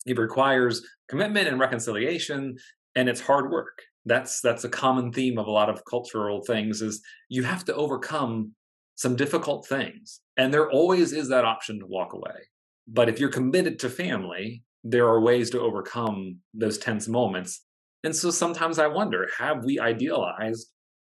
it 0.07 0.19
requires 0.19 0.87
commitment 1.09 1.49
and 1.49 1.61
reconciliation, 1.61 2.57
and 2.95 3.09
it's 3.09 3.21
hard 3.21 3.51
work. 3.51 3.83
That's 4.05 4.41
that's 4.41 4.65
a 4.65 4.69
common 4.69 5.13
theme 5.13 5.39
of 5.39 5.47
a 5.47 5.51
lot 5.51 5.69
of 5.69 5.85
cultural 5.85 6.43
things 6.43 6.81
is 6.81 7.03
you 7.29 7.43
have 7.43 7.65
to 7.67 7.75
overcome 7.75 8.53
some 8.95 9.17
difficult 9.17 9.67
things. 9.67 10.21
And 10.37 10.55
there 10.55 10.71
always 10.71 11.13
is 11.13 11.29
that 11.29 11.45
option 11.45 11.79
to 11.81 11.87
walk 11.87 12.15
away. 12.15 12.49
But 12.89 13.09
if 13.09 13.21
you're 13.21 13.29
committed 13.29 13.79
to 13.81 13.91
family, 13.91 14.63
there 14.85 15.07
are 15.07 15.21
ways 15.21 15.51
to 15.51 15.61
overcome 15.61 16.39
those 16.55 16.79
tense 16.79 17.09
moments. 17.09 17.63
And 18.05 18.15
so 18.15 18.31
sometimes 18.31 18.79
I 18.79 18.87
wonder 18.87 19.29
have 19.39 19.65
we 19.65 19.81
idealized 19.81 20.71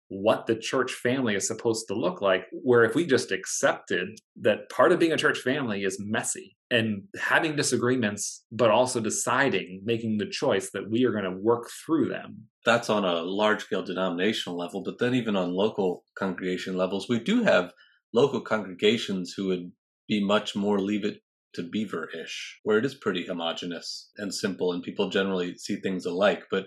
what 0.09 0.45
the 0.45 0.55
church 0.55 0.91
family 0.93 1.35
is 1.35 1.47
supposed 1.47 1.87
to 1.87 1.95
look 1.95 2.21
like. 2.21 2.45
Where 2.51 2.83
if 2.83 2.95
we 2.95 3.05
just 3.05 3.31
accepted 3.31 4.19
that 4.41 4.69
part 4.69 4.91
of 4.91 4.99
being 4.99 5.11
a 5.11 5.17
church 5.17 5.39
family 5.39 5.83
is 5.83 5.97
messy 5.99 6.55
and 6.69 7.03
having 7.19 7.55
disagreements, 7.55 8.45
but 8.51 8.71
also 8.71 8.99
deciding, 8.99 9.81
making 9.85 10.17
the 10.17 10.29
choice 10.29 10.71
that 10.71 10.89
we 10.89 11.05
are 11.05 11.11
going 11.11 11.23
to 11.23 11.39
work 11.39 11.69
through 11.85 12.09
them. 12.09 12.47
That's 12.65 12.89
on 12.89 13.05
a 13.05 13.21
large 13.21 13.63
scale 13.63 13.83
denominational 13.83 14.57
level, 14.57 14.83
but 14.83 14.97
then 14.99 15.13
even 15.13 15.35
on 15.35 15.53
local 15.53 16.03
congregation 16.17 16.75
levels, 16.75 17.07
we 17.07 17.19
do 17.19 17.43
have 17.43 17.73
local 18.13 18.41
congregations 18.41 19.33
who 19.35 19.47
would 19.47 19.71
be 20.07 20.23
much 20.23 20.55
more 20.55 20.79
leave 20.79 21.05
it 21.05 21.19
to 21.53 21.63
beaver 21.63 22.09
ish, 22.09 22.59
where 22.63 22.77
it 22.77 22.85
is 22.85 22.95
pretty 22.95 23.25
homogenous 23.25 24.09
and 24.17 24.33
simple 24.33 24.73
and 24.73 24.83
people 24.83 25.09
generally 25.09 25.55
see 25.57 25.75
things 25.75 26.05
alike. 26.05 26.43
But 26.49 26.65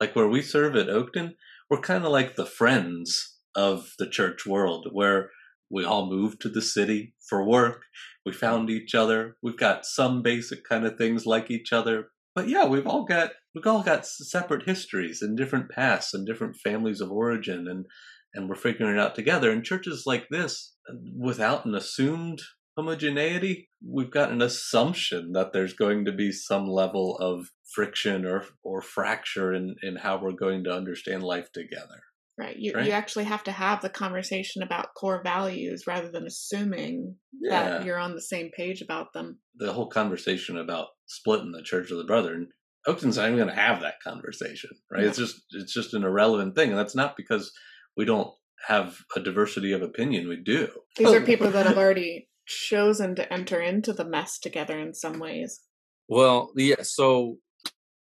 like 0.00 0.14
where 0.14 0.28
we 0.28 0.42
serve 0.42 0.76
at 0.76 0.86
Oakton, 0.86 1.32
we're 1.70 1.80
kind 1.80 2.04
of 2.04 2.12
like 2.12 2.36
the 2.36 2.46
friends 2.46 3.36
of 3.54 3.92
the 3.98 4.08
church 4.08 4.46
world 4.46 4.88
where 4.92 5.30
we 5.70 5.84
all 5.84 6.08
moved 6.08 6.40
to 6.40 6.48
the 6.48 6.62
city 6.62 7.14
for 7.28 7.46
work. 7.46 7.82
We 8.24 8.32
found 8.32 8.70
each 8.70 8.94
other. 8.94 9.36
We've 9.42 9.58
got 9.58 9.84
some 9.84 10.22
basic 10.22 10.64
kind 10.64 10.86
of 10.86 10.96
things 10.96 11.26
like 11.26 11.50
each 11.50 11.72
other. 11.72 12.08
But 12.34 12.48
yeah, 12.48 12.66
we've 12.66 12.86
all 12.86 13.04
got 13.04 13.32
we've 13.54 13.66
all 13.66 13.82
got 13.82 14.06
separate 14.06 14.66
histories 14.66 15.20
and 15.22 15.36
different 15.36 15.70
pasts 15.70 16.14
and 16.14 16.26
different 16.26 16.56
families 16.56 17.00
of 17.00 17.10
origin 17.10 17.66
and 17.68 17.86
and 18.34 18.48
we're 18.48 18.56
figuring 18.56 18.94
it 18.94 19.00
out 19.00 19.14
together. 19.14 19.50
And 19.50 19.64
churches 19.64 20.04
like 20.06 20.26
this, 20.30 20.74
uh, 20.88 20.94
without 21.18 21.64
an 21.64 21.74
assumed 21.74 22.40
homogeneity, 22.78 23.68
we've 23.84 24.10
got 24.10 24.30
an 24.30 24.40
assumption 24.40 25.32
that 25.32 25.52
there's 25.52 25.72
going 25.72 26.04
to 26.04 26.12
be 26.12 26.30
some 26.30 26.68
level 26.68 27.16
of 27.18 27.50
friction 27.74 28.24
or 28.24 28.44
or 28.62 28.80
fracture 28.80 29.52
in 29.52 29.74
in 29.82 29.96
how 29.96 30.16
we're 30.16 30.32
going 30.32 30.62
to 30.64 30.72
understand 30.72 31.22
life 31.24 31.50
together. 31.52 32.00
Right. 32.38 32.56
You 32.56 32.72
right? 32.74 32.86
you 32.86 32.92
actually 32.92 33.24
have 33.24 33.42
to 33.44 33.52
have 33.52 33.82
the 33.82 33.88
conversation 33.88 34.62
about 34.62 34.94
core 34.94 35.20
values 35.24 35.88
rather 35.88 36.08
than 36.08 36.24
assuming 36.24 37.16
yeah. 37.40 37.64
that 37.64 37.84
you're 37.84 37.98
on 37.98 38.14
the 38.14 38.22
same 38.22 38.50
page 38.56 38.80
about 38.80 39.12
them. 39.12 39.40
The 39.56 39.72
whole 39.72 39.88
conversation 39.88 40.56
about 40.56 40.86
splitting 41.06 41.50
the 41.50 41.62
Church 41.64 41.90
of 41.90 41.98
the 41.98 42.04
Brethren, 42.04 42.48
Oakton's 42.86 43.16
not 43.16 43.26
even 43.26 43.38
going 43.38 43.48
to 43.48 43.60
have 43.60 43.80
that 43.80 44.00
conversation, 44.04 44.70
right? 44.88 45.02
It's 45.02 45.18
just 45.18 45.42
it's 45.50 45.74
just 45.74 45.94
an 45.94 46.04
irrelevant 46.04 46.54
thing, 46.54 46.70
and 46.70 46.78
that's 46.78 46.94
not 46.94 47.16
because 47.16 47.52
we 47.96 48.04
don't 48.04 48.32
have 48.66 48.98
a 49.16 49.20
diversity 49.20 49.72
of 49.72 49.82
opinion. 49.82 50.28
We 50.28 50.36
do. 50.36 50.68
These 50.96 51.12
are 51.12 51.20
people 51.20 51.50
that 51.50 51.66
have 51.66 51.78
already 51.78 52.27
chosen 52.48 53.14
to 53.14 53.32
enter 53.32 53.60
into 53.60 53.92
the 53.92 54.04
mess 54.04 54.38
together 54.38 54.78
in 54.78 54.94
some 54.94 55.20
ways. 55.20 55.60
Well, 56.08 56.50
yeah. 56.56 56.82
So 56.82 57.36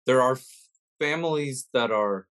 there 0.05 0.21
are 0.21 0.37
families 0.99 1.67
that 1.73 1.91
are 1.91 2.27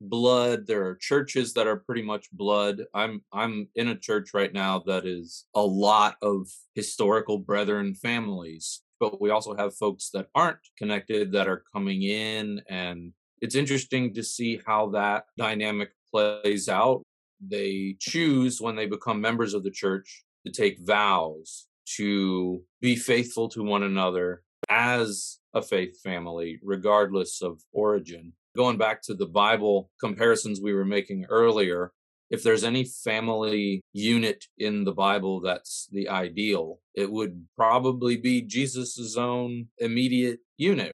blood 0.00 0.66
there 0.66 0.84
are 0.84 0.96
churches 0.96 1.52
that 1.52 1.68
are 1.68 1.76
pretty 1.76 2.02
much 2.02 2.26
blood 2.32 2.82
i'm 2.92 3.22
i'm 3.32 3.68
in 3.76 3.88
a 3.88 3.94
church 3.94 4.34
right 4.34 4.52
now 4.52 4.82
that 4.84 5.06
is 5.06 5.44
a 5.54 5.62
lot 5.62 6.16
of 6.22 6.48
historical 6.74 7.38
brethren 7.38 7.94
families 7.94 8.82
but 8.98 9.20
we 9.20 9.30
also 9.30 9.54
have 9.54 9.74
folks 9.76 10.10
that 10.10 10.26
aren't 10.34 10.58
connected 10.76 11.30
that 11.30 11.46
are 11.46 11.62
coming 11.72 12.02
in 12.02 12.60
and 12.68 13.12
it's 13.40 13.54
interesting 13.54 14.12
to 14.12 14.24
see 14.24 14.60
how 14.66 14.88
that 14.88 15.24
dynamic 15.38 15.90
plays 16.12 16.68
out 16.68 17.02
they 17.40 17.94
choose 18.00 18.60
when 18.60 18.74
they 18.74 18.86
become 18.86 19.20
members 19.20 19.54
of 19.54 19.62
the 19.62 19.70
church 19.70 20.24
to 20.46 20.52
take 20.52 20.78
vows 20.80 21.66
to 21.96 22.62
be 22.80 22.96
faithful 22.96 23.48
to 23.50 23.62
one 23.62 23.82
another 23.82 24.42
as 24.68 25.38
a 25.54 25.62
faith 25.62 26.00
family, 26.02 26.58
regardless 26.62 27.42
of 27.42 27.60
origin. 27.72 28.32
Going 28.56 28.78
back 28.78 29.02
to 29.02 29.14
the 29.14 29.26
Bible 29.26 29.90
comparisons 30.00 30.60
we 30.60 30.74
were 30.74 30.84
making 30.84 31.26
earlier, 31.28 31.92
if 32.30 32.42
there's 32.42 32.64
any 32.64 32.84
family 32.84 33.82
unit 33.92 34.46
in 34.56 34.84
the 34.84 34.92
Bible 34.92 35.40
that's 35.40 35.88
the 35.92 36.08
ideal, 36.08 36.80
it 36.94 37.10
would 37.10 37.46
probably 37.56 38.16
be 38.16 38.40
Jesus' 38.40 39.16
own 39.16 39.68
immediate 39.78 40.40
unit. 40.56 40.92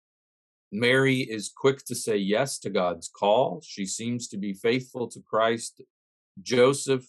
Mary 0.73 1.21
is 1.21 1.53
quick 1.57 1.85
to 1.87 1.95
say 1.95 2.17
yes 2.17 2.59
to 2.59 2.71
God's 2.71 3.09
call. 3.09 3.63
She 3.65 3.87
seems 3.87 4.29
to 4.29 4.37
be 4.37 4.53
faithful 4.53 5.09
to 5.09 5.21
Christ. 5.21 5.81
Joseph, 6.43 7.07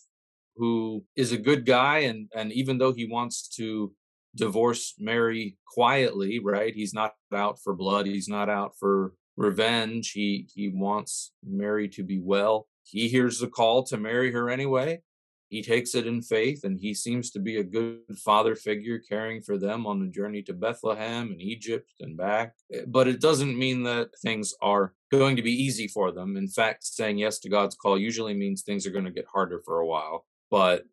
who 0.59 1.03
is 1.15 1.31
a 1.31 1.37
good 1.37 1.65
guy, 1.65 1.99
and, 1.99 2.29
and 2.35 2.51
even 2.51 2.77
though 2.77 2.93
he 2.93 3.05
wants 3.05 3.47
to 3.55 3.93
divorce 4.35 4.93
Mary 4.99 5.57
quietly, 5.65 6.39
right? 6.39 6.73
He's 6.75 6.93
not 6.93 7.13
out 7.33 7.59
for 7.63 7.73
blood. 7.73 8.05
He's 8.05 8.27
not 8.27 8.49
out 8.49 8.73
for 8.79 9.13
revenge. 9.37 10.11
He 10.11 10.47
he 10.53 10.69
wants 10.69 11.31
Mary 11.43 11.87
to 11.89 12.03
be 12.03 12.19
well. 12.19 12.67
He 12.83 13.07
hears 13.07 13.39
the 13.39 13.47
call 13.47 13.83
to 13.83 13.97
marry 13.97 14.31
her 14.31 14.49
anyway. 14.49 15.01
he 15.49 15.63
takes 15.63 15.95
it 15.95 16.05
in 16.05 16.21
faith 16.21 16.63
and 16.63 16.79
he 16.79 16.93
seems 16.93 17.31
to 17.31 17.39
be 17.39 17.57
a 17.57 17.63
good 17.63 17.99
father 18.17 18.55
figure 18.55 18.99
caring 18.99 19.41
for 19.41 19.57
them 19.57 19.87
on 19.87 19.99
the 19.99 20.07
journey 20.07 20.43
to 20.43 20.53
Bethlehem 20.53 21.31
and 21.31 21.41
Egypt 21.41 21.89
and 21.99 22.15
back. 22.15 22.53
Eh, 22.71 22.81
but 22.87 23.07
it 23.07 23.19
doesn't 23.19 23.57
mean 23.57 23.83
that 23.83 24.09
things 24.21 24.53
are 24.61 24.93
going 25.11 25.35
to 25.35 25.41
be 25.41 25.51
easy 25.51 25.87
for 25.87 26.11
them. 26.11 26.37
In 26.37 26.47
fact, 26.47 26.83
saying 26.83 27.17
yes 27.17 27.39
to 27.39 27.49
God's 27.49 27.75
call 27.75 27.97
usually 27.97 28.35
means 28.35 28.61
things 28.61 28.85
are 28.85 28.91
going 28.91 29.05
to 29.05 29.11
get 29.11 29.25
harder 29.33 29.59
for 29.65 29.79
a 29.79 29.87
while, 29.87 30.25
but 30.49 30.83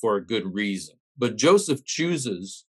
for 0.00 0.16
a 0.16 0.26
good 0.26 0.54
reason. 0.54 0.96
But 1.18 1.36
Joseph 1.36 1.84
chooses 1.84 2.64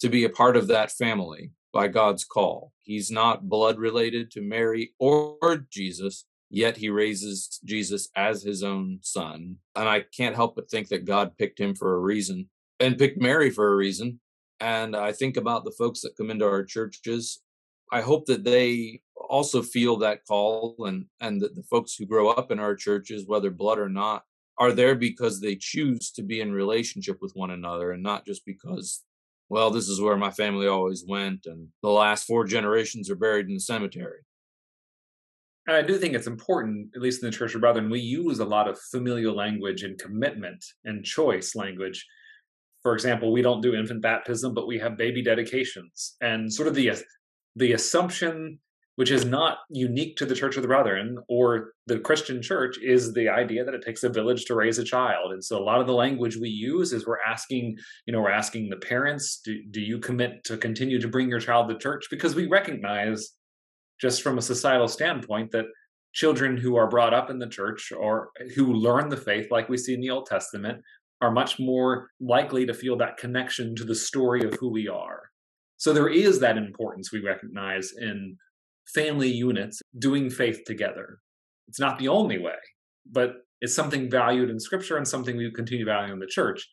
to 0.00 0.08
be 0.08 0.24
a 0.24 0.30
part 0.30 0.56
of 0.56 0.68
that 0.68 0.92
family 0.92 1.52
by 1.72 1.88
God's 1.88 2.24
call. 2.24 2.72
He's 2.82 3.10
not 3.10 3.48
blood 3.48 3.78
related 3.78 4.30
to 4.32 4.42
Mary 4.42 4.94
or 4.98 5.66
Jesus, 5.70 6.26
yet 6.50 6.76
he 6.76 6.90
raises 6.90 7.60
Jesus 7.64 8.08
as 8.16 8.42
his 8.42 8.62
own 8.62 8.98
son. 9.02 9.56
And 9.74 9.88
I 9.88 10.04
can't 10.16 10.36
help 10.36 10.56
but 10.56 10.70
think 10.70 10.88
that 10.88 11.04
God 11.04 11.36
picked 11.38 11.60
him 11.60 11.74
for 11.74 11.94
a 11.94 12.00
reason 12.00 12.48
and 12.80 12.98
picked 12.98 13.20
Mary 13.20 13.50
for 13.50 13.72
a 13.72 13.76
reason. 13.76 14.20
And 14.60 14.96
I 14.96 15.12
think 15.12 15.36
about 15.36 15.64
the 15.64 15.74
folks 15.78 16.00
that 16.02 16.16
come 16.16 16.30
into 16.30 16.46
our 16.46 16.64
churches. 16.64 17.40
I 17.92 18.00
hope 18.00 18.26
that 18.26 18.44
they 18.44 19.02
also 19.28 19.62
feel 19.62 19.96
that 19.98 20.24
call 20.26 20.76
and 20.86 21.06
and 21.20 21.40
that 21.40 21.56
the 21.56 21.62
folks 21.62 21.94
who 21.94 22.06
grow 22.06 22.28
up 22.28 22.50
in 22.50 22.58
our 22.58 22.74
churches 22.74 23.26
whether 23.26 23.50
blood 23.50 23.78
or 23.78 23.88
not 23.88 24.22
are 24.58 24.72
there 24.72 24.94
because 24.94 25.40
they 25.40 25.56
choose 25.56 26.10
to 26.12 26.22
be 26.22 26.40
in 26.40 26.52
relationship 26.52 27.18
with 27.20 27.32
one 27.34 27.50
another 27.50 27.92
and 27.92 28.02
not 28.02 28.24
just 28.24 28.44
because 28.44 29.04
well 29.48 29.70
this 29.70 29.88
is 29.88 30.00
where 30.00 30.16
my 30.16 30.30
family 30.30 30.66
always 30.66 31.04
went 31.06 31.46
and 31.46 31.68
the 31.82 31.90
last 31.90 32.26
four 32.26 32.44
generations 32.44 33.10
are 33.10 33.16
buried 33.16 33.46
in 33.46 33.54
the 33.54 33.60
cemetery 33.60 34.20
and 35.66 35.76
I 35.76 35.82
do 35.82 35.98
think 35.98 36.14
it's 36.14 36.28
important, 36.28 36.90
at 36.94 37.02
least 37.02 37.22
in 37.22 37.28
the 37.28 37.36
Church 37.36 37.54
of 37.54 37.60
Brethren, 37.60 37.90
we 37.90 38.00
use 38.00 38.38
a 38.38 38.44
lot 38.44 38.68
of 38.68 38.78
familial 38.78 39.34
language 39.34 39.82
and 39.82 39.98
commitment 39.98 40.64
and 40.84 41.04
choice 41.04 41.56
language. 41.56 42.06
For 42.82 42.94
example, 42.94 43.32
we 43.32 43.42
don't 43.42 43.62
do 43.62 43.74
infant 43.74 44.00
baptism, 44.00 44.54
but 44.54 44.68
we 44.68 44.78
have 44.78 44.96
baby 44.96 45.22
dedications. 45.22 46.14
And 46.20 46.52
sort 46.52 46.68
of 46.68 46.74
the 46.76 46.92
the 47.56 47.72
assumption, 47.72 48.60
which 48.96 49.10
is 49.10 49.24
not 49.24 49.58
unique 49.70 50.16
to 50.16 50.26
the 50.26 50.34
Church 50.34 50.56
of 50.56 50.62
the 50.62 50.68
Brethren 50.68 51.18
or 51.28 51.72
the 51.86 51.98
Christian 51.98 52.42
church, 52.42 52.78
is 52.82 53.12
the 53.12 53.28
idea 53.28 53.64
that 53.64 53.74
it 53.74 53.82
takes 53.82 54.02
a 54.02 54.08
village 54.08 54.46
to 54.46 54.54
raise 54.54 54.78
a 54.78 54.84
child. 54.84 55.32
And 55.32 55.44
so 55.44 55.58
a 55.58 55.62
lot 55.62 55.80
of 55.80 55.86
the 55.86 55.92
language 55.92 56.36
we 56.36 56.48
use 56.48 56.92
is 56.92 57.06
we're 57.06 57.20
asking, 57.20 57.76
you 58.06 58.12
know, 58.12 58.20
we're 58.20 58.30
asking 58.30 58.68
the 58.68 58.76
parents, 58.76 59.40
do, 59.44 59.62
do 59.70 59.80
you 59.80 59.98
commit 59.98 60.44
to 60.44 60.56
continue 60.56 61.00
to 61.00 61.08
bring 61.08 61.28
your 61.28 61.40
child 61.40 61.68
to 61.68 61.78
church? 61.78 62.06
Because 62.10 62.34
we 62.34 62.46
recognize 62.46 63.32
just 64.00 64.22
from 64.22 64.38
a 64.38 64.42
societal 64.42 64.88
standpoint 64.88 65.52
that 65.52 65.66
children 66.12 66.56
who 66.56 66.76
are 66.76 66.88
brought 66.88 67.12
up 67.12 67.28
in 67.28 67.38
the 67.38 67.46
church 67.46 67.92
or 67.92 68.30
who 68.54 68.72
learn 68.72 69.10
the 69.10 69.16
faith 69.16 69.50
like 69.50 69.68
we 69.68 69.76
see 69.76 69.92
in 69.92 70.00
the 70.00 70.10
old 70.10 70.26
testament 70.26 70.82
are 71.20 71.30
much 71.30 71.58
more 71.58 72.08
likely 72.20 72.64
to 72.66 72.74
feel 72.74 72.96
that 72.96 73.18
connection 73.18 73.74
to 73.76 73.84
the 73.84 73.94
story 73.94 74.42
of 74.42 74.54
who 74.54 74.70
we 74.70 74.88
are 74.88 75.30
so 75.76 75.92
there 75.92 76.08
is 76.08 76.40
that 76.40 76.56
importance 76.56 77.12
we 77.12 77.20
recognize 77.20 77.92
in 77.98 78.36
family 78.94 79.30
units 79.30 79.80
doing 79.98 80.30
faith 80.30 80.60
together 80.66 81.18
it's 81.68 81.80
not 81.80 81.98
the 81.98 82.08
only 82.08 82.38
way 82.38 82.56
but 83.10 83.34
it's 83.60 83.74
something 83.74 84.10
valued 84.10 84.50
in 84.50 84.60
scripture 84.60 84.96
and 84.96 85.06
something 85.06 85.36
we 85.36 85.50
continue 85.52 85.84
valuing 85.84 86.12
in 86.12 86.18
the 86.18 86.26
church 86.26 86.66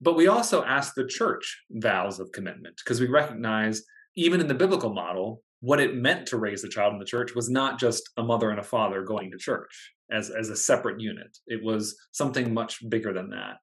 but 0.00 0.16
we 0.16 0.26
also 0.26 0.62
ask 0.64 0.94
the 0.94 1.06
church 1.06 1.62
vows 1.70 2.20
of 2.20 2.32
commitment 2.32 2.76
because 2.84 3.00
we 3.00 3.06
recognize 3.06 3.82
even 4.16 4.40
in 4.40 4.48
the 4.48 4.54
biblical 4.54 4.92
model 4.92 5.42
what 5.60 5.80
it 5.80 5.96
meant 5.96 6.26
to 6.26 6.36
raise 6.36 6.64
a 6.64 6.68
child 6.68 6.92
in 6.92 6.98
the 6.98 7.04
church 7.04 7.34
was 7.34 7.48
not 7.48 7.78
just 7.78 8.10
a 8.16 8.22
mother 8.22 8.50
and 8.50 8.60
a 8.60 8.64
father 8.64 9.02
going 9.02 9.30
to 9.30 9.38
church 9.38 9.92
as, 10.12 10.30
as 10.30 10.50
a 10.50 10.56
separate 10.56 11.00
unit. 11.00 11.36
It 11.46 11.62
was 11.62 11.96
something 12.12 12.52
much 12.52 12.88
bigger 12.88 13.12
than 13.12 13.30
that. 13.30 13.56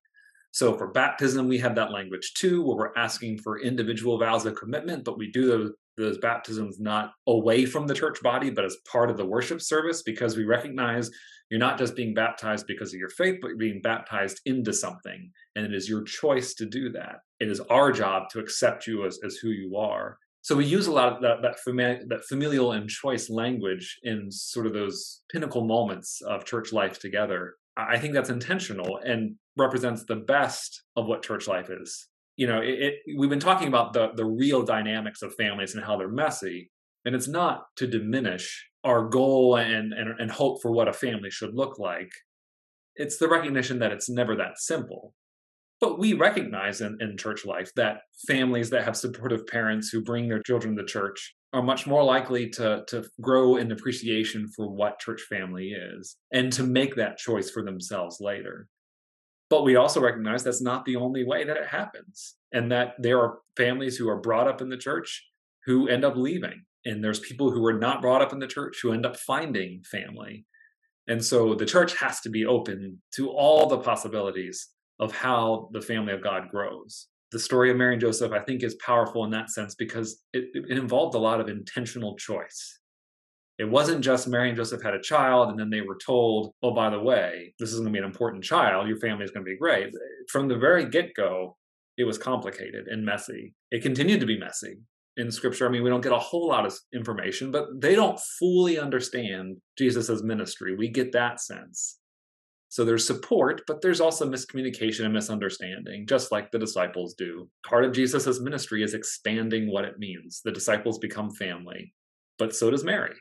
So 0.52 0.78
for 0.78 0.92
baptism, 0.92 1.48
we 1.48 1.58
have 1.60 1.76
that 1.76 1.92
language 1.92 2.34
too, 2.36 2.64
where 2.64 2.76
we're 2.76 2.96
asking 2.96 3.40
for 3.40 3.62
individual 3.62 4.20
vows 4.20 4.46
of 4.46 4.56
commitment, 4.56 5.04
but 5.04 5.18
we 5.18 5.32
do 5.32 5.48
those, 5.48 5.72
those 5.98 6.18
baptisms 6.18 6.80
not 6.80 7.14
away 7.28 7.66
from 7.66 7.88
the 7.88 7.94
church 7.94 8.22
body, 8.22 8.50
but 8.50 8.66
as 8.66 8.78
part 8.90 9.10
of 9.10 9.18
the 9.18 9.26
worship 9.26 9.62
service, 9.62 10.02
because 10.04 10.36
we 10.36 10.46
recognize 10.46 11.10
you're 11.50 11.60
not 11.60 11.78
just 11.78 11.96
being 11.96 12.14
baptized 12.14 12.66
because 12.68 12.94
of 12.94 13.00
your 13.00 13.10
faith, 13.10 13.38
but 13.42 13.50
you're 13.50 13.58
being 13.58 13.82
baptized 13.82 14.42
into 14.46 14.74
something. 14.74 15.32
And 15.56 15.66
it 15.66 15.74
is 15.74 15.88
your 15.88 16.04
choice 16.04 16.56
to 16.56 16.66
do 16.66 16.90
that. 16.92 17.18
It 17.40 17.50
is 17.50 17.60
our 17.60 17.92
job 17.92 18.30
to 18.30 18.40
accept 18.40 18.88
you 18.88 19.06
as, 19.06 19.20
as 19.24 19.36
who 19.36 19.50
you 19.50 19.78
are. 19.78 20.18
So 20.42 20.56
we 20.56 20.66
use 20.66 20.88
a 20.88 20.92
lot 20.92 21.14
of 21.14 21.22
that 21.22 21.42
that, 21.42 21.58
fami- 21.66 22.08
that 22.10 22.26
familial 22.26 22.74
and 22.74 22.90
choice 22.90 23.30
language 23.30 24.00
in 24.04 24.30
sort 24.30 24.66
of 24.66 24.74
those 24.74 25.22
pinnacle 25.32 25.66
moments 25.66 26.22
of 26.22 26.44
church 26.44 26.74
life 26.74 27.00
together. 27.00 27.56
I 27.78 27.98
think 27.98 28.14
that's 28.14 28.30
intentional 28.30 28.98
and 28.98 29.36
represents 29.56 30.04
the 30.04 30.18
best 30.18 30.84
of 30.96 31.06
what 31.06 31.24
church 31.24 31.48
life 31.48 31.70
is. 31.70 32.08
You 32.36 32.48
know, 32.48 32.62
it, 32.62 32.80
it, 32.80 32.96
we've 33.18 33.30
been 33.30 33.40
talking 33.40 33.68
about 33.68 33.94
the 33.94 34.12
the 34.16 34.26
real 34.26 34.64
dynamics 34.64 35.22
of 35.22 35.36
families 35.36 35.76
and 35.76 35.84
how 35.84 35.98
they're 35.98 36.10
messy, 36.10 36.72
and 37.06 37.16
it's 37.16 37.28
not 37.28 37.66
to 37.78 37.88
diminish 37.88 38.70
our 38.84 39.08
goal 39.08 39.58
and, 39.58 39.94
and 39.94 40.20
and 40.20 40.32
hope 40.32 40.62
for 40.62 40.72
what 40.72 40.88
a 40.88 40.94
family 40.94 41.30
should 41.30 41.54
look 41.54 41.80
like. 41.80 42.10
It's 42.96 43.18
the 43.18 43.28
recognition 43.28 43.80
that 43.80 43.92
it's 43.92 44.10
never 44.10 44.36
that 44.36 44.60
simple 44.60 45.14
but 45.84 46.00
we 46.00 46.14
recognize 46.14 46.80
in, 46.80 46.98
in 47.02 47.18
church 47.18 47.46
life 47.46 47.70
that 47.76 48.04
families 48.26 48.70
that 48.70 48.86
have 48.86 48.96
supportive 48.96 49.46
parents 49.48 49.90
who 49.90 50.02
bring 50.02 50.30
their 50.30 50.42
children 50.42 50.78
to 50.78 50.86
church 50.86 51.36
are 51.52 51.62
much 51.62 51.86
more 51.86 52.06
likely 52.06 52.50
to, 52.52 52.86
to 52.88 53.04
grow 53.20 53.58
in 53.58 53.70
appreciation 53.70 54.48
for 54.56 54.70
what 54.70 54.98
church 55.00 55.24
family 55.30 55.72
is 55.74 56.16
and 56.32 56.54
to 56.54 56.64
make 56.64 56.96
that 56.96 57.18
choice 57.18 57.50
for 57.50 57.66
themselves 57.66 58.20
later. 58.22 58.70
But 59.50 59.64
we 59.64 59.76
also 59.76 60.00
recognize 60.02 60.44
that's 60.44 60.62
not 60.62 60.86
the 60.86 60.96
only 60.96 61.24
way 61.24 61.44
that 61.44 61.58
it 61.58 61.68
happens, 61.68 62.36
and 62.52 62.72
that 62.72 62.96
there 63.00 63.20
are 63.20 63.40
families 63.56 63.98
who 63.98 64.10
are 64.10 64.20
brought 64.20 64.48
up 64.48 64.62
in 64.62 64.70
the 64.70 64.78
church 64.78 65.24
who 65.66 65.88
end 65.88 66.04
up 66.04 66.16
leaving. 66.16 66.66
And 66.86 67.04
there's 67.04 67.20
people 67.20 67.52
who 67.52 67.66
are 67.66 67.78
not 67.78 68.02
brought 68.02 68.22
up 68.22 68.34
in 68.34 68.40
the 68.40 68.48
church 68.48 68.80
who 68.82 68.92
end 68.92 69.06
up 69.06 69.16
finding 69.16 69.84
family. 69.84 70.46
And 71.08 71.24
so 71.24 71.54
the 71.54 71.66
church 71.66 71.96
has 71.98 72.20
to 72.22 72.30
be 72.30 72.46
open 72.46 73.02
to 73.16 73.30
all 73.30 73.68
the 73.68 73.78
possibilities 73.78 74.70
of 75.00 75.12
how 75.14 75.70
the 75.74 75.82
family 75.82 76.14
of 76.14 76.24
God 76.24 76.50
grows. 76.50 77.08
The 77.32 77.40
story 77.40 77.72
of 77.72 77.78
Mary 77.78 77.94
and 77.94 78.02
Joseph, 78.02 78.32
I 78.32 78.40
think, 78.40 78.64
is 78.64 78.76
powerful 78.76 79.24
in 79.24 79.32
that 79.32 79.50
sense 79.50 79.76
because 79.76 80.22
it, 80.34 80.50
it 80.54 80.78
involved 80.78 81.16
a 81.16 81.20
lot 81.20 81.42
of 81.42 81.50
intentional 81.50 82.16
choice. 82.16 82.80
It 83.60 83.70
wasn't 83.70 84.04
just 84.04 84.28
Mary 84.28 84.50
and 84.50 84.58
Joseph 84.58 84.82
had 84.82 84.96
a 84.96 85.02
child 85.02 85.50
and 85.50 85.60
then 85.60 85.70
they 85.70 85.82
were 85.82 85.98
told, 86.04 86.54
oh, 86.64 86.74
by 86.74 86.90
the 86.90 87.00
way, 87.00 87.54
this 87.60 87.70
is 87.70 87.80
going 87.80 87.94
to 87.94 87.94
be 87.94 88.00
an 88.00 88.06
important 88.06 88.44
child. 88.44 88.88
Your 88.88 89.00
family 89.00 89.26
is 89.26 89.32
going 89.32 89.46
to 89.46 89.52
be 89.52 89.58
great. 89.58 89.94
From 90.30 90.48
the 90.48 90.58
very 90.58 90.90
get 90.90 91.14
go, 91.16 91.56
it 91.98 92.06
was 92.06 92.18
complicated 92.18 92.88
and 92.88 93.06
messy. 93.06 93.54
It 93.70 93.84
continued 93.84 94.20
to 94.22 94.26
be 94.26 94.40
messy 94.40 94.78
in 95.18 95.30
scripture. 95.30 95.68
I 95.68 95.70
mean, 95.70 95.84
we 95.84 95.90
don't 95.90 96.02
get 96.02 96.12
a 96.12 96.18
whole 96.18 96.48
lot 96.48 96.66
of 96.66 96.74
information, 96.94 97.52
but 97.52 97.68
they 97.80 97.94
don't 97.94 98.20
fully 98.40 98.80
understand 98.80 99.58
Jesus' 99.78 100.24
ministry. 100.24 100.76
We 100.76 100.90
get 100.90 101.12
that 101.12 101.40
sense. 101.40 102.00
So 102.70 102.84
there's 102.84 103.06
support, 103.06 103.62
but 103.68 103.84
there's 103.84 104.02
also 104.02 104.28
miscommunication 104.28 105.06
and 105.06 105.14
misunderstanding, 105.14 106.08
just 106.08 106.32
like 106.32 106.50
the 106.50 106.58
disciples 106.58 107.14
do. 107.14 107.48
Part 107.64 107.86
of 107.86 107.94
Jesus' 107.94 108.40
ministry 108.40 108.82
is 108.82 108.96
expanding 108.96 109.72
what 109.72 109.86
it 109.86 110.00
means. 110.00 110.42
The 110.44 110.52
disciples 110.52 110.98
become 110.98 111.30
family, 111.30 111.94
but 112.40 112.56
so 112.56 112.72
does 112.72 112.84
Mary. 112.84 113.14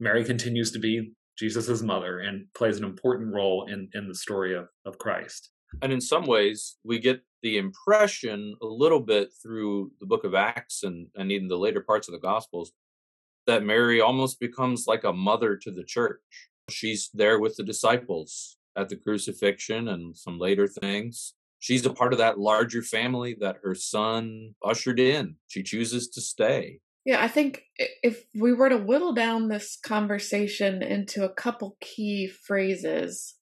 Mary 0.00 0.24
continues 0.24 0.72
to 0.72 0.78
be 0.78 1.12
Jesus' 1.38 1.82
mother 1.82 2.18
and 2.18 2.46
plays 2.54 2.78
an 2.78 2.84
important 2.84 3.32
role 3.32 3.66
in, 3.66 3.88
in 3.94 4.08
the 4.08 4.14
story 4.14 4.54
of, 4.54 4.68
of 4.84 4.98
Christ. 4.98 5.50
And 5.82 5.92
in 5.92 6.00
some 6.00 6.26
ways, 6.26 6.76
we 6.82 6.98
get 6.98 7.22
the 7.42 7.58
impression 7.58 8.56
a 8.60 8.66
little 8.66 9.00
bit 9.00 9.30
through 9.40 9.92
the 10.00 10.06
book 10.06 10.24
of 10.24 10.34
Acts 10.34 10.82
and, 10.82 11.06
and 11.14 11.30
even 11.30 11.48
the 11.48 11.56
later 11.56 11.80
parts 11.80 12.08
of 12.08 12.12
the 12.12 12.18
Gospels 12.18 12.72
that 13.46 13.62
Mary 13.62 14.00
almost 14.00 14.40
becomes 14.40 14.86
like 14.86 15.04
a 15.04 15.12
mother 15.12 15.56
to 15.56 15.70
the 15.70 15.84
church 15.84 16.20
She's 16.70 17.10
there 17.12 17.38
with 17.38 17.56
the 17.56 17.62
disciples 17.62 18.56
at 18.76 18.88
the 18.88 18.96
crucifixion 18.96 19.88
and 19.88 20.16
some 20.16 20.38
later 20.38 20.66
things. 20.66 21.34
She's 21.58 21.84
a 21.84 21.92
part 21.92 22.12
of 22.12 22.18
that 22.18 22.38
larger 22.38 22.82
family 22.82 23.36
that 23.40 23.58
her 23.62 23.74
son 23.74 24.54
ushered 24.64 24.98
in. 24.98 25.36
She 25.48 25.62
chooses 25.62 26.08
to 26.10 26.20
stay. 26.20 26.80
Yeah, 27.04 27.22
I 27.22 27.28
think 27.28 27.62
if 27.76 28.24
we 28.38 28.52
were 28.52 28.68
to 28.68 28.76
whittle 28.76 29.14
down 29.14 29.48
this 29.48 29.78
conversation 29.82 30.82
into 30.82 31.24
a 31.24 31.32
couple 31.32 31.76
key 31.80 32.28
phrases, 32.28 33.36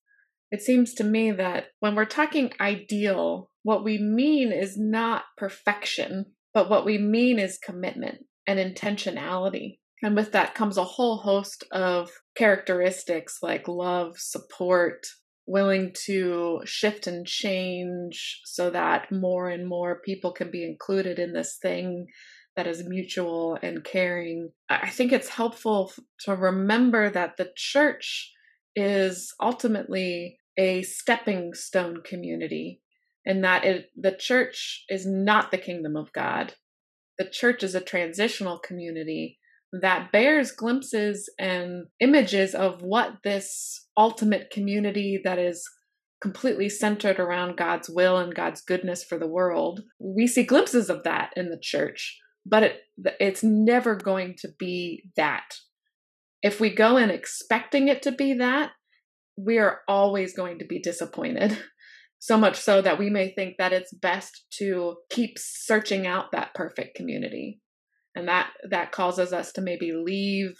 it 0.51 0.63
seems 0.63 0.95
to 0.95 1.05
me 1.05 1.33
that 1.33 1.67
when 1.81 1.95
we're 1.95 2.05
talking 2.05 2.53
ideal, 2.61 3.51
what 3.65 3.85
we 3.85 3.99
mean 3.99 4.53
is 4.53 4.79
not 4.79 5.25
perfection, 5.37 6.27
but 6.55 6.71
what 6.71 6.85
we 6.85 6.99
mean 6.99 7.39
is 7.39 7.59
commitment 7.59 8.25
and 8.47 8.59
intentionality. 8.59 9.79
And 10.03 10.15
with 10.15 10.33
that 10.33 10.55
comes 10.55 10.79
a 10.79 10.85
whole 10.85 11.19
host 11.19 11.65
of 11.73 12.11
characteristics 12.37 13.39
like 13.43 13.67
love, 13.67 14.19
support, 14.19 15.07
willing 15.47 15.93
to 16.05 16.61
shift 16.65 17.07
and 17.07 17.27
change 17.27 18.41
so 18.45 18.71
that 18.71 19.11
more 19.11 19.49
and 19.49 19.67
more 19.67 20.01
people 20.05 20.31
can 20.33 20.51
be 20.51 20.65
included 20.65 21.19
in 21.19 21.33
this 21.33 21.59
thing 21.61 22.07
that 22.59 22.67
is 22.67 22.89
mutual 22.89 23.57
and 23.63 23.85
caring. 23.85 24.51
I 24.69 24.91
think 24.91 25.13
it's 25.13 25.29
helpful 25.29 25.93
to 26.25 26.35
remember 26.35 27.09
that 27.09 27.37
the 27.37 27.53
church 27.55 28.33
is 28.75 29.33
ultimately 29.41 30.41
a 30.59 30.83
stepping 30.83 31.55
stone 31.55 32.03
community 32.05 32.81
and 33.25 33.45
that 33.45 33.65
it, 33.65 33.91
the 33.97 34.11
church 34.11 34.85
is 34.89 35.07
not 35.07 35.53
the 35.53 35.59
kingdom 35.59 35.97
of 35.97 36.13
God. 36.13 36.55
The 37.17 37.31
church 37.31 37.63
is 37.63 37.77
a 37.77 37.81
transitional 37.81 38.59
community 38.59 39.39
that 39.71 40.11
bears 40.11 40.51
glimpses 40.51 41.33
and 41.39 41.85
images 42.01 42.57
of 42.57 42.83
what 42.83 43.19
this 43.23 43.87
ultimate 43.97 44.51
community 44.51 45.21
that 45.23 45.39
is 45.39 45.65
completely 46.21 46.69
centered 46.69 47.21
around 47.21 47.57
God's 47.57 47.89
will 47.89 48.17
and 48.17 48.35
God's 48.35 48.63
goodness 48.63 49.05
for 49.05 49.17
the 49.17 49.29
world. 49.29 49.83
We 50.01 50.27
see 50.27 50.43
glimpses 50.43 50.91
of 50.91 51.05
that 51.05 51.31
in 51.37 51.51
the 51.51 51.61
church, 51.63 52.19
but 52.49 52.63
it, 52.63 52.81
it's 53.21 53.43
never 53.43 53.95
going 53.95 54.35
to 54.39 54.49
be 54.59 55.11
that. 55.17 55.55
If 56.43 56.61
we 56.61 56.75
go 56.75 56.97
in 56.97 57.11
expecting 57.11 57.89
it 57.89 58.03
to 58.03 58.13
be 58.13 58.35
that, 58.35 58.71
we 59.37 59.59
are 59.59 59.81
always 59.89 60.35
going 60.35 60.59
to 60.61 60.67
be 60.67 60.81
disappointed. 60.81 61.59
So 62.21 62.37
much 62.37 62.57
so 62.57 62.83
that 62.83 62.99
we 62.99 63.11
may 63.11 63.33
think 63.33 63.59
that 63.59 63.73
it's 63.73 63.95
best 63.95 64.47
to 64.59 64.97
keep 65.09 65.39
searching 65.39 66.05
out 66.05 66.33
that 66.33 66.53
perfect 66.53 66.97
community. 66.97 67.61
And 68.17 68.27
that 68.27 68.51
that 68.69 68.91
causes 68.91 69.33
us 69.33 69.53
to 69.53 69.61
maybe 69.61 69.93
leave 69.93 70.57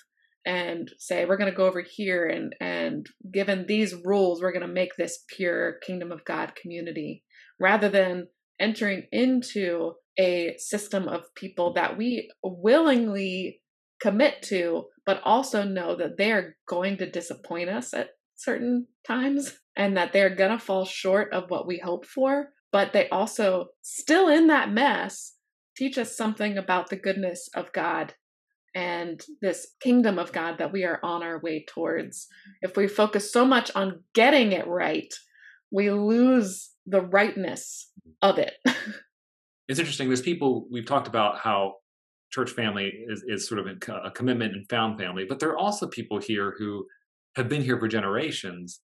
and 0.47 0.89
say 0.99 1.25
we're 1.25 1.37
going 1.37 1.51
to 1.51 1.57
go 1.57 1.67
over 1.67 1.83
here 1.83 2.27
and 2.27 2.55
and 2.61 3.07
given 3.33 3.67
these 3.67 3.95
rules 4.05 4.41
we're 4.41 4.53
going 4.53 4.67
to 4.67 4.73
make 4.73 4.95
this 4.97 5.25
pure 5.29 5.79
kingdom 5.85 6.13
of 6.13 6.25
god 6.25 6.55
community 6.55 7.25
rather 7.59 7.89
than 7.89 8.29
entering 8.61 9.07
into 9.13 9.93
a 10.19 10.57
system 10.59 11.09
of 11.09 11.35
people 11.35 11.73
that 11.75 11.97
we 11.97 12.31
willingly 12.43 13.61
commit 14.01 14.43
to 14.43 14.85
but 15.07 15.21
also 15.25 15.65
know 15.65 15.97
that 15.97 16.19
they're 16.19 16.57
going 16.69 16.97
to 16.99 17.11
disappoint 17.11 17.69
us 17.69 17.95
at 17.95 18.11
certain 18.37 18.87
times 19.07 19.59
and 19.75 19.97
that 19.97 20.13
they're 20.13 20.35
going 20.35 20.51
to 20.51 20.65
fall 20.65 20.85
short 20.85 21.33
of 21.33 21.51
what 21.51 21.67
we 21.67 21.79
hope 21.79 22.05
for 22.05 22.51
but 22.71 22.93
they 22.93 23.09
also 23.09 23.67
still 23.83 24.29
in 24.29 24.47
that 24.49 24.71
mess 24.71 25.35
teach 25.77 25.99
us 25.99 26.17
something 26.17 26.59
about 26.59 26.91
the 26.91 26.97
goodness 26.97 27.49
of 27.55 27.73
god 27.73 28.15
and 28.75 29.25
this 29.41 29.67
kingdom 29.81 30.19
of 30.19 30.33
God 30.33 30.59
that 30.59 30.73
we 30.73 30.85
are 30.85 31.01
on 31.03 31.23
our 31.23 31.41
way 31.41 31.65
towards. 31.69 32.29
If 32.63 32.77
we 32.77 32.87
focus 32.87 33.33
so 33.33 33.45
much 33.45 33.71
on 33.75 34.05
getting 34.15 34.53
it 34.53 34.69
right, 34.69 35.13
we 35.73 35.91
lose 35.91 36.71
the 36.87 37.01
rightness 37.01 37.91
of 38.23 38.39
it. 38.39 38.55
it's 39.69 39.79
interesting. 39.79 40.09
There's 40.09 40.23
people, 40.23 40.67
we've 40.71 40.87
talked 40.87 41.09
about 41.09 41.39
how 41.39 41.75
church 42.31 42.51
family 42.51 42.93
is, 43.09 43.25
is 43.27 43.47
sort 43.49 43.61
of 43.61 43.67
a 43.67 44.11
commitment 44.11 44.55
and 44.55 44.69
found 44.69 44.99
family, 44.99 45.25
but 45.29 45.39
there 45.39 45.51
are 45.51 45.59
also 45.59 45.87
people 45.87 46.19
here 46.19 46.55
who 46.59 46.87
have 47.37 47.49
been 47.49 47.63
here 47.63 47.79
for 47.79 47.89
generations 47.89 48.81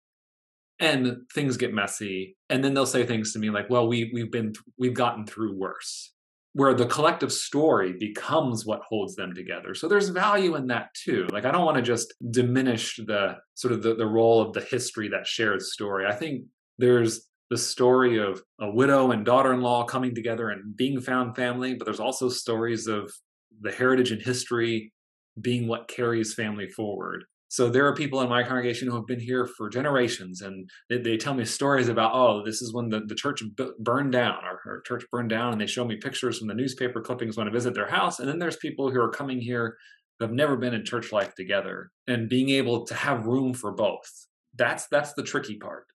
and 0.80 1.16
things 1.32 1.56
get 1.56 1.72
messy 1.72 2.36
and 2.50 2.64
then 2.64 2.74
they'll 2.74 2.84
say 2.84 3.06
things 3.06 3.32
to 3.32 3.38
me 3.38 3.48
like 3.48 3.70
well 3.70 3.86
we 3.86 4.10
we've 4.12 4.32
been 4.32 4.52
we've 4.76 4.94
gotten 4.94 5.24
through 5.24 5.56
worse 5.56 6.14
where 6.54 6.72
the 6.72 6.86
collective 6.86 7.32
story 7.32 7.92
becomes 7.92 8.64
what 8.64 8.80
holds 8.88 9.16
them 9.16 9.34
together. 9.34 9.74
So 9.74 9.88
there's 9.88 10.08
value 10.08 10.54
in 10.54 10.68
that 10.68 10.94
too. 10.94 11.26
Like 11.32 11.44
I 11.44 11.50
don't 11.50 11.64
want 11.64 11.76
to 11.76 11.82
just 11.82 12.14
diminish 12.30 12.96
the 12.96 13.36
sort 13.54 13.72
of 13.72 13.82
the, 13.82 13.96
the 13.96 14.06
role 14.06 14.40
of 14.40 14.52
the 14.52 14.60
history, 14.60 15.08
that 15.08 15.26
shared 15.26 15.62
story. 15.62 16.06
I 16.06 16.14
think 16.14 16.44
there's 16.78 17.26
the 17.50 17.58
story 17.58 18.18
of 18.18 18.42
a 18.60 18.70
widow 18.70 19.10
and 19.10 19.24
daughter-in-law 19.24 19.84
coming 19.84 20.14
together 20.14 20.48
and 20.48 20.76
being 20.76 21.00
found 21.00 21.36
family, 21.36 21.74
but 21.74 21.84
there's 21.84 22.00
also 22.00 22.28
stories 22.28 22.86
of 22.86 23.12
the 23.60 23.72
heritage 23.72 24.10
and 24.10 24.22
history 24.22 24.92
being 25.40 25.66
what 25.66 25.88
carries 25.88 26.34
family 26.34 26.68
forward. 26.68 27.24
So 27.48 27.68
there 27.68 27.86
are 27.86 27.94
people 27.94 28.20
in 28.20 28.28
my 28.28 28.42
congregation 28.42 28.88
who 28.88 28.96
have 28.96 29.06
been 29.06 29.20
here 29.20 29.46
for 29.46 29.68
generations, 29.68 30.40
and 30.40 30.68
they, 30.90 30.98
they 30.98 31.16
tell 31.16 31.34
me 31.34 31.44
stories 31.44 31.88
about, 31.88 32.12
oh, 32.12 32.44
this 32.44 32.60
is 32.60 32.74
when 32.74 32.88
the, 32.88 33.02
the 33.06 33.14
church 33.14 33.42
b- 33.56 33.70
burned 33.78 34.10
down, 34.10 34.38
our, 34.42 34.58
our 34.66 34.80
church 34.80 35.04
burned 35.12 35.30
down, 35.30 35.52
and 35.52 35.60
they 35.60 35.66
show 35.66 35.84
me 35.84 35.96
pictures 35.96 36.38
from 36.38 36.48
the 36.48 36.54
newspaper 36.54 37.00
clippings 37.00 37.36
when 37.36 37.46
I 37.46 37.52
visit 37.52 37.74
their 37.74 37.88
house. 37.88 38.18
And 38.18 38.28
then 38.28 38.40
there's 38.40 38.56
people 38.56 38.90
who 38.90 39.00
are 39.00 39.10
coming 39.10 39.40
here 39.40 39.76
who 40.18 40.24
have 40.24 40.34
never 40.34 40.56
been 40.56 40.74
in 40.74 40.84
church 40.84 41.12
life 41.12 41.32
together, 41.36 41.90
and 42.08 42.28
being 42.28 42.48
able 42.48 42.86
to 42.86 42.94
have 42.94 43.26
room 43.26 43.54
for 43.54 43.72
both. 43.72 44.10
That's 44.56 44.88
that's 44.88 45.12
the 45.12 45.22
tricky 45.22 45.56
part, 45.56 45.86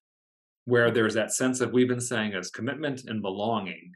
where 0.70 0.90
there's 0.90 1.14
that 1.14 1.32
sense 1.32 1.60
of 1.60 1.72
we've 1.72 1.88
been 1.88 2.00
saying 2.00 2.32
as 2.34 2.50
commitment 2.50 3.04
and 3.04 3.20
belonging, 3.20 3.92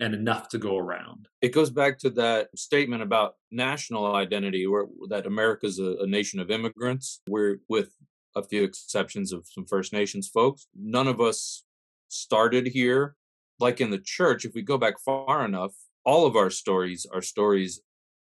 and 0.00 0.14
enough 0.14 0.48
to 0.50 0.58
go 0.58 0.76
around. 0.76 1.28
It 1.40 1.52
goes 1.52 1.70
back 1.70 1.98
to 2.00 2.10
that 2.10 2.48
statement 2.56 3.02
about 3.02 3.34
national 3.50 4.14
identity, 4.14 4.66
where 4.66 4.86
that 5.08 5.26
America's 5.26 5.78
a, 5.78 5.96
a 6.00 6.06
nation 6.06 6.40
of 6.40 6.50
immigrants. 6.50 7.20
We're 7.28 7.58
with 7.68 7.90
a 8.34 8.42
few 8.42 8.64
exceptions 8.64 9.32
of 9.32 9.46
some 9.46 9.64
First 9.64 9.92
Nations 9.92 10.28
folks. 10.28 10.66
None 10.74 11.08
of 11.08 11.20
us 11.20 11.64
started 12.08 12.66
here. 12.66 13.16
Like 13.58 13.80
in 13.80 13.90
the 13.90 13.98
church, 13.98 14.44
if 14.44 14.54
we 14.54 14.60
go 14.60 14.76
back 14.76 15.00
far 15.02 15.44
enough, 15.44 15.72
all 16.04 16.26
of 16.26 16.36
our 16.36 16.50
stories 16.50 17.06
are 17.12 17.22
stories 17.22 17.80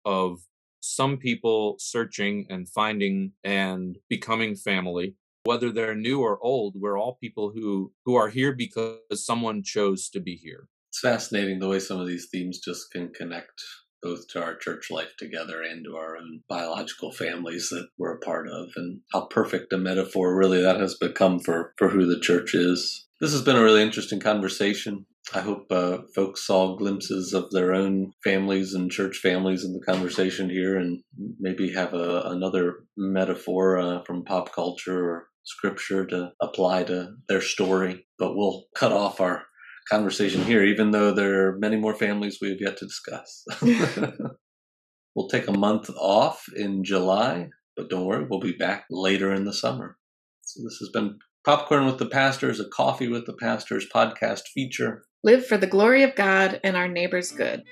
of 0.04 0.38
some 0.80 1.16
people 1.16 1.76
searching 1.80 2.46
and 2.48 2.68
finding 2.68 3.32
and 3.42 3.98
becoming 4.08 4.54
family 4.54 5.16
whether 5.46 5.70
they're 5.70 5.94
new 5.94 6.20
or 6.20 6.38
old 6.42 6.74
we're 6.76 6.98
all 6.98 7.18
people 7.20 7.52
who 7.54 7.92
who 8.04 8.14
are 8.14 8.28
here 8.28 8.52
because 8.52 8.98
someone 9.14 9.62
chose 9.62 10.08
to 10.08 10.20
be 10.20 10.36
here 10.36 10.68
it's 10.90 11.00
fascinating 11.00 11.58
the 11.58 11.68
way 11.68 11.78
some 11.78 12.00
of 12.00 12.06
these 12.06 12.28
themes 12.30 12.58
just 12.58 12.90
can 12.90 13.12
connect 13.12 13.62
both 14.02 14.28
to 14.28 14.42
our 14.42 14.54
church 14.54 14.90
life 14.90 15.16
together 15.18 15.62
and 15.62 15.84
to 15.84 15.96
our 15.96 16.16
own 16.16 16.42
biological 16.48 17.10
families 17.10 17.68
that 17.70 17.88
we're 17.98 18.14
a 18.14 18.20
part 18.20 18.48
of, 18.48 18.70
and 18.76 19.00
how 19.12 19.22
perfect 19.22 19.72
a 19.72 19.78
metaphor 19.78 20.36
really 20.36 20.60
that 20.60 20.78
has 20.78 20.94
become 20.94 21.40
for, 21.40 21.74
for 21.76 21.88
who 21.88 22.06
the 22.06 22.20
church 22.20 22.54
is. 22.54 23.06
This 23.20 23.32
has 23.32 23.42
been 23.42 23.56
a 23.56 23.62
really 23.62 23.82
interesting 23.82 24.20
conversation. 24.20 25.06
I 25.34 25.40
hope 25.40 25.66
uh, 25.70 25.98
folks 26.14 26.46
saw 26.46 26.76
glimpses 26.76 27.32
of 27.32 27.50
their 27.50 27.74
own 27.74 28.12
families 28.22 28.74
and 28.74 28.92
church 28.92 29.16
families 29.16 29.64
in 29.64 29.72
the 29.72 29.80
conversation 29.80 30.48
here, 30.50 30.76
and 30.76 31.02
maybe 31.40 31.72
have 31.72 31.94
a, 31.94 32.22
another 32.26 32.84
metaphor 32.96 33.78
uh, 33.78 34.02
from 34.02 34.24
pop 34.24 34.52
culture 34.52 35.04
or 35.04 35.26
scripture 35.46 36.04
to 36.06 36.32
apply 36.40 36.84
to 36.84 37.14
their 37.28 37.40
story. 37.40 38.06
But 38.18 38.36
we'll 38.36 38.66
cut 38.74 38.92
off 38.92 39.20
our 39.20 39.44
conversation 39.88 40.42
here, 40.42 40.64
even 40.64 40.90
though 40.90 41.12
there 41.12 41.48
are 41.48 41.58
many 41.58 41.76
more 41.76 41.94
families 41.94 42.38
we 42.40 42.50
have 42.50 42.60
yet 42.60 42.76
to 42.78 42.86
discuss. 42.86 43.44
we'll 45.14 45.28
take 45.28 45.48
a 45.48 45.52
month 45.52 45.90
off 45.98 46.44
in 46.54 46.84
July, 46.84 47.48
but 47.76 47.88
don't 47.88 48.04
worry, 48.04 48.26
we'll 48.28 48.40
be 48.40 48.52
back 48.52 48.84
later 48.90 49.32
in 49.32 49.44
the 49.44 49.52
summer. 49.52 49.96
So 50.42 50.62
this 50.62 50.76
has 50.78 50.90
been 50.90 51.18
Popcorn 51.44 51.86
with 51.86 51.98
the 51.98 52.06
Pastors, 52.06 52.58
a 52.58 52.68
Coffee 52.68 53.08
with 53.08 53.26
the 53.26 53.32
Pastors 53.32 53.86
podcast 53.92 54.48
feature. 54.52 55.04
Live 55.22 55.46
for 55.46 55.56
the 55.56 55.66
glory 55.66 56.02
of 56.02 56.14
God 56.14 56.60
and 56.64 56.76
our 56.76 56.88
neighbor's 56.88 57.30
good. 57.32 57.62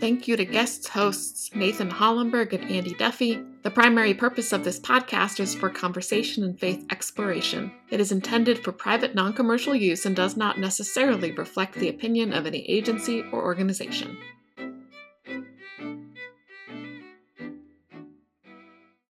Thank 0.00 0.28
you 0.28 0.36
to 0.36 0.44
guest 0.44 0.88
hosts 0.88 1.50
Nathan 1.54 1.90
Hollenberg 1.90 2.52
and 2.52 2.70
Andy 2.70 2.94
Duffey. 2.94 3.44
The 3.62 3.70
primary 3.70 4.12
purpose 4.12 4.52
of 4.52 4.62
this 4.62 4.78
podcast 4.78 5.40
is 5.40 5.54
for 5.54 5.70
conversation 5.70 6.44
and 6.44 6.58
faith 6.58 6.84
exploration. 6.90 7.72
It 7.90 8.00
is 8.00 8.12
intended 8.12 8.62
for 8.62 8.72
private 8.72 9.14
non 9.14 9.32
commercial 9.32 9.74
use 9.74 10.04
and 10.04 10.14
does 10.14 10.36
not 10.36 10.58
necessarily 10.58 11.32
reflect 11.32 11.74
the 11.74 11.88
opinion 11.88 12.32
of 12.32 12.46
any 12.46 12.68
agency 12.68 13.22
or 13.32 13.42
organization. 13.42 14.18